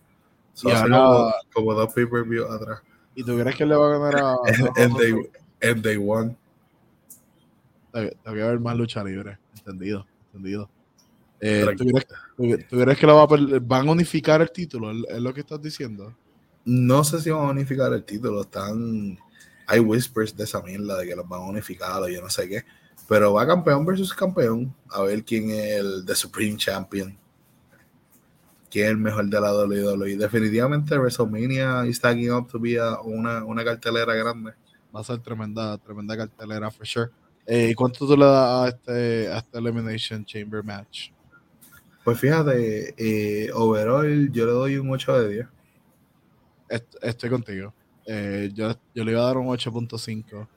So, 0.54 0.70
hace 0.70 0.84
ahora, 0.84 0.96
como, 0.96 1.34
como, 1.54 1.74
dos 1.76 1.94
pay-per-view 1.94 2.46
atrás. 2.52 2.82
¿Y 3.16 3.24
tú 3.24 3.38
crees 3.38 3.56
que 3.56 3.66
le 3.66 3.76
va 3.76 3.88
a 3.88 3.98
ganar 3.98 4.16
a... 4.18 4.36
en, 4.82 4.94
day, 4.94 5.14
en 5.60 5.82
Day 5.82 5.98
One. 5.98 6.36
A 7.94 8.32
ver 8.32 8.60
más 8.60 8.76
lucha 8.76 9.04
libre. 9.04 9.38
Entendido, 9.58 10.06
entendido. 10.28 10.70
Eh, 11.40 11.66
¿tú, 11.78 11.86
crees, 11.86 12.08
tú, 12.08 12.58
¿tú, 12.70 12.80
crees, 12.82 12.98
que 12.98 13.06
lo 13.06 13.16
va 13.16 13.24
a, 13.24 13.60
van 13.62 13.88
a 13.88 13.92
unificar 13.92 14.42
el 14.42 14.52
título? 14.52 14.92
¿Es 15.10 15.22
lo 15.22 15.34
que 15.34 15.42
estás 15.42 15.62
diciendo? 15.62 16.16
No 16.66 17.04
sé 17.04 17.20
si 17.20 17.30
van 17.30 17.46
a 17.46 17.52
unificar 17.52 17.94
el 17.94 18.04
título. 18.04 18.42
Están. 18.42 19.20
Hay 19.68 19.80
whispers 19.80 20.36
de 20.36 20.46
esa 20.46 20.62
mierda 20.62 20.98
de 20.98 21.08
que 21.08 21.16
los 21.16 21.28
van 21.28 21.42
a 21.42 21.46
unificar 21.46 22.02
o 22.02 22.08
yo 22.08 22.22
no 22.22 22.30
sé 22.30 22.48
qué. 22.48 22.64
Pero 23.08 23.34
va 23.34 23.46
campeón 23.46 23.86
versus 23.86 24.14
campeón. 24.14 24.74
A 24.90 25.02
ver 25.02 25.24
quién 25.24 25.50
es 25.52 25.80
el 25.80 26.06
The 26.06 26.16
Supreme 26.16 26.58
Champion. 26.58 27.18
Quién 28.74 28.86
es 28.86 28.92
el 28.94 28.98
mejor 28.98 29.26
de 29.26 29.40
la 29.40 29.54
WWE. 29.54 30.18
Definitivamente 30.18 30.98
WrestleMania 30.98 31.88
is 31.88 32.02
tagging 32.02 32.32
up 32.32 32.50
to 32.50 32.60
be 32.60 32.80
a, 32.80 33.00
una, 33.02 33.46
una 33.46 33.64
cartelera 33.64 34.16
grande. 34.16 34.54
Va 34.94 35.02
a 35.02 35.04
ser 35.04 35.20
tremenda, 35.20 35.78
tremenda 35.78 36.18
cartelera, 36.18 36.72
for 36.72 36.88
sure. 36.88 37.12
Eh, 37.46 37.70
¿Y 37.70 37.76
cuánto 37.76 38.08
tú 38.08 38.18
le 38.18 38.26
das 38.26 38.66
a 38.66 38.68
este, 38.70 39.28
a 39.32 39.38
este 39.38 39.60
Elimination 39.60 40.26
Chamber 40.26 40.64
match? 40.64 41.12
Pues 42.04 42.20
fíjate, 42.20 42.96
eh, 42.98 43.52
overall 43.54 44.32
yo 44.32 44.46
le 44.48 44.52
doy 44.52 44.78
un 44.78 44.90
8 44.90 45.22
de 45.22 45.30
10. 45.30 45.48
estoy 47.04 47.30
contigo. 47.30 47.76
Eh, 48.08 48.50
yo, 48.56 48.76
yo, 48.96 49.04
le 49.04 49.12
iba 49.12 49.22
a 49.22 49.26
dar 49.26 49.38
un 49.38 49.50
8.5 49.50 50.48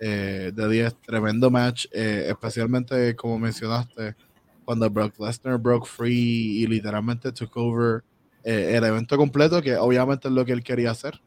eh, 0.00 0.50
de 0.52 0.68
10. 0.68 0.96
Tremendo 1.00 1.48
match, 1.48 1.86
eh, 1.92 2.26
especialmente 2.28 3.14
como 3.14 3.38
mencionaste, 3.38 4.16
cuando 4.64 4.88
Brock 4.90 5.18
Lesnar 5.18 5.58
broke 5.58 5.86
free 5.86 6.62
y 6.62 6.66
literalmente 6.66 7.32
took 7.32 7.56
over 7.56 8.04
el 8.44 8.82
evento 8.82 9.16
completo, 9.16 9.62
que 9.62 9.76
obviamente 9.76 10.28
es 10.28 10.34
lo 10.34 10.44
que 10.44 10.52
él 10.52 10.64
quería 10.64 10.90
hacer. 10.90 11.20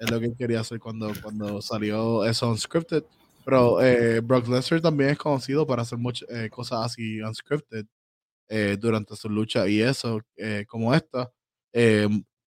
Es 0.00 0.10
lo 0.10 0.18
que 0.18 0.26
él 0.26 0.34
quería 0.36 0.60
hacer 0.60 0.80
cuando, 0.80 1.12
cuando 1.22 1.62
salió 1.62 2.24
eso 2.24 2.50
unscripted. 2.50 3.04
Pero 3.44 3.78
Brock 4.24 4.48
Lesnar 4.48 4.80
también 4.80 5.10
es 5.10 5.18
conocido 5.18 5.66
para 5.66 5.82
hacer 5.82 5.98
muchas 5.98 6.28
cosas 6.50 6.86
así 6.86 7.20
unscripted 7.20 7.86
durante 8.78 9.14
su 9.14 9.28
lucha 9.28 9.68
y 9.68 9.80
eso, 9.80 10.20
como 10.66 10.92
esta 10.94 11.30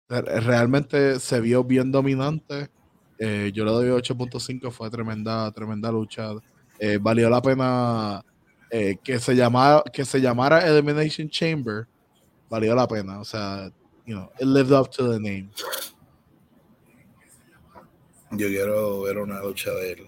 realmente 0.09 1.19
se 1.19 1.41
vio 1.41 1.63
bien 1.63 1.91
dominante. 1.91 2.69
Eh, 3.19 3.51
yo 3.53 3.65
le 3.65 3.71
doy 3.71 3.89
8.5, 3.89 4.71
fue 4.71 4.89
tremenda, 4.89 5.51
tremenda 5.51 5.91
lucha. 5.91 6.31
Eh, 6.79 6.99
valió 7.01 7.29
la 7.29 7.41
pena 7.41 8.23
eh, 8.71 8.97
que, 9.03 9.19
se 9.19 9.35
llamara, 9.35 9.83
que 9.91 10.05
se 10.05 10.19
llamara 10.19 10.67
Elimination 10.67 11.29
Chamber. 11.29 11.87
Valió 12.49 12.75
la 12.75 12.87
pena. 12.87 13.19
O 13.19 13.25
sea, 13.25 13.71
you 14.05 14.15
know, 14.15 14.29
it 14.39 14.45
lived 14.45 14.71
up 14.71 14.89
to 14.91 15.11
the 15.11 15.19
name. 15.19 15.49
Yo 18.31 18.47
quiero 18.47 19.01
ver 19.01 19.17
una 19.17 19.41
lucha 19.41 19.71
de 19.71 19.91
él. 19.93 20.07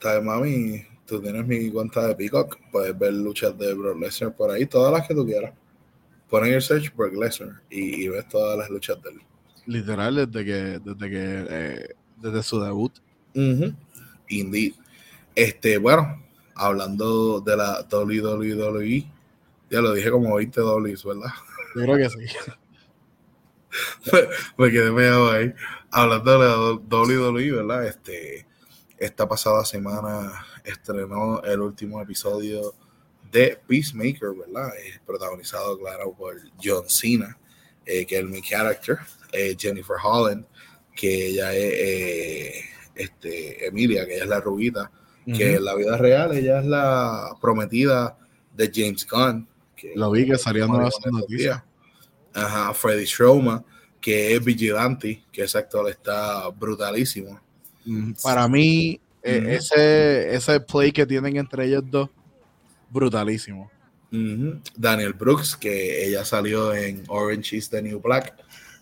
¿Sabes, 0.00 0.22
mami? 0.22 0.84
Tú 1.06 1.20
tienes 1.20 1.46
mi 1.46 1.70
cuenta 1.70 2.06
de 2.06 2.14
Peacock. 2.14 2.58
Puedes 2.70 2.96
ver 2.98 3.12
luchas 3.12 3.56
de 3.58 3.74
Brock 3.74 4.00
Lesnar 4.00 4.34
por 4.34 4.50
ahí, 4.50 4.66
todas 4.66 4.92
las 4.92 5.06
que 5.06 5.14
tú 5.14 5.24
quieras 5.24 5.52
ponen 6.28 6.54
el 6.54 6.62
search 6.62 6.94
Brock 6.94 7.14
Lesnar 7.14 7.62
y, 7.70 8.08
ves 8.08 8.28
todas 8.28 8.58
las 8.58 8.70
luchas 8.70 9.00
de 9.02 9.10
él. 9.10 9.20
Literal, 9.66 10.14
desde 10.14 10.44
que, 10.44 10.78
desde 10.78 11.10
que, 11.10 11.46
eh, 11.48 11.88
desde 12.20 12.42
su 12.42 12.60
debut. 12.60 12.92
Indeed. 14.28 14.74
Este, 15.34 15.78
bueno, 15.78 16.22
hablando 16.54 17.40
de 17.40 17.56
la 17.56 17.86
WWE, 17.90 19.06
ya 19.70 19.80
lo 19.80 19.92
dije 19.92 20.10
como 20.10 20.34
20 20.36 20.60
Ws, 20.60 21.04
¿verdad? 21.04 21.30
Yo 21.74 21.82
creo 21.82 21.96
que 21.96 22.10
sí. 22.10 22.36
me, 24.56 24.70
quedé 24.70 24.90
medio 24.90 25.30
ahí. 25.30 25.54
Hablando 25.90 26.38
de 26.38 26.48
la 26.48 26.56
WWE, 26.96 27.52
¿verdad? 27.52 27.86
Este, 27.86 28.46
esta 28.98 29.28
pasada 29.28 29.64
semana 29.64 30.46
estrenó 30.64 31.42
el 31.42 31.60
último 31.60 32.00
episodio 32.00 32.74
de 33.30 33.58
Peacemaker, 33.66 34.30
¿verdad? 34.34 34.70
Es 34.78 34.98
protagonizado, 35.00 35.78
claro, 35.78 36.12
por 36.14 36.36
John 36.62 36.88
Cena, 36.88 37.38
eh, 37.84 38.06
que 38.06 38.16
es 38.16 38.20
el 38.22 38.28
main 38.28 38.42
character, 38.42 38.98
eh, 39.32 39.54
Jennifer 39.58 39.96
Holland, 40.02 40.46
que 40.94 41.26
ella 41.28 41.52
es 41.52 41.72
eh, 41.74 42.64
este, 42.96 43.66
Emilia, 43.66 44.06
que 44.06 44.14
ella 44.14 44.24
es 44.24 44.28
la 44.28 44.40
rubita, 44.40 44.90
que 45.24 45.54
en 45.56 45.64
la 45.64 45.74
vida 45.74 45.96
real 45.96 46.36
ella 46.36 46.60
es 46.60 46.66
la 46.66 47.36
prometida 47.40 48.16
de 48.54 48.70
James 48.72 49.06
Gunn. 49.06 49.48
Que 49.74 49.92
Lo 49.94 50.10
vi 50.10 50.26
que 50.26 50.38
salían 50.38 50.68
nuevas 50.68 50.94
noticias. 51.10 51.62
Ajá, 52.32 52.72
Freddy 52.74 53.06
Stroma, 53.06 53.64
que 54.00 54.34
es 54.34 54.44
vigilante, 54.44 55.24
que 55.32 55.42
ese 55.42 55.58
actor 55.58 55.88
está 55.90 56.48
brutalísimo. 56.48 57.40
Para 58.22 58.46
mí, 58.46 59.00
ese, 59.22 60.34
ese 60.34 60.60
play 60.60 60.92
que 60.92 61.04
tienen 61.06 61.36
entre 61.36 61.66
ellos 61.66 61.82
dos 61.90 62.08
brutalísimo. 62.90 63.70
Daniel 64.76 65.12
Brooks, 65.12 65.56
que 65.56 66.06
ella 66.06 66.24
salió 66.24 66.74
en 66.74 67.04
Orange 67.08 67.56
is 67.56 67.68
the 67.68 67.82
New 67.82 68.00
Black 68.00 68.34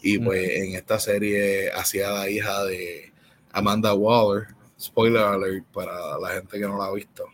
y 0.02 0.18
pues 0.18 0.48
en 0.50 0.74
esta 0.74 0.98
serie 1.00 1.70
hacía 1.72 2.10
la 2.10 2.28
hija 2.28 2.64
de 2.64 3.13
Amanda 3.55 3.94
Waller. 3.94 4.48
Spoiler 4.78 5.22
alert 5.22 5.64
para 5.72 6.18
la 6.18 6.28
gente 6.30 6.59
que 6.59 6.66
no 6.66 6.76
la 6.76 6.86
ha 6.86 6.92
visto. 6.92 7.24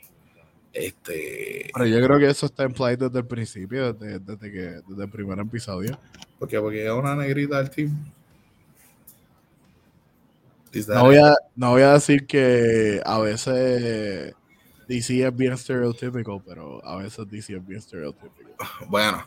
Este, 0.73 1.71
Pero 1.75 1.87
yo 1.87 2.01
creo 2.07 2.19
que 2.19 2.29
eso 2.29 2.47
está 2.47 2.63
en 2.63 2.73
play 2.73 2.95
desde 2.95 3.19
el 3.19 3.27
principio, 3.27 3.93
desde, 3.93 4.39
que, 4.39 4.81
desde 4.87 5.05
el 5.05 5.11
primer 5.11 5.39
episodio. 5.41 5.99
porque 6.39 6.61
Porque 6.61 6.87
es 6.87 6.93
una 6.93 7.17
negrita 7.17 7.59
del 7.59 7.71
team. 7.71 8.13
No 10.89 11.05
voy, 11.05 11.17
a, 11.17 11.35
no 11.57 11.71
voy 11.71 11.83
a 11.83 11.95
decir 11.95 12.29
que 12.29 13.01
a 13.05 13.19
veces 13.19 14.37
DC 14.87 15.27
es 15.27 15.37
bien 15.37 15.55
estereotípico, 15.55 16.41
pero 16.47 16.85
a 16.87 16.97
veces 16.97 17.29
DC 17.29 17.57
es 17.57 17.67
bien 17.67 17.81
estereotípico. 17.81 18.51
Bueno, 18.87 19.27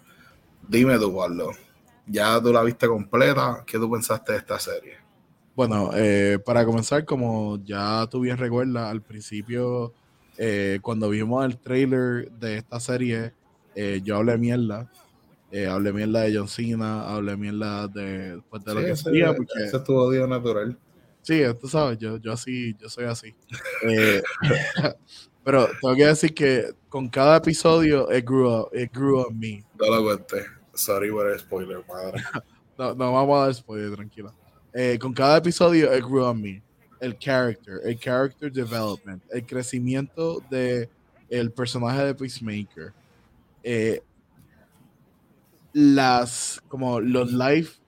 dime 0.65 0.97
tú, 0.97 1.09
Waldo. 1.09 1.51
Ya 2.05 2.41
tú 2.41 2.53
la 2.53 2.63
viste 2.63 2.87
completa. 2.87 3.63
¿Qué 3.65 3.77
tú 3.77 3.91
pensaste 3.91 4.31
de 4.31 4.37
esta 4.37 4.57
serie? 4.57 4.97
Bueno, 5.55 5.91
eh, 5.93 6.39
para 6.43 6.65
comenzar, 6.65 7.05
como 7.05 7.63
ya 7.63 8.07
tú 8.09 8.21
bien 8.21 8.37
recuerdas, 8.37 8.89
al 8.89 9.01
principio, 9.01 9.93
eh, 10.37 10.79
cuando 10.81 11.09
vimos 11.09 11.45
el 11.45 11.57
trailer 11.59 12.31
de 12.31 12.57
esta 12.57 12.79
serie, 12.79 13.33
eh, 13.75 14.01
yo 14.03 14.17
hablé 14.17 14.37
mierda. 14.37 14.91
hablé 15.69 15.93
mierda 15.93 16.21
de 16.21 16.35
John 16.35 16.47
Cena, 16.47 17.07
hablé 17.07 17.37
mierda 17.37 17.87
de, 17.87 18.41
pues, 18.49 18.63
de 18.63 18.73
lo 18.73 18.81
que 18.81 18.95
sería. 18.95 19.35
Porque... 19.35 19.63
Ese 19.63 19.77
es 19.77 19.83
tu 19.83 19.95
odio 19.95 20.25
natural. 20.25 20.75
Sí, 21.21 21.41
tú 21.61 21.67
sabes, 21.67 21.99
yo, 21.99 22.17
yo 22.17 22.33
así, 22.33 22.75
yo 22.79 22.89
soy 22.89 23.05
así. 23.05 23.35
Pero 25.43 25.67
tengo 25.79 25.95
que 25.95 26.05
decir 26.05 26.33
que 26.33 26.73
con 26.89 27.07
cada 27.09 27.37
episodio 27.37 28.11
it 28.11 28.25
grew, 28.25 28.67
it 28.73 28.91
grew 28.91 29.19
on 29.27 29.37
me. 29.37 29.63
No 29.79 29.95
lo 29.95 30.03
cuente. 30.03 30.45
Sorry 30.73 31.11
por 31.11 31.29
el 31.29 31.39
spoiler, 31.39 31.83
madre. 31.87 32.23
no, 32.77 32.95
no 32.95 33.13
vamos 33.13 33.37
a 33.37 33.45
dar 33.45 33.53
spoiler, 33.53 33.93
tranquila. 33.93 34.33
Eh, 34.73 34.97
con 34.99 35.13
cada 35.13 35.37
episodio 35.37 35.95
it 35.95 36.03
grew 36.03 36.25
on 36.25 36.41
me. 36.41 36.61
El 36.99 37.17
character, 37.17 37.81
el 37.83 37.99
character 37.99 38.51
development, 38.51 39.21
el 39.29 39.45
crecimiento 39.45 40.41
de 40.49 40.89
el 41.29 41.51
personaje 41.51 42.05
de 42.05 42.15
Peacemaker. 42.15 42.93
Eh, 43.61 44.01
las, 45.73 46.61
como 46.67 46.99
los 46.99 47.31
life, 47.33 47.79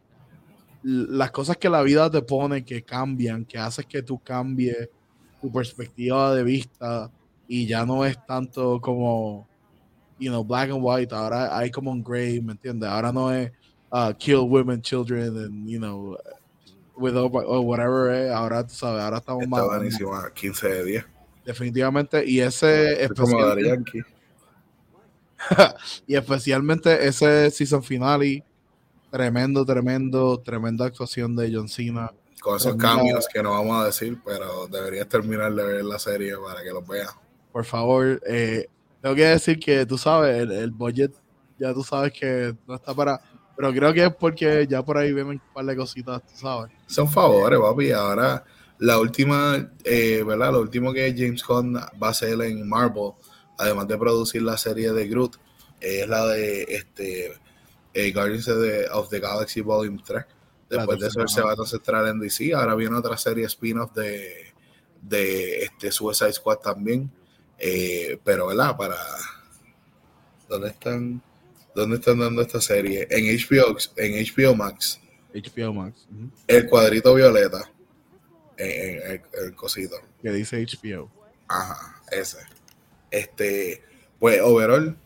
las 0.84 1.32
cosas 1.32 1.58
que 1.58 1.70
la 1.70 1.82
vida 1.82 2.10
te 2.10 2.22
pone 2.22 2.64
que 2.64 2.82
cambian, 2.82 3.46
que 3.46 3.58
haces 3.58 3.86
que 3.86 4.02
tú 4.02 4.20
cambies 4.20 4.90
tu 5.42 5.52
perspectiva 5.52 6.34
de 6.36 6.44
vista 6.44 7.12
y 7.48 7.66
ya 7.66 7.86
no 7.86 8.06
es 8.06 8.24
tanto 8.26 8.80
como, 8.82 9.48
you 10.20 10.30
know, 10.30 10.44
black 10.44 10.70
and 10.72 10.80
white, 10.82 11.14
ahora 11.14 11.58
hay 11.58 11.72
como 11.72 11.92
un 11.92 12.04
gray, 12.04 12.42
¿me 12.42 12.54
entiendes? 12.54 12.90
Ahora 12.90 13.12
no 13.12 13.32
es 13.32 13.52
uh, 13.92 14.14
kill 14.18 14.48
women, 14.48 14.82
children, 14.82 15.38
and, 15.38 15.68
you 15.68 15.80
know, 15.80 16.18
with 16.98 17.16
or 17.16 17.62
whatever, 17.62 18.14
eh. 18.14 18.34
ahora 18.34 18.66
tú 18.66 18.74
sabes, 18.74 19.02
ahora 19.02 19.18
estamos 19.18 19.43
Está 19.43 19.56
más. 19.56 19.66
buenísimo, 19.66 20.12
15 20.34 20.68
de 20.68 20.86
10. 20.86 21.06
Definitivamente, 21.46 22.26
y 22.26 22.39
ese 22.39 23.04
especialmente, 23.04 24.04
y 26.08 26.16
especialmente 26.16 27.08
ese 27.08 27.52
season 27.52 27.84
finale, 27.84 28.43
tremendo, 29.12 29.64
tremendo, 29.66 30.39
tremenda 30.39 30.86
actuación 30.86 31.36
de 31.36 31.52
John 31.54 31.70
Cena. 31.70 32.12
Con 32.41 32.58
esos 32.58 32.76
cambios 32.76 33.28
que 33.32 33.41
no 33.41 33.52
vamos 33.52 33.82
a 33.82 33.86
decir, 33.86 34.18
pero 34.24 34.68
deberías 34.68 35.08
terminar 35.08 35.54
de 35.54 35.64
ver 35.64 35.86
la 35.86 36.00
serie 36.00 36.34
para 36.38 36.64
que 36.64 36.70
los 36.70 36.88
veas 36.88 37.16
por 37.56 37.64
favor, 37.64 38.22
eh, 38.28 38.68
tengo 39.02 39.16
que 39.16 39.28
decir 39.28 39.58
que 39.58 39.86
tú 39.86 39.98
sabes, 39.98 40.41
el, 40.41 40.72
budget 40.72 41.14
ya 41.58 41.74
tú 41.74 41.84
sabes 41.84 42.12
que 42.12 42.54
no 42.68 42.76
está 42.76 42.93
para. 42.93 43.22
Pero 43.56 43.72
creo 43.72 43.93
que 43.93 44.06
es 44.06 44.16
porque 44.16 44.68
ya 44.68 44.84
por 44.84 44.97
ahí 44.97 45.14
ven 45.14 45.28
un 45.28 45.41
par 45.53 45.66
de 45.66 45.76
cositas, 45.76 46.22
tú 46.24 46.38
sabes. 46.38 46.72
Son 46.88 47.10
favores, 47.10 47.60
papi. 47.60 47.91
Ahora, 47.91 48.43
la 48.80 48.99
última, 48.99 49.72
eh, 49.84 50.24
¿verdad? 50.26 50.51
Lo 50.51 50.62
último 50.62 50.91
que 50.91 51.14
James 51.18 51.43
Gunn 51.43 51.76
va 51.76 52.08
a 52.08 52.10
hacer 52.10 52.39
en 52.41 52.68
Marvel, 52.68 53.12
además 53.58 53.88
de 53.88 53.97
producir 53.97 54.41
la 54.41 54.58
serie 54.58 54.91
de 54.91 55.08
Groot, 55.08 55.38
es 55.80 56.08
la 56.08 56.28
de 56.28 56.64
este 56.64 57.34
eh, 57.93 58.12
Guardians 58.12 58.47
of 58.91 59.10
the, 59.10 59.20
Galaxy 59.20 59.62
Volume 59.62 60.01
3. 60.06 60.26
Después 60.70 60.99
de 60.99 61.08
eso 61.08 61.28
se 61.28 61.41
va 61.41 61.53
a 61.53 61.56
concentrar 61.56 62.08
en 62.08 62.20
DC. 62.20 62.53
Ahora 62.53 62.76
viene 62.76 62.95
otra 62.95 63.18
serie 63.18 63.45
spin-off 63.45 63.93
de, 63.93 64.53
de 65.01 65.64
este 65.64 65.91
Suicide 65.91 66.34
Squad 66.34 66.58
también. 66.58 67.10
Eh, 67.58 68.20
pero, 68.24 68.47
¿verdad? 68.47 68.76
Para. 68.76 68.97
¿Dónde 70.49 70.70
están? 70.70 71.22
¿Dónde 71.76 71.98
están 71.98 72.20
dando 72.20 72.42
esta 72.42 72.62
serie? 72.62 73.06
En 73.12 73.26
HBO, 73.26 73.78
en 73.98 74.26
HBO 74.26 74.56
Max. 74.56 74.98
HBO 75.34 75.74
Max. 75.74 76.08
El 76.48 76.70
cuadrito 76.70 77.14
violeta. 77.14 77.70
En, 78.58 79.22
el, 79.34 79.54
cosito. 79.56 79.98
Que 80.22 80.32
dice 80.32 80.66
HBO. 80.66 81.12
Ajá, 81.50 82.02
ese. 82.10 82.38
Este, 83.12 83.84
pues, 84.18 84.40
overall, 84.42 84.98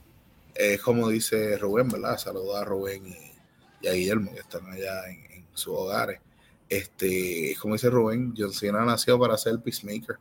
es 0.54 0.80
como 0.82 1.10
dice 1.10 1.58
Rubén, 1.58 1.90
¿verdad? 1.90 2.20
Saludos 2.20 2.62
a 2.62 2.66
Rubén 2.66 3.08
y, 3.82 3.88
a 3.88 3.94
Guillermo, 3.94 4.32
que 4.32 4.42
están 4.42 4.68
allá 4.72 5.10
en, 5.10 5.48
sus 5.56 5.74
hogares. 5.74 6.22
Este, 6.70 7.58
como 7.60 7.74
dice 7.74 7.90
Rubén, 7.90 8.36
John 8.38 8.54
Cena 8.54 8.86
nació 8.86 9.20
para 9.20 9.36
ser 9.38 9.60
Peacemaker. 9.60 10.18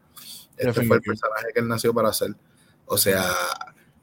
Este 0.57 0.73
fue 0.73 0.97
el 0.97 1.03
personaje 1.03 1.47
que 1.53 1.61
él 1.61 1.69
nació 1.69 1.93
para 1.93 2.09
hacer. 2.09 2.35
O 2.87 2.97
sea, 2.97 3.31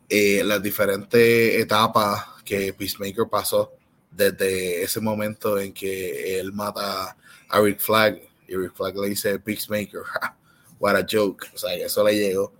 eh, 0.08 0.44
las 0.46 0.62
diferentes 0.62 1.56
etapas 1.56 2.35
que 2.46 2.72
Peacemaker 2.74 3.28
pasó 3.30 3.74
desde 4.12 4.84
ese 4.84 5.02
momento 5.02 5.60
en 5.60 5.74
que 5.74 6.40
él 6.40 6.54
mata 6.54 7.18
a 7.50 7.60
Rick 7.60 7.80
Flag 7.80 8.22
y 8.48 8.56
Rick 8.56 8.76
Flag 8.76 8.96
le 8.96 9.10
dice 9.10 9.40
Peacemaker, 9.40 10.02
what 10.80 10.96
a 10.96 11.06
joke, 11.10 11.48
o 11.54 11.58
sea, 11.58 11.74
eso 11.74 12.04
le 12.04 12.16
llegó. 12.16 12.54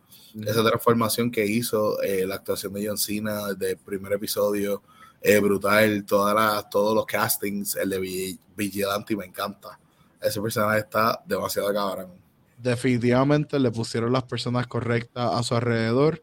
Esa 0.46 0.66
transformación 0.66 1.32
que 1.32 1.46
hizo 1.46 2.02
eh, 2.02 2.26
la 2.28 2.36
actuación 2.36 2.74
de 2.74 2.86
John 2.86 2.98
Cena 2.98 3.54
desde 3.54 3.72
el 3.72 3.78
primer 3.78 4.12
episodio, 4.12 4.84
eh, 5.22 5.40
brutal, 5.40 6.04
todas 6.06 6.70
todos 6.70 6.94
los 6.94 7.06
castings, 7.06 7.78
el 7.78 7.90
de 7.90 8.38
Vigilante 8.56 9.16
me 9.16 9.26
encanta. 9.26 9.80
Ese 10.22 10.42
personaje 10.42 10.80
está 10.80 11.22
demasiado 11.26 11.74
cabrón. 11.74 12.12
Definitivamente 12.58 13.60
le 13.60 13.72
pusieron 13.72 14.12
las 14.12 14.24
personas 14.24 14.68
correctas 14.68 15.32
a 15.34 15.42
su 15.44 15.56
alrededor. 15.56 16.22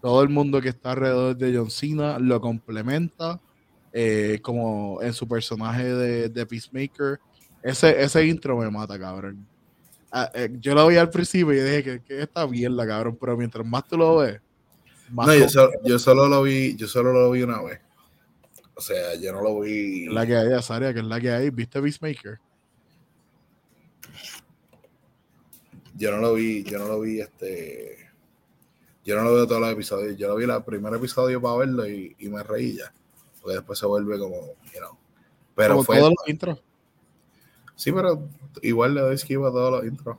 Todo 0.00 0.22
el 0.22 0.28
mundo 0.28 0.60
que 0.60 0.70
está 0.70 0.92
alrededor 0.92 1.36
de 1.36 1.56
John 1.56 1.70
Cena 1.70 2.18
lo 2.18 2.40
complementa 2.40 3.40
eh, 3.92 4.38
como 4.42 5.02
en 5.02 5.12
su 5.12 5.28
personaje 5.28 5.84
de, 5.84 6.46
Peacemaker. 6.46 7.20
Ese, 7.62 8.02
ese 8.02 8.26
intro 8.26 8.56
me 8.56 8.70
mata, 8.70 8.98
cabrón. 8.98 9.46
Ah, 10.10 10.30
eh, 10.34 10.48
yo 10.58 10.74
lo 10.74 10.86
vi 10.86 10.96
al 10.96 11.10
principio 11.10 11.52
y 11.52 11.60
dije 11.60 11.84
que, 11.84 12.02
que 12.02 12.22
está 12.22 12.46
bien 12.46 12.76
la 12.76 12.86
cabrón, 12.86 13.16
pero 13.20 13.36
mientras 13.36 13.64
más 13.66 13.86
tú 13.86 13.96
lo 13.96 14.16
ves, 14.16 14.40
más 15.10 15.26
no, 15.26 15.34
yo 15.84 15.98
solo, 15.98 16.28
lo 16.28 16.42
vi, 16.42 16.76
yo 16.76 16.86
solo 16.86 17.12
lo 17.12 17.30
vi 17.32 17.42
una 17.42 17.60
vez. 17.62 17.80
O 18.74 18.80
sea, 18.80 19.14
yo 19.16 19.32
no 19.32 19.42
lo 19.42 19.60
vi. 19.60 20.06
La 20.06 20.26
que 20.26 20.36
hay, 20.36 20.52
Azaria, 20.52 20.94
que 20.94 21.00
es 21.00 21.04
la 21.04 21.20
que 21.20 21.30
hay. 21.30 21.50
¿Viste 21.50 21.82
Peacemaker? 21.82 22.38
Yo 25.96 26.12
no 26.12 26.18
lo 26.18 26.34
vi, 26.34 26.62
yo 26.62 26.78
no 26.78 26.86
lo 26.86 27.00
vi 27.00 27.20
este. 27.20 27.99
Yo 29.04 29.16
no 29.16 29.22
lo 29.24 29.34
veo 29.34 29.46
todos 29.46 29.60
los 29.60 29.72
episodios. 29.72 30.16
Yo 30.16 30.28
lo 30.28 30.36
vi 30.36 30.44
el 30.44 30.64
primer 30.64 30.94
episodio 30.94 31.40
para 31.40 31.56
verlo 31.56 31.88
y, 31.88 32.14
y 32.18 32.28
me 32.28 32.42
reí 32.42 32.76
ya 32.76 32.92
porque 33.40 33.56
después 33.56 33.78
se 33.78 33.86
vuelve 33.86 34.18
como, 34.18 34.36
you 34.36 34.78
know. 34.78 34.96
Pero 35.54 35.82
fue. 35.82 35.98
Todos 35.98 36.14
los 36.18 36.28
intros. 36.28 36.62
Sí, 37.74 37.92
pero 37.92 38.28
igual 38.62 38.94
le 38.94 39.00
doy 39.00 39.14
esquiva 39.14 39.48
a 39.48 39.52
todos 39.52 39.72
los 39.72 39.84
intros. 39.84 40.18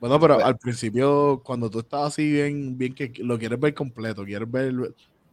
bueno, 0.00 0.20
pero 0.20 0.34
pues 0.34 0.46
al 0.46 0.58
principio, 0.58 1.42
cuando 1.44 1.68
tú 1.68 1.80
estás 1.80 2.08
así 2.08 2.30
bien, 2.30 2.78
bien 2.78 2.94
que 2.94 3.12
lo 3.18 3.38
quieres 3.38 3.58
ver 3.58 3.74
completo, 3.74 4.24
quieres 4.24 4.50
ver 4.50 4.72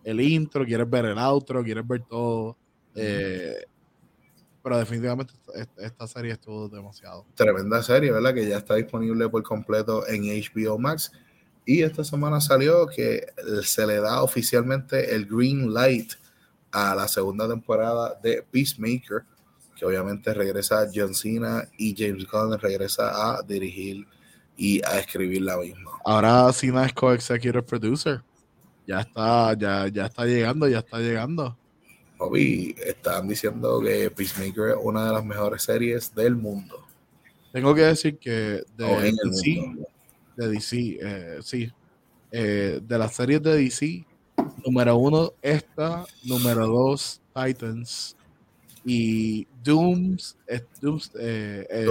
el, 0.03 0.21
intro, 0.21 0.65
quieres 0.65 0.89
ver 0.89 1.05
el 1.05 1.19
outro, 1.19 1.63
quieres 1.63 1.87
ver 1.87 2.01
todo. 2.01 2.57
Eh, 2.95 3.65
pero 4.63 4.77
definitivamente 4.79 5.33
esta, 5.77 6.07
serie 6.07 6.33
estuvo 6.33 6.67
demasiado. 6.67 7.25
Tremenda 7.35 7.81
serie, 7.83 8.11
¿verdad? 8.11 8.33
Que 8.33 8.47
ya 8.47 8.57
está 8.57 8.75
disponible 8.75 9.29
por 9.29 9.43
completo 9.43 10.07
en 10.07 10.23
HBO 10.23 10.77
Max. 10.79 11.11
Y 11.69 11.83
esta 11.83 12.03
semana 12.03 12.41
salió 12.41 12.87
que 12.87 13.27
se 13.61 13.85
le 13.85 13.97
da 13.99 14.23
oficialmente 14.23 15.13
el 15.13 15.27
green 15.27 15.71
light 15.71 16.13
a 16.71 16.95
la 16.95 17.07
segunda 17.07 17.47
temporada 17.47 18.19
de 18.23 18.41
Peacemaker, 18.41 19.21
que 19.77 19.85
obviamente 19.85 20.33
regresa 20.33 20.89
John 20.91 21.13
Cena 21.13 21.69
y 21.77 21.93
James 21.95 22.25
Gunn 22.25 22.57
regresa 22.57 23.11
a 23.11 23.43
dirigir 23.43 24.07
y 24.57 24.83
a 24.83 24.97
escribir 24.97 25.43
la 25.43 25.57
misma. 25.57 25.91
Ahora 26.05 26.51
Cena 26.53 26.87
es 26.87 26.93
co-executive 26.93 27.61
producer. 27.61 28.23
Ya 28.87 29.01
está, 29.01 29.53
ya, 29.53 29.87
ya 29.89 30.07
está 30.07 30.25
llegando, 30.25 30.67
ya 30.67 30.79
está 30.79 30.97
llegando. 30.97 31.55
Bobby, 32.17 32.75
están 32.83 33.27
diciendo 33.27 33.79
que 33.79 34.09
Peacemaker 34.09 34.69
es 34.69 34.77
una 34.81 35.05
de 35.05 35.13
las 35.13 35.23
mejores 35.23 35.61
series 35.61 36.15
del 36.15 36.35
mundo. 36.35 36.83
Tengo 37.53 37.75
que 37.75 37.81
decir 37.81 38.17
que 38.17 38.63
de 38.75 39.11
DC, 39.13 39.77
de 40.39 40.47
DC, 40.47 40.97
eh, 41.01 41.39
sí, 41.41 41.71
eh, 42.31 42.79
de 42.81 42.97
las 42.97 43.15
series 43.15 43.41
de 43.41 43.55
DC, 43.55 44.05
Número 44.65 44.97
uno, 44.97 45.33
esta. 45.41 46.05
Número 46.23 46.67
dos, 46.67 47.21
Titans. 47.33 48.15
Y 48.85 49.45
Dooms, 49.63 50.37
Dooms 50.81 51.11
eh, 51.19 51.67
eh, 51.69 51.85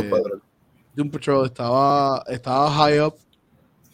Doom, 0.95 1.11
Patrol. 1.11 1.47
estaba, 1.47 2.25
estaba 2.27 2.71
high 2.71 3.01
up 3.01 3.15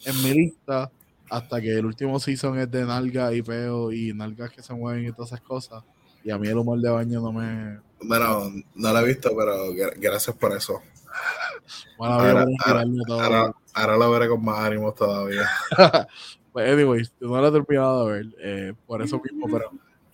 en 0.05 0.23
mi 0.23 0.33
lista 0.33 0.89
hasta 1.29 1.61
que 1.61 1.77
el 1.77 1.85
último 1.85 2.19
season 2.19 2.57
es 2.59 2.71
de 2.71 2.85
nalga 2.85 3.33
y 3.33 3.41
peo 3.41 3.91
y 3.91 4.13
nalgas 4.13 4.51
que 4.51 4.63
se 4.63 4.73
mueven 4.73 5.05
y 5.05 5.11
todas 5.11 5.33
esas 5.33 5.41
cosas. 5.41 5.83
Y 6.23 6.31
a 6.31 6.37
mí 6.37 6.47
el 6.47 6.57
humor 6.57 6.79
de 6.79 6.89
baño 6.89 7.21
no 7.21 7.31
me. 7.31 7.79
Bueno, 8.01 8.51
no 8.75 8.93
lo 8.93 8.99
he 8.99 9.05
visto, 9.05 9.31
pero 9.37 9.73
gracias 9.97 10.35
por 10.35 10.55
eso. 10.55 10.81
Bueno, 11.97 12.13
ahora, 12.13 12.45
ahora, 12.65 12.83
ahora, 13.09 13.55
lo 13.75 14.11
veré 14.11 14.27
con 14.29 14.43
más 14.43 14.59
ánimo 14.59 14.93
todavía. 14.93 15.49
Pues, 16.55 16.71
anyways, 16.71 17.13
no 17.19 17.41
lo 17.41 17.49
he 17.49 17.51
terminado 17.51 18.07
de 18.07 18.13
ver, 18.13 18.35
eh, 18.39 18.73
por 18.87 19.01
eso 19.01 19.21
mismo, 19.21 19.45
pero 19.51 19.71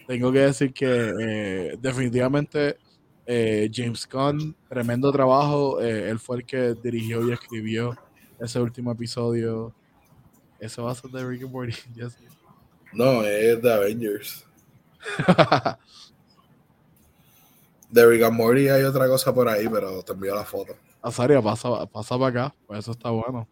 tengo 0.07 0.31
que 0.31 0.39
decir 0.39 0.73
que 0.73 1.13
eh, 1.19 1.77
definitivamente 1.79 2.79
eh, 3.27 3.69
James 3.71 4.09
Gunn, 4.11 4.55
tremendo 4.67 5.11
trabajo. 5.11 5.79
él 5.79 6.17
fue 6.17 6.37
el 6.37 6.45
que 6.47 6.73
dirigió 6.73 7.27
y 7.27 7.31
escribió 7.31 7.95
ese 8.39 8.59
último 8.59 8.91
episodio. 8.91 9.71
¿Eso 10.59 10.85
va 10.85 10.93
a 10.93 10.95
ser 10.95 11.11
de 11.11 11.23
Rick 11.23 11.43
and 11.43 11.51
Morty? 11.51 11.75
No, 12.93 13.23
es 13.23 13.61
de 13.61 13.73
Avengers. 13.73 14.43
de 17.91 18.05
Rick 18.07 18.23
and 18.23 18.35
Morty 18.35 18.67
hay 18.67 18.81
otra 18.81 19.07
cosa 19.07 19.31
por 19.31 19.47
ahí, 19.47 19.69
pero 19.69 20.01
te 20.01 20.13
envío 20.13 20.33
la 20.33 20.43
foto. 20.43 20.75
Azaria, 21.01 21.41
pasa, 21.41 21.85
pasa 21.87 22.17
para 22.17 22.27
acá, 22.27 22.55
pues 22.67 22.79
eso 22.79 22.91
está 22.91 23.09
bueno. 23.09 23.47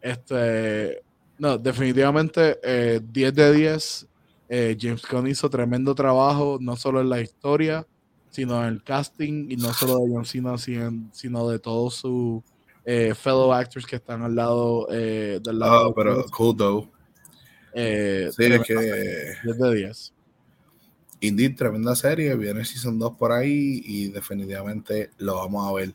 Este, 0.00 1.02
no, 1.38 1.58
definitivamente 1.58 2.58
10 3.02 3.28
eh, 3.28 3.32
de 3.32 3.52
10. 3.52 4.08
Eh, 4.50 4.76
James 4.80 5.02
Gunn 5.10 5.26
hizo 5.26 5.50
tremendo 5.50 5.94
trabajo, 5.94 6.58
no 6.60 6.74
solo 6.76 7.00
en 7.00 7.10
la 7.10 7.20
historia, 7.20 7.86
sino 8.30 8.62
en 8.62 8.74
el 8.74 8.82
casting, 8.82 9.50
y 9.50 9.56
no 9.56 9.72
solo 9.74 9.98
de 9.98 10.10
John 10.10 10.24
Cena, 10.24 10.56
sino 11.12 11.48
de 11.48 11.58
todos 11.58 11.96
sus 11.96 12.42
eh, 12.84 13.14
fellow 13.14 13.52
actors 13.52 13.84
que 13.84 13.96
están 13.96 14.22
al 14.22 14.34
lado 14.34 14.86
del 14.86 15.58
lado. 15.58 15.90
Oh, 15.90 15.94
pero 15.94 16.24
cool 16.30 16.56
though. 16.56 16.90
sí, 17.74 18.44
es 18.44 18.62
que. 18.66 19.34
10 19.44 19.58
de 19.58 19.74
10. 19.74 20.14
Indeed, 21.20 21.56
tremenda 21.56 21.94
serie. 21.94 22.34
Viene 22.36 22.64
Season 22.64 22.98
2 22.98 23.12
por 23.18 23.32
ahí 23.32 23.82
y 23.84 24.08
definitivamente 24.08 25.10
lo 25.18 25.36
vamos 25.36 25.68
a 25.68 25.72
ver. 25.74 25.94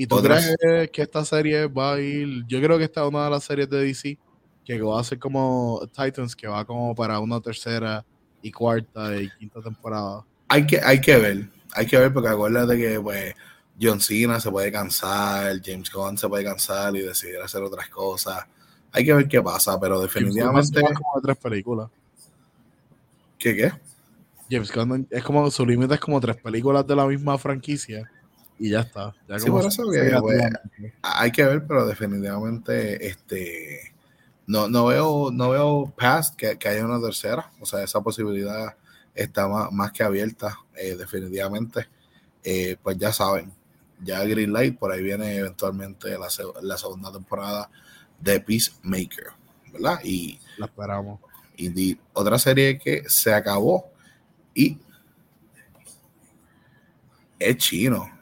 ¿Y 0.00 0.06
tú 0.06 0.22
crees 0.22 0.56
que 0.92 1.02
esta 1.02 1.24
serie 1.24 1.66
va 1.66 1.94
a 1.94 2.00
ir? 2.00 2.44
Yo 2.46 2.62
creo 2.62 2.78
que 2.78 2.84
esta 2.84 3.02
es 3.02 3.08
una 3.08 3.24
de 3.24 3.30
las 3.30 3.42
series 3.42 3.68
de 3.68 3.84
DC 3.84 4.16
que 4.64 4.80
va 4.80 5.00
a 5.00 5.02
ser 5.02 5.18
como 5.18 5.80
Titans, 5.88 6.36
que 6.36 6.46
va 6.46 6.64
como 6.64 6.94
para 6.94 7.18
una 7.18 7.40
tercera 7.40 8.04
y 8.40 8.52
cuarta 8.52 9.20
y 9.20 9.28
quinta 9.40 9.60
temporada. 9.60 10.24
Hay 10.46 10.64
que, 10.68 10.80
hay 10.80 11.00
que 11.00 11.16
ver, 11.16 11.48
hay 11.72 11.84
que 11.84 11.98
ver 11.98 12.12
porque 12.12 12.28
acuérdate 12.28 12.78
que 12.78 13.00
pues 13.00 13.34
John 13.82 14.00
Cena 14.00 14.38
se 14.38 14.52
puede 14.52 14.70
cansar, 14.70 15.60
James 15.64 15.90
Gunn 15.90 16.16
se 16.16 16.28
puede 16.28 16.44
cansar 16.44 16.94
y 16.94 17.00
decidir 17.00 17.40
hacer 17.40 17.60
otras 17.64 17.88
cosas. 17.88 18.46
Hay 18.92 19.04
que 19.04 19.12
ver 19.12 19.26
qué 19.26 19.42
pasa, 19.42 19.80
pero 19.80 20.00
definitivamente... 20.00 20.78
Es 20.78 20.96
como 20.96 21.20
tres 21.20 21.36
películas. 21.38 21.90
¿Qué 23.36 23.56
qué? 23.56 23.72
James 24.48 24.70
Gunn 24.72 25.08
es 25.10 25.24
como, 25.24 25.50
su 25.50 25.66
límite 25.66 25.94
es 25.94 26.00
como 26.00 26.20
tres 26.20 26.36
películas 26.36 26.86
de 26.86 26.94
la 26.94 27.04
misma 27.04 27.36
franquicia 27.36 28.08
y 28.58 28.70
ya 28.70 28.80
está. 28.80 29.14
sí, 29.38 29.50
por 29.50 29.64
eso 29.64 29.88
que, 29.90 30.16
pues, 30.20 30.42
hay 31.02 31.30
que 31.30 31.44
ver, 31.44 31.66
pero 31.66 31.86
definitivamente 31.86 33.06
este 33.06 33.92
no, 34.48 34.66
no 34.66 34.86
veo, 34.86 35.30
no 35.30 35.50
veo 35.50 35.92
past 35.96 36.34
que, 36.34 36.56
haya 36.68 36.84
una 36.84 37.00
tercera. 37.00 37.52
O 37.60 37.66
sea, 37.66 37.84
esa 37.84 38.00
posibilidad 38.00 38.76
está 39.14 39.46
más, 39.70 39.92
que 39.92 40.02
abierta, 40.02 40.58
eh, 40.74 40.96
definitivamente. 40.96 41.86
Eh, 42.42 42.76
pues 42.82 42.96
ya 42.96 43.12
saben, 43.12 43.52
ya 44.02 44.24
Green 44.24 44.52
Light, 44.52 44.78
por 44.78 44.90
ahí 44.90 45.02
viene 45.02 45.36
eventualmente 45.36 46.16
la, 46.18 46.28
la 46.62 46.78
segunda 46.78 47.12
temporada 47.12 47.70
de 48.18 48.40
Peacemaker, 48.40 49.26
¿verdad? 49.70 50.00
Y 50.02 50.40
la 50.56 50.64
esperamos. 50.64 51.20
Y 51.54 51.98
otra 52.14 52.38
serie 52.38 52.78
que 52.78 53.02
se 53.06 53.34
acabó 53.34 53.90
y 54.54 54.78
es 57.38 57.56
chino. 57.58 58.17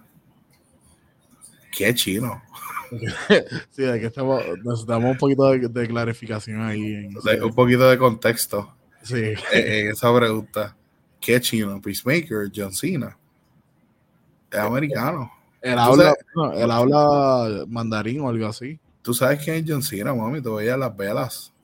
¿Qué 1.76 1.94
chino? 1.94 2.42
sí, 3.70 3.82
de 3.82 4.00
que 4.00 4.06
estamos, 4.06 4.42
necesitamos 4.64 5.10
un 5.10 5.18
poquito 5.18 5.50
de, 5.50 5.86
clarificación 5.86 6.62
ahí. 6.62 7.06
un 7.06 7.54
poquito 7.54 7.90
de 7.90 7.98
contexto. 7.98 8.74
Sí. 9.02 9.34
En, 9.52 9.90
esa 9.90 10.16
pregunta. 10.16 10.74
¿Qué 11.20 11.38
chino? 11.38 11.78
Peacemaker, 11.82 12.50
John 12.54 12.72
Cena. 12.72 13.18
Es 14.50 14.58
americano. 14.58 15.30
Él 15.60 15.78
habla, 15.78 16.14
habla 16.70 17.64
mandarín 17.68 18.22
o 18.22 18.30
algo 18.30 18.46
así. 18.46 18.80
¿Tú 19.02 19.12
sabes 19.12 19.44
quién 19.44 19.56
es 19.56 19.64
John 19.68 19.82
Cena, 19.82 20.14
mami? 20.14 20.40
Te 20.40 20.48
voy 20.48 20.68
a 20.68 20.76
las 20.78 20.96
velas. 20.96 21.52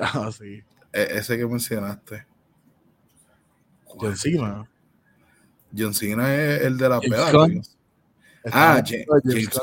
Ah, 0.00 0.30
sí. 0.32 0.60
E, 0.92 1.18
ese 1.18 1.36
que 1.36 1.46
mencionaste. 1.46 2.26
John 3.86 4.16
Cena. 4.16 4.68
John 5.76 5.94
Cena 5.94 6.34
es 6.34 6.62
el 6.62 6.76
de 6.78 6.88
las 6.88 7.00
velas. 7.00 7.73
Ah, 8.52 8.82
James, 8.84 9.06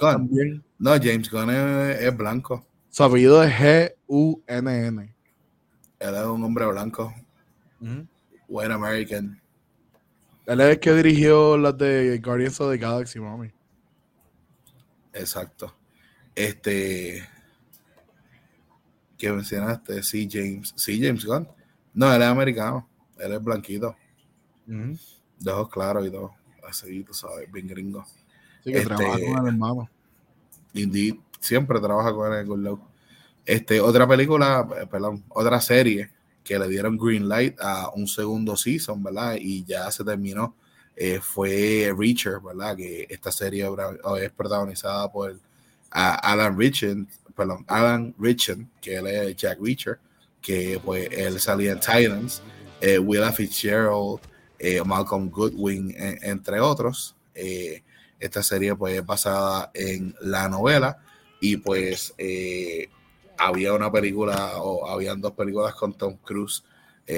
Gunn. 0.01 0.63
No, 0.79 0.91
James 0.91 1.29
Gunn 1.29 1.49
es, 1.51 2.17
blanco. 2.17 2.65
Su 2.89 3.03
apellido 3.03 3.43
es 3.43 3.53
G-U-N-N. 3.53 5.15
Él 5.99 6.15
es 6.15 6.25
un 6.25 6.43
hombre 6.43 6.65
blanco. 6.65 7.13
White 8.47 8.73
American. 8.73 9.39
Él 10.47 10.61
es 10.61 10.69
el 10.69 10.79
que 10.79 10.93
dirigió 10.93 11.57
las 11.57 11.77
de 11.77 12.19
Guardians 12.23 12.59
of 12.59 12.71
the 12.71 12.77
Galaxy, 12.77 13.19
mami. 13.19 13.51
Exacto. 15.13 15.75
Este. 16.33 17.23
¿Qué 19.17 19.31
mencionaste? 19.31 20.01
Sí, 20.01 20.27
James. 20.29 20.73
Sí, 20.75 20.99
James 20.99 21.23
Gunn. 21.23 21.47
No, 21.93 22.11
él 22.13 22.21
es 22.21 22.27
americano. 22.27 22.89
Él 23.19 23.33
es 23.33 23.43
blanquito. 23.43 23.95
De 24.65 25.51
ojos 25.51 25.69
claros 25.69 26.07
y 26.07 26.09
todo. 26.09 26.33
Así, 26.67 27.03
tú 27.03 27.13
sabes, 27.13 27.51
bien 27.51 27.67
gringo. 27.67 28.03
Sí, 28.63 28.71
que 28.71 28.77
este, 28.79 28.87
trabaja 28.87 29.19
con 29.19 29.37
el 29.39 29.53
hermano. 29.53 29.89
Indeed. 30.73 31.15
Siempre 31.39 31.79
trabaja 31.79 32.13
con 32.13 32.33
él 32.33 32.47
en 32.47 32.79
Este, 33.45 33.81
otra 33.81 34.07
película, 34.07 34.67
eh, 34.79 34.85
perdón, 34.85 35.23
otra 35.29 35.59
serie 35.59 36.11
que 36.43 36.57
le 36.59 36.67
dieron 36.67 36.97
green 36.97 37.27
light 37.27 37.59
a 37.59 37.89
un 37.95 38.07
segundo 38.07 38.55
season, 38.55 39.01
¿verdad? 39.01 39.35
Y 39.39 39.63
ya 39.63 39.89
se 39.91 40.03
terminó. 40.03 40.55
Eh, 40.95 41.19
fue 41.21 41.93
Reacher, 41.97 42.39
¿verdad? 42.39 42.75
Que 42.75 43.07
esta 43.09 43.31
serie 43.31 43.67
es 44.21 44.31
protagonizada 44.31 45.11
por 45.11 45.39
Alan 45.89 46.57
Richard, 46.57 47.05
perdón, 47.35 47.65
Alan 47.67 48.13
Richard, 48.19 48.59
que 48.81 48.95
él 48.95 49.07
es 49.07 49.35
Jack 49.35 49.59
Reacher, 49.59 49.99
que 50.41 50.79
pues 50.83 51.09
él 51.11 51.39
salía 51.39 51.71
en 51.71 51.79
Titans, 51.79 52.41
eh, 52.79 52.99
Willa 52.99 53.31
Fitzgerald, 53.31 54.19
eh, 54.59 54.81
Malcolm 54.83 55.29
Goodwin, 55.29 55.93
entre 55.97 56.59
otros. 56.59 57.15
Eh, 57.33 57.83
esta 58.21 58.43
serie 58.43 58.75
pues 58.75 58.95
es 58.95 59.05
basada 59.05 59.71
en 59.73 60.15
la 60.21 60.47
novela 60.47 60.99
y 61.39 61.57
pues 61.57 62.13
había 63.37 63.73
una 63.73 63.91
película 63.91 64.61
o 64.61 64.87
habían 64.87 65.19
dos 65.19 65.33
películas 65.33 65.73
con 65.73 65.93
Tom 65.93 66.15
Cruise 66.23 66.63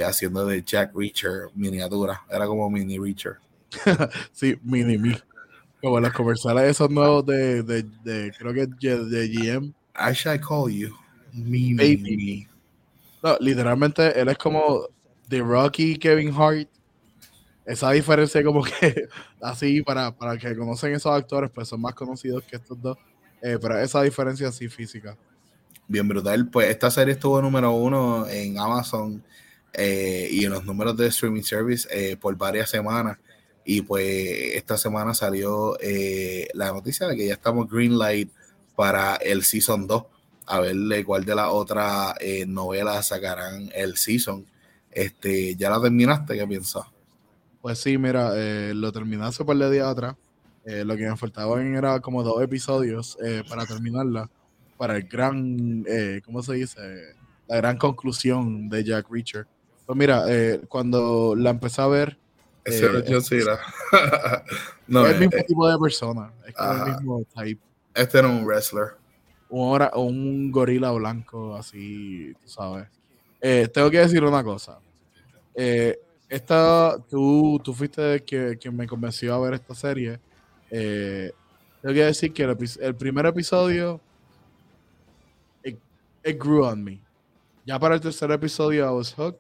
haciendo 0.05 0.45
de 0.45 0.63
Jack 0.63 0.91
Reacher 0.95 1.49
miniatura, 1.53 2.23
era 2.29 2.47
como 2.47 2.69
mini 2.69 2.97
Reacher. 2.97 3.37
sí, 4.31 4.57
mini 4.63 4.97
me. 4.97 5.21
Como 5.81 5.99
los 5.99 6.13
comerciales 6.13 6.71
esos 6.71 6.89
nuevos 6.89 7.25
de, 7.25 7.61
de, 7.61 7.83
de 8.03 8.31
creo 8.37 8.53
que 8.53 8.65
de 8.65 9.27
GM. 9.27 9.73
I 9.95 10.13
shall 10.13 10.39
call 10.39 10.71
you 10.71 10.95
Mini 11.33 12.47
No, 13.21 13.37
literalmente 13.39 14.19
él 14.19 14.29
es 14.29 14.37
como 14.37 14.87
The 15.29 15.39
Rocky 15.39 15.97
Kevin 15.97 16.33
Hart. 16.33 16.69
Esa 17.65 17.91
diferencia 17.91 18.43
como 18.43 18.63
que 18.63 19.07
así 19.41 19.81
para, 19.81 20.11
para 20.15 20.37
que 20.37 20.55
conocen 20.55 20.93
esos 20.93 21.13
actores, 21.13 21.49
pues 21.49 21.67
son 21.67 21.81
más 21.81 21.93
conocidos 21.93 22.43
que 22.43 22.57
estos 22.57 22.81
dos. 22.81 22.97
Eh, 23.41 23.57
pero 23.61 23.77
esa 23.77 24.01
diferencia 24.01 24.47
así 24.47 24.69
física. 24.69 25.17
Bien 25.87 26.07
brutal. 26.07 26.47
Pues 26.49 26.69
esta 26.69 26.89
serie 26.89 27.13
estuvo 27.13 27.41
número 27.41 27.71
uno 27.71 28.25
en 28.27 28.57
Amazon 28.57 29.21
eh, 29.73 30.29
y 30.31 30.45
en 30.45 30.51
los 30.51 30.63
números 30.63 30.95
de 30.95 31.07
streaming 31.07 31.41
service 31.41 31.87
eh, 31.91 32.15
por 32.15 32.37
varias 32.37 32.69
semanas. 32.69 33.17
Y 33.65 33.81
pues 33.81 34.05
esta 34.55 34.77
semana 34.77 35.13
salió 35.13 35.77
la 36.53 36.71
noticia 36.71 37.07
de 37.07 37.15
que 37.15 37.27
ya 37.27 37.33
estamos 37.33 37.69
green 37.69 37.97
light 37.97 38.29
para 38.75 39.15
el 39.15 39.43
season 39.43 39.87
2. 39.87 40.03
A 40.47 40.59
ver 40.59 41.05
cuál 41.05 41.23
de 41.23 41.35
las 41.35 41.47
otras 41.49 42.15
novelas 42.45 43.07
sacarán 43.07 43.69
el 43.73 43.95
season. 43.95 44.45
Este, 44.91 45.55
¿Ya 45.55 45.69
la 45.69 45.81
terminaste? 45.81 46.37
¿Qué 46.37 46.45
piensas? 46.45 46.92
Pues 47.63 47.79
sí, 47.79 47.97
mira, 47.97 48.33
eh, 48.35 48.73
lo 48.75 48.91
terminé 48.91 49.25
hace 49.25 49.43
par 49.43 49.57
de 49.57 49.71
días 49.71 49.87
atrás. 49.87 50.15
lo 50.65 50.95
que 50.95 51.09
me 51.09 51.17
faltaban 51.17 51.75
era 51.75 51.99
como 51.99 52.21
dos 52.21 52.39
episodios 52.43 53.17
para 53.49 53.65
terminarla. 53.65 54.29
Para 54.77 54.97
el 54.97 55.03
gran, 55.07 55.83
¿cómo 56.23 56.43
se 56.43 56.53
dice? 56.53 57.15
La 57.47 57.57
gran 57.57 57.77
conclusión 57.77 58.69
de 58.69 58.83
Jack 58.83 59.07
Reacher. 59.09 59.47
Pues 59.87 59.97
mira, 59.97 60.25
cuando 60.67 61.35
la 61.35 61.49
empecé 61.49 61.81
a 61.81 61.87
ver, 61.87 62.19
ese 62.65 62.85
eh, 62.85 63.03
no, 64.87 65.05
es 65.05 65.13
el 65.13 65.19
mismo 65.19 65.37
eh, 65.37 65.43
tipo 65.45 65.69
de 65.69 65.77
persona. 65.77 66.31
Es 66.47 66.55
el 66.57 66.95
mismo 66.95 67.25
type. 67.35 67.61
Este 67.93 68.19
era 68.19 68.27
un 68.27 68.45
wrestler. 68.45 68.93
Un, 69.49 69.81
un 69.95 70.51
gorila 70.51 70.91
blanco, 70.91 71.55
así, 71.55 72.33
tú 72.41 72.47
sabes. 72.47 72.87
Eh, 73.41 73.67
tengo 73.73 73.91
que 73.91 73.99
decir 73.99 74.23
una 74.23 74.43
cosa. 74.43 74.79
Esta, 76.35 76.97
tú, 77.09 77.59
tú 77.63 77.73
fuiste 77.73 78.21
quien, 78.21 78.57
que 78.57 78.71
me 78.71 78.87
convenció 78.87 79.33
a 79.33 79.39
ver 79.39 79.53
esta 79.53 79.75
serie. 79.75 80.19
tengo 80.69 81.93
que 81.93 82.03
decir 82.05 82.33
que 82.33 82.43
el, 82.43 82.95
primer 82.95 83.25
episodio, 83.25 83.99
it, 85.63 85.77
grew 86.39 86.65
on 86.65 86.83
me. 86.83 86.99
Ya 87.65 87.79
para 87.79 87.95
el 87.95 88.01
tercer 88.01 88.31
episodio, 88.31 88.85
I 88.85 88.93
was 88.95 89.13
hooked. 89.13 89.39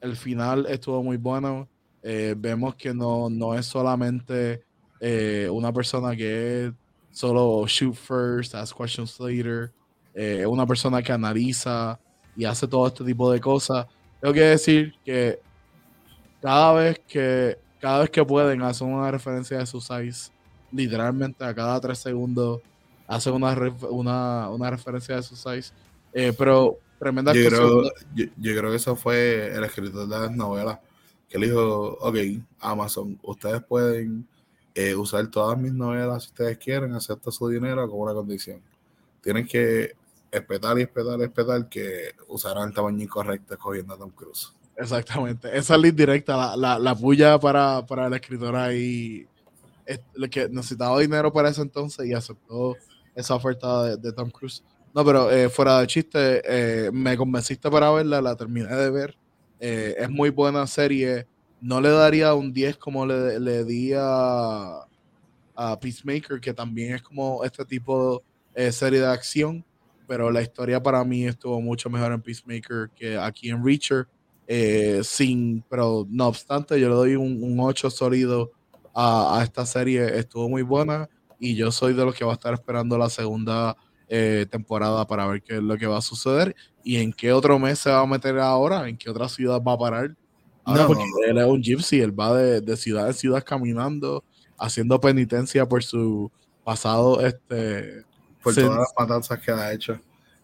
El 0.00 0.16
final 0.16 0.66
estuvo 0.66 1.02
muy 1.02 1.16
bueno 1.16 1.68
eh, 2.02 2.34
vemos 2.36 2.74
que 2.76 2.94
no, 2.94 3.28
no 3.28 3.54
es 3.54 3.66
solamente 3.66 4.62
eh, 5.00 5.48
una 5.50 5.72
persona 5.72 6.16
que 6.16 6.72
solo 7.10 7.66
shoot 7.66 7.94
first, 7.94 8.54
ask 8.54 8.76
questions 8.76 9.18
later, 9.20 9.70
eh, 10.14 10.38
es 10.40 10.46
una 10.46 10.66
persona 10.66 11.02
que 11.02 11.12
analiza 11.12 11.98
y 12.36 12.44
hace 12.44 12.66
todo 12.66 12.86
este 12.86 13.04
tipo 13.04 13.30
de 13.30 13.40
cosas. 13.40 13.86
Tengo 14.20 14.32
que 14.32 14.40
decir 14.40 14.94
que 15.04 15.40
cada 16.40 16.72
vez 16.72 17.00
que 17.06 17.58
cada 17.80 18.00
vez 18.00 18.10
que 18.10 18.24
pueden 18.24 18.62
hacer 18.62 18.86
una 18.86 19.10
referencia 19.10 19.58
de 19.58 19.66
su 19.66 19.80
size, 19.80 20.30
literalmente 20.70 21.44
a 21.44 21.54
cada 21.54 21.80
tres 21.80 21.98
segundos 21.98 22.60
hacen 23.06 23.32
una, 23.32 23.56
una, 23.88 24.50
una 24.50 24.70
referencia 24.70 25.16
de 25.16 25.22
su 25.22 25.34
size. 25.34 25.72
pero 26.36 26.78
tremenda 26.98 27.32
yo 27.32 27.48
creo, 27.48 27.82
yo, 28.14 28.26
yo, 28.36 28.56
creo 28.56 28.70
que 28.70 28.76
eso 28.76 28.94
fue 28.94 29.48
el 29.54 29.64
escritor 29.64 30.06
de 30.06 30.18
las 30.18 30.30
novelas 30.30 30.78
que 31.28 31.38
le 31.38 31.46
dijo, 31.46 31.96
ok, 32.00 32.16
Amazon, 32.60 33.18
ustedes 33.22 33.62
pueden 33.62 34.28
eh, 34.74 34.94
usar 34.94 35.26
todas 35.28 35.58
mis 35.58 35.72
novelas 35.72 36.24
si 36.24 36.28
ustedes 36.30 36.58
quieren, 36.58 36.92
acepta 36.94 37.30
su 37.30 37.48
dinero 37.48 37.88
con 37.88 38.00
una 38.00 38.12
condición. 38.12 38.60
Tienen 39.22 39.46
que 39.46 39.92
espetar 40.30 40.78
y 40.78 40.82
espetar 40.82 41.18
y 41.18 41.22
espetar 41.22 41.68
que 41.68 42.14
usarán 42.28 42.68
el 42.68 42.74
tamaño 42.74 43.02
incorrecto 43.02 43.54
escogiendo 43.54 43.94
a 43.94 43.98
Tom 43.98 44.10
Cruise. 44.10 44.52
Exactamente. 44.80 45.48
Esa 45.56 45.74
es 45.74 45.80
la 45.80 45.88
indirecta, 45.88 46.36
la, 46.36 46.56
la, 46.56 46.78
la 46.78 46.94
puya 46.94 47.38
para, 47.38 47.84
para 47.86 48.08
la 48.08 48.16
escritora 48.16 48.64
ahí, 48.64 49.26
que 50.30 50.48
necesitaba 50.48 50.98
dinero 51.00 51.32
para 51.32 51.50
ese 51.50 51.62
entonces 51.62 52.06
y 52.06 52.14
aceptó 52.14 52.76
esa 53.14 53.34
oferta 53.34 53.96
de, 53.96 54.12
Tom 54.12 54.30
Cruise. 54.30 54.64
No, 54.94 55.04
pero 55.04 55.30
eh, 55.30 55.48
fuera 55.48 55.80
de 55.80 55.86
chiste, 55.86 56.42
eh, 56.44 56.90
me 56.92 57.16
convenciste 57.16 57.70
para 57.70 57.90
verla, 57.90 58.20
la 58.20 58.34
terminé 58.34 58.74
de 58.74 58.90
ver 58.90 59.16
eh, 59.60 59.94
es 59.98 60.10
muy 60.10 60.30
buena 60.30 60.66
serie. 60.66 61.26
No 61.60 61.80
le 61.80 61.90
daría 61.90 62.34
un 62.34 62.52
10 62.52 62.78
como 62.78 63.04
le, 63.04 63.38
le 63.38 63.64
di 63.64 63.92
a, 63.94 64.86
Peacemaker, 65.78 66.40
que 66.40 66.54
también 66.54 66.94
es 66.94 67.02
como 67.02 67.44
este 67.44 67.66
tipo 67.66 68.22
de 68.54 68.68
eh, 68.68 68.72
serie 68.72 69.00
de 69.00 69.06
acción. 69.06 69.64
Pero 70.08 70.30
la 70.30 70.40
historia 70.40 70.82
para 70.82 71.04
mí 71.04 71.26
estuvo 71.26 71.60
mucho 71.60 71.90
mejor 71.90 72.12
en 72.12 72.22
Peacemaker 72.22 72.90
que 72.96 73.18
aquí 73.18 73.50
en 73.50 73.64
Reacher. 73.64 74.08
Eh, 74.52 75.02
sin, 75.04 75.62
pero 75.70 76.08
no 76.10 76.26
obstante, 76.26 76.80
yo 76.80 76.88
le 76.88 76.94
doy 76.96 77.14
un, 77.14 77.40
un 77.40 77.60
8 77.60 77.88
sólido 77.88 78.50
a, 78.92 79.38
a, 79.38 79.44
esta 79.44 79.64
serie. 79.64 80.18
Estuvo 80.18 80.48
muy 80.48 80.62
buena 80.62 81.08
y 81.38 81.54
yo 81.54 81.70
soy 81.70 81.94
de 81.94 82.04
los 82.04 82.16
que 82.16 82.24
va 82.24 82.32
a 82.32 82.34
estar 82.34 82.52
esperando 82.52 82.98
la 82.98 83.08
segunda 83.08 83.76
eh, 84.08 84.46
temporada 84.50 85.06
para 85.06 85.24
ver 85.28 85.40
qué 85.40 85.58
es 85.58 85.62
lo 85.62 85.78
que 85.78 85.86
va 85.86 85.98
a 85.98 86.02
suceder 86.02 86.56
y 86.82 86.96
en 86.96 87.12
qué 87.12 87.32
otro 87.32 87.60
mes 87.60 87.78
se 87.78 87.90
va 87.90 88.00
a 88.00 88.06
meter 88.06 88.40
ahora, 88.40 88.88
en 88.88 88.96
qué 88.98 89.08
otra 89.08 89.28
ciudad 89.28 89.62
va 89.62 89.74
a 89.74 89.78
parar. 89.78 90.16
Ahora, 90.64 90.88
porque 90.88 91.04
él 91.28 91.38
es 91.38 91.46
un 91.46 91.62
gypsy, 91.62 92.00
él 92.00 92.18
va 92.18 92.34
de, 92.34 92.76
ciudad 92.76 93.06
en 93.06 93.14
ciudad 93.14 93.44
caminando, 93.44 94.24
haciendo 94.58 95.00
penitencia 95.00 95.64
por 95.68 95.84
su 95.84 96.28
pasado, 96.64 97.24
este... 97.24 98.04
Por 98.42 98.52
todas 98.52 98.78
las 98.78 98.92
matanzas 98.98 99.38
que 99.38 99.52
ha 99.52 99.72
hecho. 99.72 100.00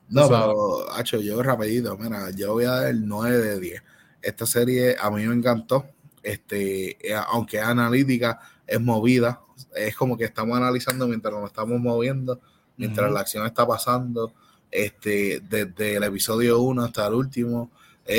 No, 0.08 0.28
pero, 0.28 0.86
hecho 1.00 1.20
yo 1.20 1.42
rapidito, 1.42 1.98
mira, 1.98 2.30
yo 2.30 2.52
voy 2.52 2.66
a 2.66 2.70
dar 2.70 2.86
el 2.86 3.08
9 3.08 3.36
de 3.36 3.58
10. 3.58 3.82
Esta 4.26 4.46
serie 4.46 4.96
a 4.98 5.10
mí 5.10 5.24
me 5.24 5.34
encantó, 5.34 5.86
este, 6.22 6.96
eh, 7.06 7.14
aunque 7.28 7.58
es 7.58 7.62
analítica, 7.62 8.40
es 8.66 8.80
movida, 8.80 9.40
es 9.74 9.94
como 9.94 10.16
que 10.16 10.24
estamos 10.24 10.56
analizando 10.56 11.06
mientras 11.06 11.32
nos 11.32 11.46
estamos 11.46 11.78
moviendo, 11.80 12.40
mientras 12.76 13.10
la 13.12 13.20
acción 13.20 13.46
está 13.46 13.66
pasando, 13.66 14.32
este, 14.70 15.40
desde 15.48 15.96
el 15.96 16.02
episodio 16.02 16.60
1 16.60 16.84
hasta 16.84 17.06
el 17.06 17.14
último, 17.14 17.70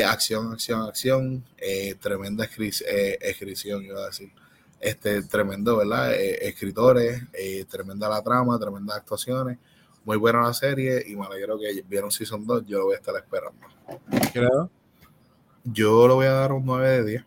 acción, 0.05 0.53
acción, 0.53 0.81
acción, 0.83 1.43
eh, 1.57 1.95
tremenda 1.99 2.45
eh, 2.45 3.35
iba 3.83 4.01
a 4.01 4.05
decir. 4.05 4.31
Este, 4.79 5.23
tremendo, 5.23 5.77
¿verdad? 5.77 6.13
Eh, 6.13 6.47
escritores, 6.47 7.23
tremenda 7.67 8.07
la 8.07 8.21
trama, 8.21 8.59
tremendas 8.59 8.97
actuaciones, 8.97 9.57
muy 10.05 10.17
buena 10.17 10.41
la 10.41 10.53
serie 10.53 11.03
y 11.05 11.15
me 11.15 11.25
alegro 11.25 11.59
que 11.59 11.83
vieron 11.87 12.11
Season 12.11 12.45
2, 12.45 12.65
yo 12.65 12.79
lo 12.79 12.85
voy 12.85 12.93
a 12.93 12.97
estar 12.97 13.15
esperando. 13.15 13.59
Creo. 14.31 14.69
Yo 15.73 16.07
lo 16.07 16.15
voy 16.15 16.27
a 16.27 16.31
dar 16.31 16.53
un 16.53 16.65
9 16.65 16.89
de 16.89 17.05
10. 17.05 17.25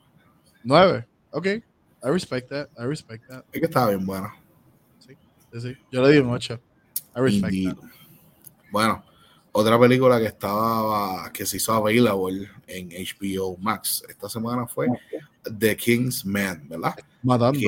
9, 0.65 1.07
ok. 1.31 1.47
I 1.47 1.63
respect 2.05 2.49
that, 2.49 2.69
I 2.79 2.87
respect 2.87 3.27
that. 3.29 3.45
Es 3.53 3.61
que 3.61 3.67
estaba 3.67 3.89
bien 3.89 4.07
bueno. 4.07 4.33
Sí, 4.99 5.15
sí, 5.53 5.61
sí. 5.61 5.77
Yo 5.93 6.03
le 6.03 6.13
di 6.13 6.19
un 6.19 6.31
8. 6.31 6.59
Bueno, 8.71 9.05
otra 9.53 9.79
película 9.79 10.19
que 10.19 10.27
estaba 10.27 11.31
que 11.33 11.45
se 11.45 11.59
hizo 11.59 11.75
available 11.75 12.49
en 12.67 12.89
HBO 12.91 13.57
Max 13.59 14.05
esta 14.09 14.29
semana 14.29 14.67
fue 14.67 14.87
The 15.59 15.77
King's 15.77 16.25
Man, 16.25 16.67
¿verdad? 16.69 16.95
Matando. 17.23 17.61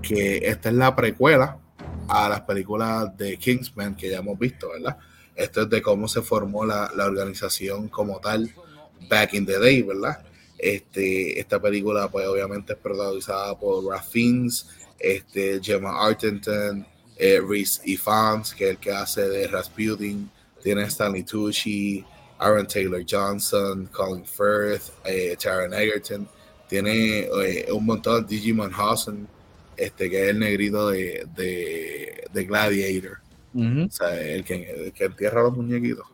Que 0.00 0.38
esta 0.38 0.68
es 0.70 0.74
la 0.74 0.96
precuela 0.96 1.58
a 2.08 2.28
las 2.28 2.40
películas 2.42 3.14
de 3.18 3.36
Kingsman 3.36 3.96
que 3.96 4.10
ya 4.10 4.18
hemos 4.18 4.38
visto, 4.38 4.70
¿verdad? 4.70 4.96
Esto 5.34 5.62
es 5.62 5.70
de 5.70 5.82
cómo 5.82 6.08
se 6.08 6.22
formó 6.22 6.64
la, 6.64 6.90
la 6.94 7.04
organización 7.04 7.88
como 7.88 8.20
tal 8.20 8.50
back 9.08 9.34
in 9.34 9.46
the 9.46 9.58
day, 9.58 9.82
¿verdad? 9.82 10.24
Este, 10.58 11.38
esta 11.38 11.60
película, 11.60 12.08
pues 12.08 12.26
obviamente 12.26 12.72
es 12.72 12.78
protagonizada 12.78 13.58
por 13.58 13.84
Ralph 13.84 14.08
Fiennes, 14.10 14.66
este, 14.98 15.60
Gemma 15.62 16.06
Arterton, 16.06 16.86
eh, 17.16 17.40
Reese 17.46 17.80
Ifans, 17.84 18.54
que 18.54 18.64
es 18.64 18.70
el 18.70 18.78
que 18.78 18.90
hace 18.90 19.28
de 19.28 19.46
Rasputin, 19.48 20.30
tiene 20.62 20.84
Stanley 20.84 21.22
Tucci, 21.22 22.04
Aaron 22.38 22.66
Taylor 22.66 23.04
Johnson, 23.08 23.88
Colin 23.92 24.24
Firth, 24.24 24.90
eh, 25.04 25.36
Taron 25.40 25.72
Egerton, 25.72 26.28
tiene 26.68 27.20
eh, 27.20 27.66
un 27.72 27.86
montón, 27.86 28.26
Digimon 28.26 28.72
Hawson, 28.72 29.28
este, 29.76 30.10
que 30.10 30.24
es 30.24 30.30
el 30.30 30.38
negrito 30.38 30.88
de, 30.90 31.26
de, 31.36 32.24
de 32.32 32.44
Gladiator, 32.44 33.18
o 33.54 33.90
sea, 33.90 34.20
el 34.20 34.44
que, 34.44 34.70
el 34.70 34.92
que 34.92 35.04
entierra 35.04 35.40
a 35.40 35.44
los 35.44 35.56
muñequitos. 35.56 36.06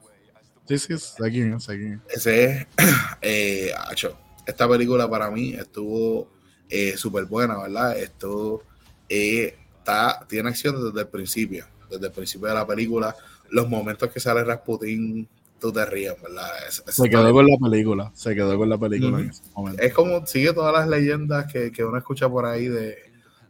Sí, 0.68 0.78
sí, 0.78 0.92
es, 0.94 1.14
quién 1.18 1.54
es. 1.54 1.68
Ese 2.08 2.44
es, 2.44 2.66
eh, 3.22 3.70
acho, 3.88 4.16
esta 4.46 4.68
película 4.68 5.08
para 5.08 5.30
mí 5.30 5.52
estuvo 5.54 6.28
eh, 6.68 6.96
súper 6.96 7.24
buena, 7.26 7.58
¿verdad? 7.58 7.98
Esto 7.98 8.62
eh, 9.08 9.56
está, 9.78 10.24
tiene 10.28 10.48
acción 10.50 10.82
desde 10.84 11.00
el 11.00 11.08
principio, 11.08 11.66
desde 11.90 12.06
el 12.06 12.12
principio 12.12 12.48
de 12.48 12.54
la 12.54 12.66
película. 12.66 13.14
Los 13.50 13.68
momentos 13.68 14.10
que 14.10 14.20
sale 14.20 14.44
Rasputin, 14.44 15.28
tú 15.60 15.72
te 15.72 15.84
ríes, 15.84 16.14
¿verdad? 16.22 16.48
Es, 16.68 16.82
es- 16.86 16.94
Se 16.94 17.08
quedó 17.10 17.32
con 17.32 17.46
la 17.46 17.56
película, 17.58 18.10
se 18.14 18.34
quedó 18.34 18.56
con 18.56 18.68
la 18.68 18.78
película 18.78 19.20
en 19.20 19.30
ese 19.30 19.42
momento. 19.54 19.82
es 19.82 19.92
como 19.92 20.26
sigue 20.26 20.52
todas 20.52 20.72
las 20.72 20.88
leyendas 20.88 21.52
que, 21.52 21.70
que 21.70 21.84
uno 21.84 21.98
escucha 21.98 22.28
por 22.28 22.46
ahí 22.46 22.68
de, 22.68 22.96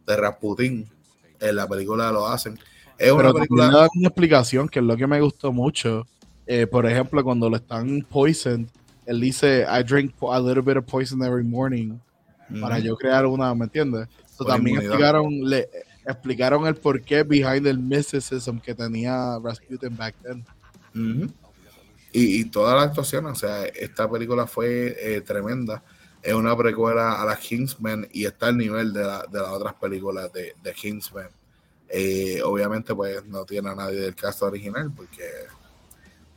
de 0.05 0.15
Rasputin. 0.17 0.89
En 1.39 1.55
la 1.57 1.67
película 1.67 2.11
lo 2.11 2.27
hacen. 2.27 2.57
Es 2.97 3.11
una 3.11 3.23
Pero 3.23 3.33
película. 3.33 3.67
le 3.67 3.73
dan 3.73 3.89
una 3.95 4.07
explicación 4.07 4.69
que 4.69 4.79
es 4.79 4.85
lo 4.85 4.95
que 4.95 5.07
me 5.07 5.19
gustó 5.21 5.51
mucho. 5.51 6.05
Eh, 6.45 6.67
por 6.67 6.85
ejemplo, 6.85 7.23
cuando 7.23 7.49
lo 7.49 7.55
están 7.57 8.01
poisoned, 8.09 8.67
él 9.05 9.19
dice, 9.21 9.65
I 9.69 9.83
drink 9.83 10.13
a 10.21 10.39
little 10.39 10.61
bit 10.61 10.77
of 10.77 10.85
poison 10.85 11.21
every 11.23 11.43
morning 11.43 11.97
para 12.61 12.79
yo 12.79 12.95
crear 12.95 13.25
una, 13.25 13.53
¿me 13.55 13.65
entiendes? 13.65 14.07
So, 14.37 14.43
también 14.45 14.77
explicaron, 14.77 15.49
le, 15.49 15.69
explicaron 16.05 16.67
el 16.67 16.75
porqué 16.75 17.23
behind 17.23 17.63
the 17.63 17.73
mysticism 17.73 18.57
que 18.59 18.75
tenía 18.75 19.39
Rasputin 19.41 19.95
back 19.95 20.15
then. 20.21 20.45
Y, 22.11 22.41
y 22.41 22.45
toda 22.45 22.75
la 22.75 22.83
actuación, 22.83 23.25
o 23.25 23.35
sea, 23.35 23.65
esta 23.65 24.09
película 24.09 24.45
fue 24.45 24.95
eh, 24.99 25.21
tremenda. 25.21 25.81
Es 26.21 26.33
una 26.33 26.55
precuela 26.55 27.21
a 27.21 27.25
las 27.25 27.39
Kingsman 27.39 28.07
y 28.13 28.25
está 28.25 28.47
al 28.47 28.57
nivel 28.57 28.93
de, 28.93 29.01
la- 29.03 29.25
de 29.29 29.39
las 29.39 29.49
otras 29.49 29.73
películas 29.73 30.31
de, 30.31 30.53
de 30.61 30.73
Kingsman. 30.73 31.27
Eh, 31.89 32.41
obviamente, 32.43 32.93
pues 32.95 33.25
no 33.25 33.45
tiene 33.45 33.69
a 33.69 33.75
nadie 33.75 33.99
del 33.99 34.15
cast 34.15 34.41
original 34.43 34.91
porque 34.95 35.23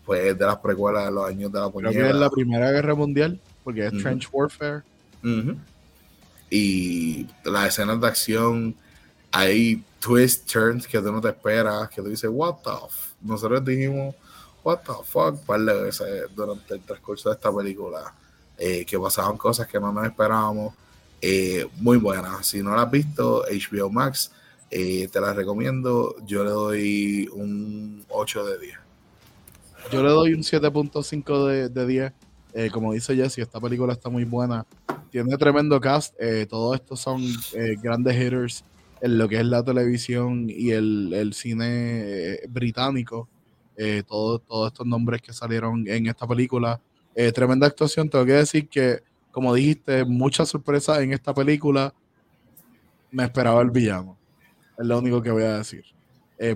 pues, 0.07 0.25
es 0.25 0.39
de 0.39 0.47
las 0.47 0.57
precuelas 0.59 1.05
de 1.05 1.11
los 1.11 1.29
años 1.29 1.53
de 1.53 1.61
la 1.61 1.71
Creo 1.71 1.91
que 1.91 2.09
es 2.09 2.15
la 2.15 2.31
Primera 2.31 2.71
Guerra 2.71 2.95
Mundial, 2.95 3.41
porque 3.65 3.87
es. 3.87 3.93
Trench 3.93 4.29
Warfare. 4.33 4.83
Y 6.49 7.27
las 7.45 7.69
escenas 7.69 8.01
de 8.01 8.07
acción, 8.07 8.75
hay 9.33 9.83
twists, 9.99 10.47
turns 10.47 10.87
que 10.87 11.01
tú 11.01 11.11
no 11.11 11.21
te 11.21 11.29
esperas, 11.29 11.89
que 11.91 12.01
tú 12.01 12.09
dices, 12.09 12.31
what 12.33 12.59
the 12.63 12.71
f-? 12.71 13.15
Nosotros 13.21 13.65
dijimos, 13.65 14.15
what 14.63 14.79
the 14.87 14.93
fuck, 15.05 15.41
par 15.45 15.61
de 15.61 15.83
veces 15.83 16.29
durante 16.35 16.75
el 16.75 16.81
transcurso 16.83 17.29
de 17.29 17.35
esta 17.35 17.53
película, 17.53 18.15
eh, 18.57 18.85
que 18.85 18.99
pasaban 18.99 19.37
cosas 19.37 19.67
que 19.67 19.81
no 19.81 19.93
nos 19.93 20.07
esperábamos. 20.07 20.73
Eh, 21.21 21.67
muy 21.77 21.97
buena. 21.97 22.43
Si 22.45 22.63
no 22.63 22.77
la 22.77 22.83
has 22.83 22.91
visto, 22.91 23.45
HBO 23.51 23.91
Max, 23.91 24.31
eh, 24.71 25.09
te 25.11 25.21
la 25.21 25.33
recomiendo. 25.33 26.15
Yo 26.25 26.45
le 26.45 26.51
doy 26.51 27.29
un 27.33 28.05
8 28.09 28.45
de 28.45 28.59
10. 28.59 28.86
Yo 29.93 30.03
le 30.03 30.09
doy 30.09 30.35
un 30.35 30.43
7.5 30.43 31.47
de, 31.47 31.69
de 31.69 31.87
10. 31.87 32.13
Eh, 32.55 32.71
como 32.73 32.93
dice 32.93 33.15
Jesse, 33.15 33.39
esta 33.39 33.61
película 33.61 33.93
está 33.93 34.09
muy 34.09 34.25
buena. 34.25 34.67
Tiene 35.11 35.37
tremendo 35.37 35.81
cast. 35.81 36.15
Eh, 36.19 36.47
todos 36.49 36.75
estos 36.75 37.01
son 37.01 37.23
eh, 37.55 37.77
grandes 37.81 38.17
hitters 38.17 38.65
en 39.01 39.19
lo 39.19 39.29
que 39.29 39.37
es 39.37 39.47
la 39.47 39.63
televisión 39.63 40.47
y 40.49 40.71
el, 40.71 41.13
el 41.15 41.35
cine 41.35 41.67
eh, 41.69 42.41
británico. 42.49 43.29
Eh, 43.77 44.03
todos, 44.07 44.43
todos 44.47 44.73
estos 44.73 44.87
nombres 44.87 45.23
que 45.23 45.33
salieron 45.33 45.87
en 45.87 46.07
esta 46.07 46.27
película. 46.27 46.81
Eh, 47.15 47.31
tremenda 47.31 47.69
actuación. 47.69 48.09
Tengo 48.09 48.25
que 48.25 48.33
decir 48.33 48.69
que, 48.69 49.03
como 49.31 49.55
dijiste, 49.55 50.05
muchas 50.05 50.49
sorpresas 50.49 50.99
en 51.01 51.13
esta 51.13 51.33
película. 51.33 51.95
Me 53.13 53.23
esperaba 53.23 53.63
el 53.63 53.71
villano. 53.71 54.17
Es 54.77 54.85
lo 54.85 54.99
único 54.99 55.23
que 55.23 55.31
voy 55.31 55.45
a 55.45 55.59
decir. 55.59 55.85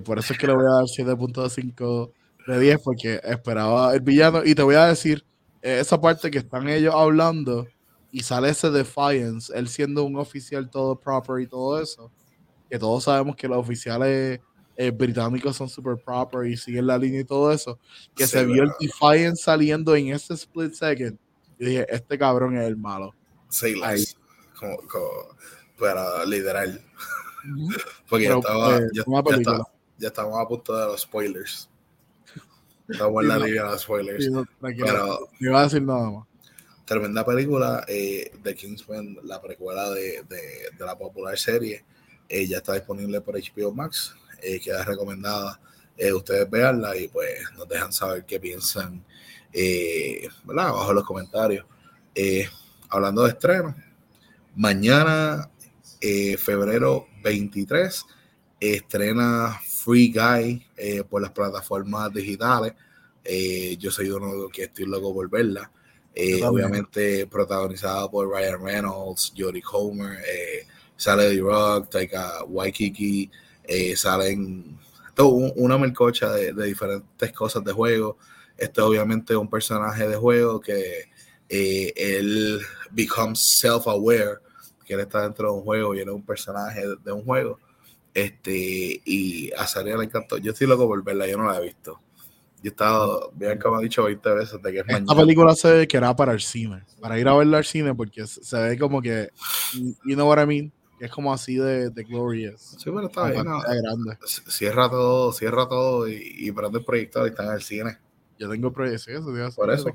Por 0.03 0.19
eso 0.19 0.33
es 0.33 0.37
que 0.39 0.45
le 0.45 0.53
voy 0.53 0.65
a 0.65 0.75
dar 0.75 0.83
7.5 0.83 2.11
de 2.47 2.59
10 2.59 2.79
porque 2.83 3.19
esperaba 3.23 3.93
el 3.93 4.01
villano. 4.01 4.41
Y 4.43 4.55
te 4.55 4.63
voy 4.63 4.75
a 4.75 4.85
decir, 4.87 5.23
eh, 5.61 5.79
esa 5.79 5.99
parte 5.99 6.31
que 6.31 6.39
están 6.39 6.67
ellos 6.67 6.93
hablando 6.95 7.67
y 8.11 8.23
sale 8.23 8.49
ese 8.49 8.69
Defiance, 8.71 9.51
él 9.57 9.67
siendo 9.69 10.03
un 10.03 10.17
oficial 10.17 10.69
todo 10.69 10.95
proper 10.99 11.39
y 11.41 11.47
todo 11.47 11.81
eso, 11.81 12.11
que 12.69 12.77
todos 12.79 13.03
sabemos 13.05 13.35
que 13.35 13.47
los 13.47 13.57
oficiales 13.57 14.39
eh, 14.75 14.91
británicos 14.91 15.55
son 15.55 15.69
super 15.69 15.95
proper 15.97 16.47
y 16.47 16.57
siguen 16.57 16.87
la 16.87 16.97
línea 16.97 17.21
y 17.21 17.25
todo 17.25 17.51
eso, 17.51 17.79
que 18.15 18.25
Sí, 18.25 18.31
se 18.31 18.45
vio 18.45 18.63
el. 18.63 18.71
Defiance 18.79 19.43
saliendo 19.43 19.95
en 19.95 20.09
ese 20.09 20.33
split 20.33 20.73
second. 20.73 21.17
Y 21.59 21.65
dije, 21.65 21.85
este 21.89 22.17
cabrón 22.17 22.57
es 22.57 22.65
el 22.65 22.75
malo. 22.75 23.13
Sailors. 23.49 24.17
Como, 24.59 24.77
como- 24.87 25.35
pero 25.77 26.25
literal. 26.25 26.81
Porque 28.09 28.25
Pero, 28.25 28.35
ya, 28.35 28.39
estaba, 28.39 28.77
eh, 28.77 28.87
ya, 28.93 29.03
ya 29.37 29.63
ya 29.97 30.07
estábamos 30.07 30.39
a 30.39 30.47
punto 30.47 30.75
de 30.75 30.85
los 30.85 31.01
spoilers. 31.01 31.69
Estamos 32.91 33.21
en 33.23 33.27
la 33.29 33.37
línea 33.39 33.63
de 33.63 33.69
los 33.71 33.81
spoilers. 33.81 34.29
No. 34.29 34.45
Pero 34.61 35.29
iba 35.39 35.59
a 35.59 35.63
decir 35.63 35.81
nada 35.81 36.09
más. 36.11 36.27
tremenda 36.85 37.25
película 37.25 37.85
eh, 37.87 38.31
de 38.43 38.55
Kingsman, 38.55 39.17
la 39.23 39.41
precuela 39.41 39.89
de, 39.91 40.23
de- 40.27 40.69
de 40.77 40.85
la 40.85 40.97
popular 40.97 41.37
serie. 41.37 41.83
eh, 42.29 42.47
ya 42.47 42.57
está 42.57 42.73
disponible 42.73 43.21
por 43.21 43.35
HBO 43.35 43.71
Max. 43.73 44.15
eh, 44.41 44.59
queda 44.59 44.83
recomendada. 44.83 45.59
eh, 45.97 46.11
ustedes 46.13 46.49
veanla 46.49 46.95
y 46.97 47.07
pues 47.09 47.29
nos 47.57 47.67
dejan 47.67 47.91
saber 47.93 48.25
qué 48.25 48.39
piensan 48.39 49.03
¿verdad? 50.45 50.67
abajo 50.69 50.89
en 50.89 50.95
los 50.95 51.05
comentarios. 51.05 51.65
Hablando 52.89 53.23
de 53.23 53.29
estreno, 53.29 53.75
mañana, 54.55 55.49
febrero 56.37 57.07
23, 57.23 58.05
estrena 58.59 59.59
Free 59.83 60.11
Guy 60.13 60.65
eh, 60.77 61.03
por 61.03 61.21
las 61.21 61.31
plataformas 61.31 62.11
digitales. 62.13 62.73
Eh, 63.23 63.77
yo 63.79 63.91
soy 63.91 64.09
uno 64.09 64.31
de 64.33 64.37
los 64.43 64.51
que 64.51 64.63
estoy 64.63 64.85
loco 64.85 65.13
por 65.13 65.29
verla. 65.29 65.71
Eh, 66.13 66.43
obviamente 66.45 67.25
protagonizada 67.27 68.09
por 68.11 68.29
Ryan 68.29 68.61
Reynolds, 68.63 69.33
Jodie 69.37 69.61
Comer, 69.61 70.17
sale 70.95 71.29
The 71.35 71.39
Rock, 71.41 71.89
Taika 71.89 72.43
Waikiki, 72.45 73.29
salen 73.95 74.77
todo, 75.15 75.29
un- 75.29 75.53
una 75.55 75.77
melcocha 75.77 76.31
de, 76.33 76.53
de 76.53 76.65
diferentes 76.65 77.31
cosas 77.33 77.63
de 77.63 77.71
juego. 77.73 78.17
Este 78.57 78.81
obviamente 78.81 79.33
es 79.33 79.39
un 79.39 79.49
personaje 79.49 80.07
de 80.07 80.15
juego 80.15 80.59
que 80.59 81.05
él 81.49 82.59
becomes 82.91 83.39
self-aware, 83.61 84.39
que 84.85 84.93
él 84.93 84.99
está 85.01 85.23
dentro 85.23 85.51
de 85.51 85.57
un 85.59 85.63
juego 85.63 85.95
y 85.95 85.99
él 85.99 86.09
es 86.09 86.13
un 86.15 86.25
personaje 86.25 86.81
de, 86.87 86.95
de 87.03 87.11
un 87.11 87.23
juego. 87.23 87.59
Este, 88.13 89.01
y 89.05 89.51
a 89.53 89.67
Saria 89.67 89.97
le 89.97 90.05
encantó. 90.05 90.37
Yo 90.37 90.51
estoy 90.51 90.67
loco 90.67 90.87
por 90.87 91.03
verla, 91.03 91.27
yo 91.27 91.37
no 91.37 91.45
la 91.49 91.59
he 91.59 91.63
visto. 91.63 91.99
Yo 92.63 92.65
he 92.65 92.67
estado, 92.69 93.31
bien 93.33 93.57
me 93.63 93.75
ha 93.77 93.79
dicho 93.79 94.03
20 94.03 94.29
veces 94.35 94.61
de 94.61 94.71
que 94.71 94.79
es 94.79 94.85
Esta 94.87 94.93
mañana. 94.99 95.15
película 95.21 95.55
se 95.55 95.71
ve 95.71 95.87
que 95.87 95.97
era 95.97 96.15
para 96.15 96.31
el 96.33 96.41
cine, 96.41 96.83
para 96.99 97.17
ir 97.19 97.27
a 97.27 97.33
verla 97.33 97.57
al 97.57 97.65
cine, 97.65 97.95
porque 97.95 98.27
se 98.27 98.59
ve 98.59 98.77
como 98.77 99.01
que, 99.01 99.29
you 99.73 100.15
know 100.15 100.29
what 100.29 100.39
I 100.43 100.45
mean, 100.45 100.71
que 100.99 101.05
es 101.05 101.11
como 101.11 101.33
así 101.33 101.55
de, 101.55 101.89
de 101.89 102.03
glorious. 102.03 102.75
Sí, 102.77 102.83
pero 102.85 103.07
está 103.07 103.31
bien. 103.31 103.45
¿no? 103.45 103.61
Grande. 103.61 104.17
Cierra 104.25 104.87
todo, 104.91 105.33
cierra 105.33 105.67
todo 105.67 106.07
y, 106.07 106.21
y 106.37 106.51
prende 106.51 106.77
el 106.79 106.85
proyector 106.85 107.25
y 107.25 107.29
está 107.31 107.45
en 107.45 107.51
el 107.53 107.61
cine. 107.63 107.97
Yo 108.37 108.47
tengo 108.49 108.71
proyección, 108.71 109.17
eso 109.23 109.31
decir, 109.31 109.55
Por 109.55 109.71
eso. 109.71 109.89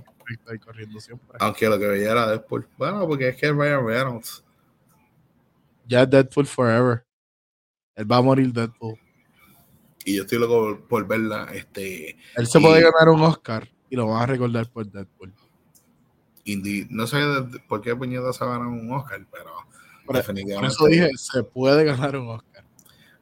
ahí 0.48 0.58
corriendo 0.58 0.98
siempre. 0.98 1.36
Aunque 1.40 1.68
lo 1.68 1.78
que 1.78 1.86
veía 1.86 2.10
era 2.12 2.28
Deadpool. 2.30 2.68
Bueno, 2.76 3.06
porque 3.06 3.28
es 3.28 3.36
que 3.36 3.46
es 3.46 3.52
Ryan 3.54 3.86
Reynolds. 3.86 4.42
Ya 5.86 6.02
es 6.02 6.10
Deadpool 6.10 6.46
Forever. 6.46 7.05
Él 7.96 8.10
va 8.10 8.18
a 8.18 8.22
morir 8.22 8.52
Deadpool. 8.52 8.98
Y 10.04 10.16
yo 10.16 10.22
estoy 10.22 10.38
loco 10.38 10.60
por, 10.60 10.86
por 10.86 11.06
verla. 11.08 11.48
Este, 11.52 12.16
Él 12.36 12.46
se 12.46 12.58
Y- 12.58 12.62
puede 12.62 12.82
ganar 12.82 13.08
un 13.08 13.22
Oscar 13.22 13.68
y 13.90 13.96
lo 13.96 14.06
van 14.06 14.22
a 14.22 14.26
recordar 14.26 14.70
por 14.70 14.86
Deadpool. 14.90 15.32
indie, 16.44 16.86
no 16.90 17.08
sé 17.08 17.18
por 17.68 17.80
qué 17.80 17.96
puñeta 17.96 18.32
se 18.32 18.44
van 18.44 18.62
a 18.62 18.68
un 18.68 18.92
Oscar, 18.92 19.26
pero 19.32 19.50
Por, 19.52 20.06
por 20.06 20.16
definitivamente. 20.16 20.72
eso 20.74 20.86
dije, 20.86 21.10
se 21.16 21.42
puede 21.42 21.82
ganar 21.84 22.16
un 22.16 22.28
Oscar. 22.28 22.64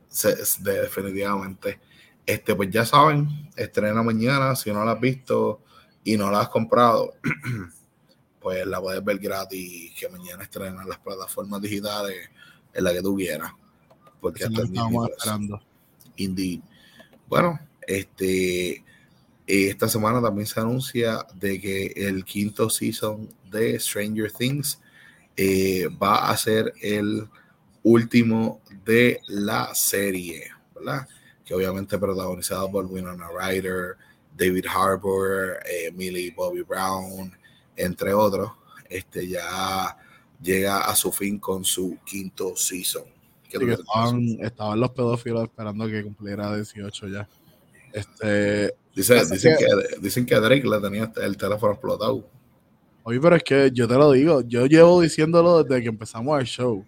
se- 0.09 0.37
de- 0.63 0.83
definitivamente. 0.83 1.81
Este, 2.27 2.55
pues 2.55 2.71
ya 2.71 2.85
saben, 2.85 3.29
estrena 3.57 4.03
mañana. 4.03 4.55
Si 4.57 4.71
no 4.73 4.85
la 4.85 4.93
has 4.93 5.01
visto 5.01 5.63
y 6.05 6.17
no 6.19 6.31
la 6.31 6.41
has 6.43 6.49
comprado, 6.51 7.15
pues 8.41 8.67
la 8.67 8.81
puedes 8.81 9.03
ver 9.05 9.19
gratis. 9.19 9.93
Que 9.99 10.09
mañana 10.09 10.43
estrena 10.43 10.83
en 10.83 10.89
las 10.89 10.99
plataformas 10.99 11.61
digitales 11.63 12.29
en 12.75 12.85
la 12.85 12.93
que 12.93 13.01
tú 13.03 13.17
quieras. 13.17 13.53
Porque 14.25 14.45
hasta 14.45 14.63
estamos 14.63 15.11
esperando. 15.11 15.61
Indeed. 16.17 16.61
Bueno, 17.29 17.61
este 17.87 18.83
esta 19.47 19.87
semana 19.87 20.23
también 20.23 20.47
se 20.47 20.59
anuncia 20.59 21.27
de 21.35 21.61
que 21.61 21.93
el 21.95 22.25
quinto 22.25 22.71
season 22.71 23.29
de 23.51 23.79
Stranger 23.79 24.33
Things 24.33 24.81
eh, 25.37 25.89
va 26.03 26.31
a 26.31 26.37
ser 26.39 26.73
el 26.81 27.29
último 27.83 28.63
de 28.87 29.21
la 29.29 29.75
serie, 29.75 30.51
¿verdad? 30.75 31.07
Que 31.45 31.53
obviamente 31.53 31.99
protagonizado 31.99 32.73
por 32.73 32.87
Winona 32.87 33.29
Ryder, 33.29 33.99
David 34.35 34.65
Harbour, 34.75 35.59
eh, 35.71 35.93
Millie 35.93 36.31
Bobby 36.31 36.63
Brown, 36.63 37.31
entre 37.77 38.15
otros. 38.15 38.53
Este 38.89 39.29
ya 39.29 39.95
llega 40.41 40.79
a 40.79 40.97
su 40.97 41.13
fin 41.13 41.39
con 41.39 41.63
su 41.63 41.99
quinto 42.07 42.57
season. 42.57 43.05
Estaban, 44.41 44.81
los 44.81 44.91
pedófilos 44.91 45.45
esperando 45.45 45.87
que 45.87 46.03
cumpliera 46.03 46.55
18 46.55 47.09
ya. 47.09 47.29
Este, 47.93 48.75
dicen, 48.95 49.57
que, 49.57 49.67
dicen 50.01 50.27
que 50.27 50.35
a 50.35 50.41
Drake 50.41 50.69
le 50.69 50.81
tenía 50.81 51.13
el 51.17 51.37
teléfono 51.37 51.73
explotado. 51.73 52.29
Oye, 53.05 53.21
pero 53.21 53.37
es 53.37 53.43
que 53.43 53.71
yo 53.73 53.87
te 53.87 53.95
lo 53.95 54.11
digo, 54.13 54.41
yo 54.43 54.67
llevo 54.67 55.01
diciéndolo 55.01 55.63
desde 55.63 55.83
que 55.83 55.89
empezamos 55.89 56.41
el 56.41 56.47
show. 56.47 56.85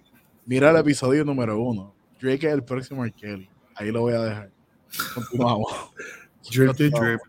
Mira 0.47 0.71
el 0.71 0.77
episodio 0.77 1.25
número 1.25 1.61
uno. 1.61 1.95
Drake 2.21 2.47
es 2.47 2.55
el 2.55 2.65
próximo 2.65 3.05
R. 3.05 3.13
Kelly. 3.13 3.49
Ahí 3.75 3.93
lo 3.93 4.01
voy 4.01 4.15
a 4.15 4.23
dejar. 4.23 4.51
Continuamos. 5.15 5.73
drip 6.51 6.73
drip. 6.73 7.21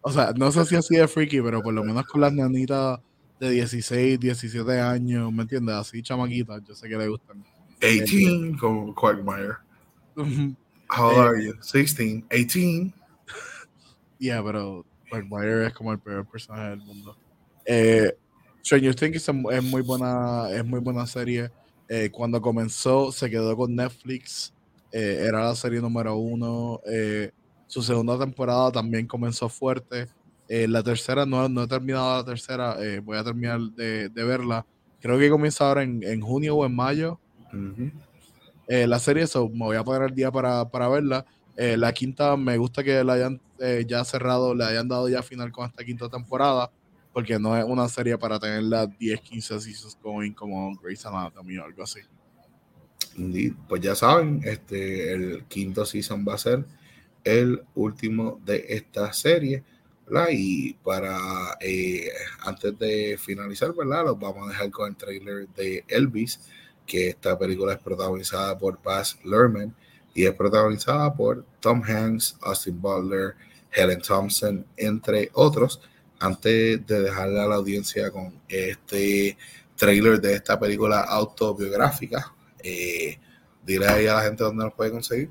O 0.00 0.12
sea, 0.12 0.32
no 0.36 0.52
sé 0.52 0.64
si 0.64 0.76
así 0.76 0.96
de 0.96 1.08
freaky, 1.08 1.42
pero 1.42 1.60
por 1.60 1.74
lo 1.74 1.82
menos 1.82 2.06
con 2.06 2.20
las 2.20 2.32
nanitas 2.32 3.00
de 3.40 3.50
16, 3.50 4.20
17 4.20 4.80
años, 4.80 5.32
¿me 5.32 5.42
entiendes? 5.42 5.74
Así 5.74 6.00
chamaquitas, 6.00 6.62
yo 6.64 6.76
sé 6.76 6.88
que 6.88 6.96
le 6.96 7.08
gustan. 7.08 7.44
18 7.80 8.58
con 8.58 8.94
Quagmire. 8.94 9.58
How 10.88 11.10
old 11.10 11.18
are 11.18 11.42
you? 11.42 11.54
16, 11.60 12.24
18. 12.30 12.92
Yeah, 14.18 14.42
pero 14.42 14.86
Quagmire 15.10 15.66
es 15.66 15.74
como 15.74 15.92
el 15.92 15.98
peor 15.98 16.24
personaje 16.26 16.70
del 16.70 16.78
mundo. 16.78 17.16
Eh, 17.66 18.16
Stranger 18.64 18.94
Things 18.94 19.28
es 19.28 19.62
muy 19.62 19.82
buena, 19.82 20.50
es 20.50 20.64
muy 20.64 20.80
buena 20.80 21.06
serie. 21.06 21.50
Eh, 21.88 22.10
cuando 22.10 22.40
comenzó, 22.40 23.12
se 23.12 23.30
quedó 23.30 23.56
con 23.56 23.74
Netflix. 23.74 24.52
Eh, 24.90 25.24
era 25.28 25.44
la 25.44 25.54
serie 25.54 25.80
número 25.80 26.16
uno. 26.16 26.80
Eh, 26.84 27.30
su 27.68 27.82
segunda 27.82 28.18
temporada 28.18 28.72
también 28.72 29.06
comenzó 29.06 29.48
fuerte. 29.48 30.08
la 30.48 30.82
tercera, 30.82 31.26
no, 31.26 31.48
no 31.48 31.64
he 31.64 31.68
terminado 31.68 32.16
la 32.16 32.24
tercera. 32.24 32.76
voy 33.02 33.16
a 33.16 33.24
terminar 33.24 33.60
de, 33.60 34.08
verla. 34.08 34.66
Creo 35.00 35.18
que 35.18 35.30
comienza 35.30 35.68
ahora 35.68 35.82
en, 35.82 36.20
junio 36.20 36.56
o 36.56 36.66
en 36.66 36.74
mayo. 36.74 37.20
La 38.68 38.98
serie, 38.98 39.24
eso, 39.24 39.48
me 39.48 39.64
voy 39.64 39.76
a 39.76 39.84
poner 39.84 40.08
el 40.08 40.14
día 40.14 40.30
para, 40.30 40.68
para 40.68 40.88
verla. 40.88 41.26
la 41.56 41.92
quinta, 41.92 42.36
me 42.36 42.56
gusta 42.56 42.82
que 42.82 43.02
la 43.04 43.14
hayan 43.14 43.40
ya 43.86 44.04
cerrado, 44.04 44.54
le 44.54 44.64
hayan 44.64 44.88
dado 44.88 45.08
ya 45.08 45.22
final 45.22 45.52
con 45.52 45.66
esta 45.66 45.84
quinta 45.84 46.08
temporada 46.08 46.70
porque 47.16 47.38
no 47.38 47.56
es 47.56 47.64
una 47.64 47.88
serie 47.88 48.18
para 48.18 48.38
tener 48.38 48.62
las 48.64 48.90
10, 48.98 49.22
15 49.22 49.58
seasons 49.58 49.98
going 50.02 50.32
como 50.32 50.76
Grey's 50.76 51.06
Anatomy 51.06 51.56
o 51.56 51.64
algo 51.64 51.82
así. 51.82 52.00
Pues 53.66 53.80
ya 53.80 53.94
saben, 53.94 54.42
este, 54.44 55.14
el 55.14 55.44
quinto 55.44 55.86
season 55.86 56.26
va 56.28 56.34
a 56.34 56.38
ser 56.38 56.66
el 57.24 57.62
último 57.74 58.38
de 58.44 58.66
esta 58.68 59.14
serie. 59.14 59.64
¿verdad? 60.06 60.26
Y 60.30 60.74
para 60.74 61.56
eh, 61.58 62.10
antes 62.40 62.78
de 62.78 63.16
finalizar, 63.18 63.74
¿verdad? 63.74 64.04
Los 64.04 64.18
vamos 64.18 64.46
a 64.46 64.50
dejar 64.50 64.70
con 64.70 64.90
el 64.90 64.96
trailer 64.96 65.48
de 65.56 65.86
Elvis, 65.88 66.40
que 66.86 67.08
esta 67.08 67.38
película 67.38 67.72
es 67.72 67.78
protagonizada 67.78 68.56
por 68.56 68.80
Baz 68.82 69.18
Luhrmann 69.24 69.74
y 70.14 70.24
es 70.24 70.34
protagonizada 70.34 71.12
por 71.14 71.44
Tom 71.60 71.82
Hanks, 71.82 72.38
Austin 72.42 72.80
Butler, 72.80 73.34
Helen 73.72 74.00
Thompson, 74.00 74.64
entre 74.76 75.30
otros 75.34 75.80
antes 76.18 76.86
de 76.86 77.00
dejarle 77.02 77.40
a 77.40 77.46
la 77.46 77.56
audiencia 77.56 78.10
con 78.10 78.32
este 78.48 79.36
trailer 79.74 80.20
de 80.20 80.34
esta 80.34 80.58
película 80.58 81.02
autobiográfica, 81.02 82.32
eh, 82.62 83.18
dile 83.64 83.86
ahí 83.86 84.06
a 84.06 84.14
la 84.14 84.22
gente 84.22 84.42
dónde 84.42 84.64
nos 84.64 84.74
puede 84.74 84.90
conseguir. 84.90 85.30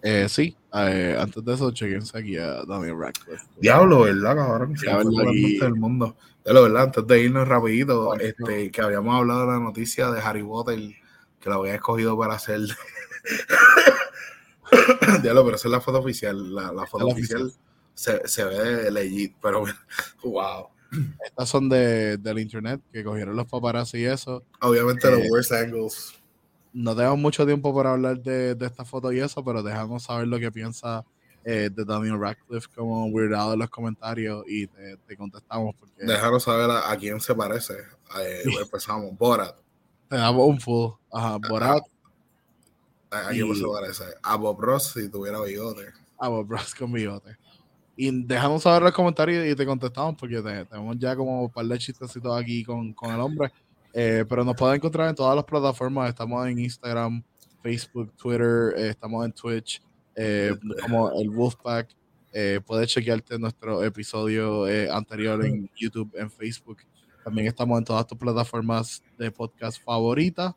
Eh, 0.00 0.28
sí, 0.28 0.56
eh, 0.72 1.16
antes 1.18 1.44
de 1.44 1.54
eso, 1.54 1.70
chequense 1.72 2.16
aquí 2.16 2.36
a 2.36 2.64
Daniel 2.64 2.98
Radcliffe. 2.98 3.44
Diablo, 3.60 4.00
¿verdad, 4.02 4.36
cabrón? 4.36 4.76
Sí, 4.76 5.58
del 5.58 5.74
mundo. 5.74 6.16
De 6.48 6.54
lo 6.54 6.62
verdad, 6.62 6.84
antes 6.84 7.06
de 7.06 7.20
irnos 7.20 7.46
rapidito, 7.46 8.14
este, 8.14 8.70
que 8.70 8.80
habíamos 8.80 9.14
hablado 9.14 9.42
de 9.42 9.46
la 9.48 9.58
noticia 9.58 10.10
de 10.10 10.22
Harry 10.22 10.42
Potter, 10.42 10.78
que 11.38 11.50
la 11.50 11.56
había 11.56 11.74
escogido 11.74 12.16
para 12.16 12.36
hacer. 12.36 12.60
Diablo, 15.22 15.44
pero 15.44 15.56
esa 15.56 15.68
es 15.68 15.72
la 15.72 15.82
foto 15.82 15.98
oficial. 15.98 16.54
La, 16.54 16.86
foto 16.86 17.08
oficial 17.08 17.52
se, 17.92 18.26
se 18.26 18.44
ve 18.44 18.90
legit, 18.90 19.36
pero 19.42 19.64
wow. 20.24 20.68
Estas 21.22 21.50
son 21.50 21.68
de, 21.68 22.16
del 22.16 22.38
internet 22.38 22.80
que 22.94 23.04
cogieron 23.04 23.36
los 23.36 23.46
paparazzi 23.46 23.98
y 23.98 24.04
eso. 24.06 24.42
Obviamente 24.62 25.10
los 25.10 25.20
eh, 25.20 25.28
worst 25.30 25.52
angles. 25.52 26.14
No 26.72 26.96
tenemos 26.96 27.18
mucho 27.18 27.44
tiempo 27.44 27.76
para 27.76 27.92
hablar 27.92 28.22
de, 28.22 28.54
de 28.54 28.66
esta 28.66 28.86
foto 28.86 29.12
y 29.12 29.20
eso, 29.20 29.44
pero 29.44 29.62
dejamos 29.62 30.04
saber 30.04 30.26
lo 30.26 30.38
que 30.38 30.50
piensa 30.50 31.04
eh, 31.50 31.70
de 31.70 31.82
Daniel 31.82 32.20
Radcliffe 32.20 32.68
como 32.76 33.06
weirdado 33.06 33.54
en 33.54 33.60
los 33.60 33.70
comentarios 33.70 34.44
y 34.46 34.66
te, 34.66 34.98
te 34.98 35.16
contestamos. 35.16 35.74
Porque... 35.80 36.04
Déjanos 36.04 36.42
saber 36.42 36.70
a, 36.70 36.94
quién 36.98 37.18
se 37.20 37.34
parece. 37.34 37.72
Eh, 38.20 38.42
empezamos. 38.60 39.16
Borat. 39.16 39.56
Te 40.10 40.16
damos 40.16 40.46
un 40.46 40.60
full. 40.60 40.90
Ajá, 41.10 41.38
Borat. 41.38 41.82
¿A, 43.10 43.30
quién 43.30 43.54
se 43.54 43.64
parece? 43.64 44.04
A 44.22 44.36
Bob 44.36 44.60
Ross 44.60 44.92
si 44.92 45.08
tuviera 45.08 45.40
bigote. 45.40 45.86
A 46.18 46.28
Bob 46.28 46.50
Ross 46.50 46.74
con 46.74 46.92
bigote. 46.92 47.38
Y 47.96 48.26
dejamos 48.26 48.64
saber 48.64 48.82
los 48.82 48.92
comentarios 48.92 49.46
y 49.46 49.56
te 49.56 49.64
contestamos 49.64 50.16
porque 50.16 50.42
tenemos 50.42 50.98
ya 50.98 51.16
como 51.16 51.44
un 51.44 51.50
par 51.50 51.64
de 51.64 51.78
chistecitos 51.78 52.38
aquí 52.38 52.62
con, 52.62 52.92
con 52.92 53.10
el 53.10 53.20
hombre. 53.20 53.50
Eh, 53.94 54.26
pero 54.28 54.44
nos 54.44 54.54
pueden 54.54 54.76
encontrar 54.76 55.08
en 55.08 55.14
todas 55.14 55.34
las 55.34 55.44
plataformas. 55.44 56.10
Estamos 56.10 56.46
en 56.46 56.58
Instagram, 56.58 57.22
Facebook, 57.62 58.12
Twitter, 58.18 58.74
eh, 58.76 58.90
estamos 58.90 59.24
en 59.24 59.32
Twitch, 59.32 59.82
eh, 60.18 60.54
como 60.82 61.12
el 61.18 61.30
Wolfpack. 61.30 61.88
puedes 62.66 62.90
chequearte 62.90 63.38
nuestro 63.38 63.82
episodio 63.84 64.66
anterior 64.92 65.44
en 65.44 65.70
YouTube, 65.76 66.12
en 66.16 66.30
Facebook. 66.30 66.78
También 67.24 67.46
estamos 67.46 67.78
en 67.78 67.84
todas 67.84 68.06
tus 68.06 68.18
plataformas 68.18 69.02
de 69.16 69.30
podcast 69.30 69.82
favoritas. 69.82 70.54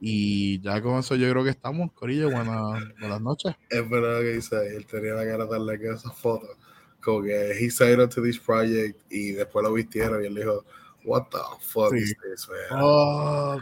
Y 0.00 0.60
ya 0.60 0.80
con 0.80 0.98
eso 0.98 1.14
yo 1.14 1.30
creo 1.30 1.44
que 1.44 1.50
estamos, 1.50 1.92
Corillo. 1.92 2.30
Buenas, 2.30 2.82
buenas 2.98 3.20
noches. 3.20 3.54
Es 3.68 3.88
verdad 3.88 4.20
que 4.20 4.32
dice, 4.32 4.76
él 4.76 4.86
tenía 4.86 5.12
la 5.12 5.26
cara 5.26 5.48
tan 5.48 5.66
que 5.78 5.90
esas 5.90 6.16
fotos 6.16 6.56
como 7.00 7.22
que 7.22 7.52
he 7.52 7.70
signed 7.70 8.00
up 8.00 8.10
to 8.10 8.22
this 8.22 8.38
project 8.38 9.00
y 9.10 9.32
después 9.32 9.64
lo 9.64 9.72
vistieron 9.72 10.22
y 10.22 10.26
él 10.26 10.34
dijo, 10.34 10.64
what 11.04 11.24
the 11.30 11.38
fuck 11.60 11.94
is 11.94 12.14
this, 12.22 12.48
man? 12.48 12.82
Oh, 12.82 13.60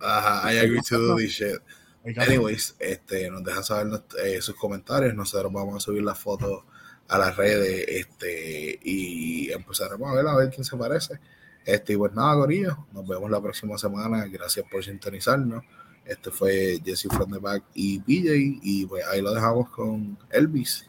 Ajá, 0.00 0.52
I 0.52 0.58
agree 0.58 0.80
to 0.88 0.98
do 0.98 1.16
this 1.16 1.32
shit. 1.32 1.60
Anyways, 2.04 2.76
este, 2.78 3.30
nos 3.30 3.42
dejan 3.42 3.64
saber 3.64 4.02
eh, 4.22 4.40
sus 4.42 4.54
comentarios, 4.56 5.14
nosotros 5.14 5.50
vamos 5.52 5.76
a 5.76 5.80
subir 5.80 6.02
la 6.02 6.14
foto 6.14 6.66
a 7.08 7.18
las 7.18 7.36
redes 7.36 7.86
este, 7.88 8.78
y 8.82 9.50
empezaremos 9.50 10.10
a 10.10 10.14
ver 10.14 10.26
a 10.26 10.36
ver 10.36 10.50
quién 10.50 10.64
se 10.64 10.76
parece. 10.76 11.18
Este, 11.64 11.94
y 11.94 11.96
pues 11.96 12.12
nada, 12.12 12.34
Corillo, 12.34 12.86
nos 12.92 13.06
vemos 13.06 13.30
la 13.30 13.40
próxima 13.40 13.78
semana. 13.78 14.26
Gracias 14.26 14.66
por 14.70 14.84
sintonizarnos. 14.84 15.64
Este 16.04 16.30
fue 16.30 16.78
Jesse 16.84 17.08
from 17.08 17.32
the 17.32 17.38
Back 17.38 17.64
y 17.72 17.98
PJ, 18.00 18.60
y 18.62 18.84
pues 18.84 19.06
ahí 19.06 19.22
lo 19.22 19.32
dejamos 19.32 19.70
con 19.70 20.18
Elvis. 20.30 20.86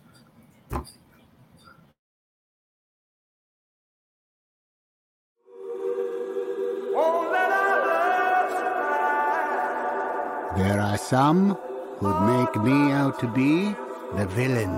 There 10.58 10.80
are 10.80 10.98
some 10.98 11.58
who'd 12.00 12.22
make 12.22 12.56
me 12.64 12.94
out 12.94 13.20
to 13.20 13.28
be 13.28 13.76
the 14.16 14.26
villain 14.26 14.74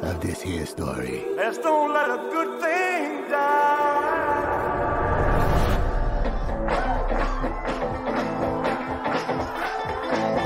of 0.00 0.22
this 0.22 0.40
here 0.40 0.64
story. 0.64 1.26
Let's 1.36 1.58
don't 1.58 1.92
let 1.92 2.08
a 2.08 2.16
good 2.32 2.58
thing 2.62 3.28
die. 3.28 4.30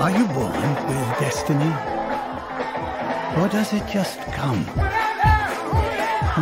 Are 0.01 0.11
you 0.11 0.27
born 0.35 0.69
with 0.89 1.19
destiny? 1.21 1.73
Or 3.39 3.49
does 3.49 3.73
it 3.73 3.87
just 3.87 4.19
come 4.33 4.67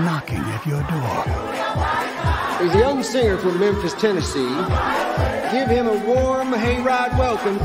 knocking 0.07 0.41
at 0.57 0.65
your 0.67 0.83
door? 0.85 2.52
He's 2.63 2.75
a 2.77 2.79
young 2.79 3.03
singer 3.03 3.37
from 3.39 3.59
Memphis, 3.59 3.93
Tennessee. 3.95 4.47
Give 5.51 5.67
him 5.67 5.89
a 5.89 5.99
warm 6.07 6.53
hayride 6.53 7.19
welcome. 7.19 7.59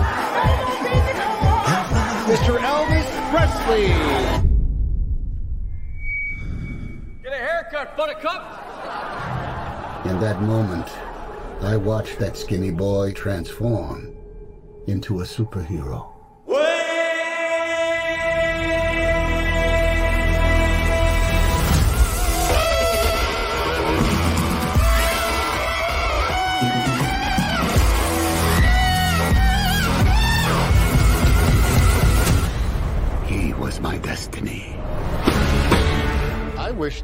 Mr. 2.25 2.57
Elvis 2.57 3.05
Presley. 3.29 3.89
Get 7.21 7.31
a 7.31 7.35
haircut, 7.35 7.95
buttercup. 7.95 8.41
In 10.07 10.19
that 10.19 10.41
moment, 10.41 10.89
I 11.61 11.77
watched 11.77 12.17
that 12.17 12.35
skinny 12.35 12.71
boy 12.71 13.11
transform 13.11 14.15
into 14.87 15.19
a 15.19 15.23
superhero. 15.23 16.16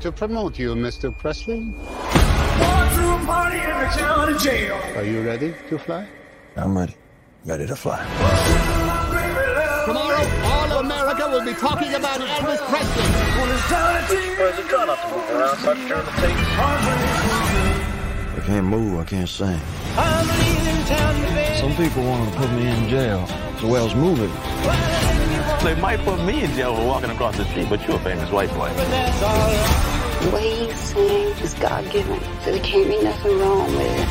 To 0.04 0.12
promote 0.12 0.60
you, 0.60 0.76
Mr. 0.76 1.18
Presley. 1.18 1.74
Are 4.98 5.04
you 5.06 5.22
ready 5.22 5.56
to 5.70 5.80
fly? 5.80 6.06
I'm 6.58 6.78
ready. 6.78 6.94
Ready 7.46 7.66
to 7.68 7.76
fly. 7.78 8.04
Tomorrow, 9.86 10.28
all 10.44 10.72
of 10.74 10.84
America 10.84 11.30
will 11.32 11.46
be 11.46 11.54
talking 11.54 11.94
about 11.94 12.20
Elvis 12.20 12.60
Presley. 12.68 13.04
President, 14.36 14.70
try 14.70 14.86
not 14.86 15.00
to 15.00 15.08
move 15.08 15.30
around 15.32 15.64
much 15.64 15.88
during 15.88 16.06
the 16.06 16.12
tape. 16.20 16.36
I 18.36 18.42
can't 18.46 18.66
move. 18.66 19.00
I 19.00 19.06
can't 19.06 19.30
sing. 19.30 19.62
Some 21.62 21.74
people 21.78 22.04
want 22.04 22.30
to 22.30 22.38
put 22.38 22.52
me 22.52 22.68
in 22.68 22.90
jail. 22.90 23.26
So 23.62 23.68
Wells 23.70 23.96
moving. 23.96 24.32
They 25.64 25.76
might 25.80 26.02
put 26.04 26.22
me 26.26 26.44
in 26.44 26.52
jail 26.56 26.76
for 26.76 26.86
walking 26.86 27.10
across 27.10 27.38
the 27.38 27.46
street, 27.46 27.70
but 27.70 27.88
you're 27.88 27.96
a 27.96 28.00
famous 28.00 28.30
white 28.32 28.50
boy. 28.50 29.93
The 30.24 30.30
way 30.30 30.50
he 30.66 30.72
sings 30.74 31.42
is 31.42 31.54
God 31.56 31.84
given, 31.92 32.20
so 32.44 32.52
there 32.52 32.64
can't 32.64 32.88
be 32.88 33.02
nothing 33.04 33.40
wrong 33.40 33.70
with 33.76 33.82
it. 33.82 34.08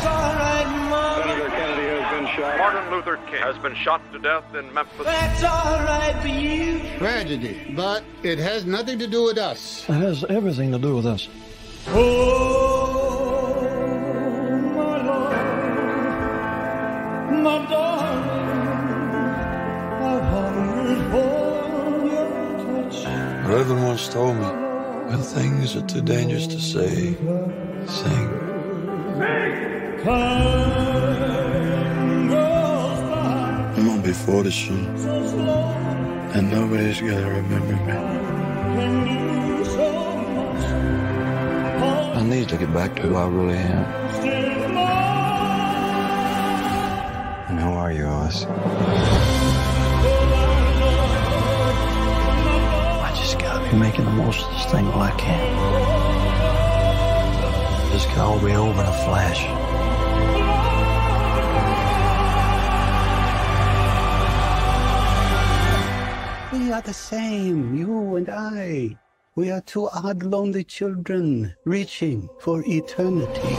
Senator 0.00 1.48
Kennedy 1.48 1.86
has 1.86 2.06
been 2.12 2.26
shot. 2.34 2.58
Martin 2.58 2.90
Luther 2.90 3.16
King 3.28 3.40
has 3.42 3.56
been 3.58 3.74
shot 3.76 4.00
to 4.12 4.18
death 4.18 4.44
in 4.54 4.72
Memphis. 4.74 5.06
That's 5.06 5.44
all 5.44 5.78
right 5.84 6.16
for 6.20 6.28
you. 6.28 6.80
Tragedy, 6.98 7.72
but 7.76 8.02
it 8.24 8.38
has 8.38 8.64
nothing 8.64 8.98
to 8.98 9.06
do 9.06 9.22
with 9.24 9.38
us. 9.38 9.84
It 9.88 9.92
has 9.92 10.24
everything 10.24 10.72
to 10.72 10.78
do 10.78 10.96
with 10.96 11.06
us. 11.06 11.28
Oh, 11.88 13.60
my 14.74 15.06
Lord, 15.06 15.36
my 17.42 17.58
darling, 17.70 18.28
I've 20.02 20.24
hungered 20.24 21.10
for 21.12 22.06
your 22.06 22.90
touch. 22.90 23.06
Reverend 23.48 23.84
once 23.84 24.08
told 24.08 24.36
me, 24.36 24.63
when 25.14 25.22
things 25.22 25.76
are 25.76 25.86
too 25.86 26.02
dangerous 26.02 26.48
to 26.48 26.60
say, 26.60 27.14
sing. 27.86 28.28
I'm 33.76 33.86
gonna 33.86 34.02
be 34.02 34.12
40 34.12 34.50
soon, 34.50 34.86
and 36.34 36.50
nobody's 36.50 37.00
gonna 37.00 37.30
remember 37.30 37.76
me. 37.86 37.92
I 42.18 42.22
need 42.22 42.48
to 42.48 42.56
get 42.56 42.72
back 42.74 42.96
to 42.96 43.02
who 43.02 43.14
I 43.14 43.28
really 43.28 43.58
am. 43.58 43.84
And 47.50 47.60
who 47.60 47.70
are 47.70 47.92
you, 47.92 48.06
Oz? 48.06 48.46
Just 53.74 53.80
making 53.80 54.04
the 54.04 54.10
most 54.22 54.44
of 54.44 54.50
this 54.52 54.66
thing 54.66 54.86
while 54.86 55.02
I 55.02 55.10
can. 55.12 55.54
This 57.90 58.06
can 58.06 58.20
all 58.20 58.38
be 58.38 58.52
over 58.52 58.80
in 58.80 58.86
a 58.86 58.92
flash. 59.04 59.40
We 66.52 66.72
are 66.72 66.82
the 66.82 66.92
same, 66.92 67.74
you 67.74 68.16
and 68.16 68.28
I. 68.28 68.96
We 69.34 69.50
are 69.50 69.60
two 69.60 69.88
odd, 69.88 70.22
lonely 70.22 70.64
children 70.64 71.54
reaching 71.64 72.28
for 72.40 72.62
eternity. 72.66 73.56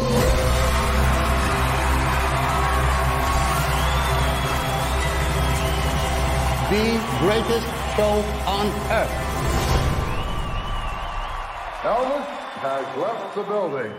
The 6.72 7.00
greatest 7.20 7.68
show 7.96 8.24
on 8.48 8.68
earth. 8.92 9.25
Elvis 11.86 12.26
has 12.66 12.98
left 12.98 13.36
the 13.36 13.44
building. 13.44 13.94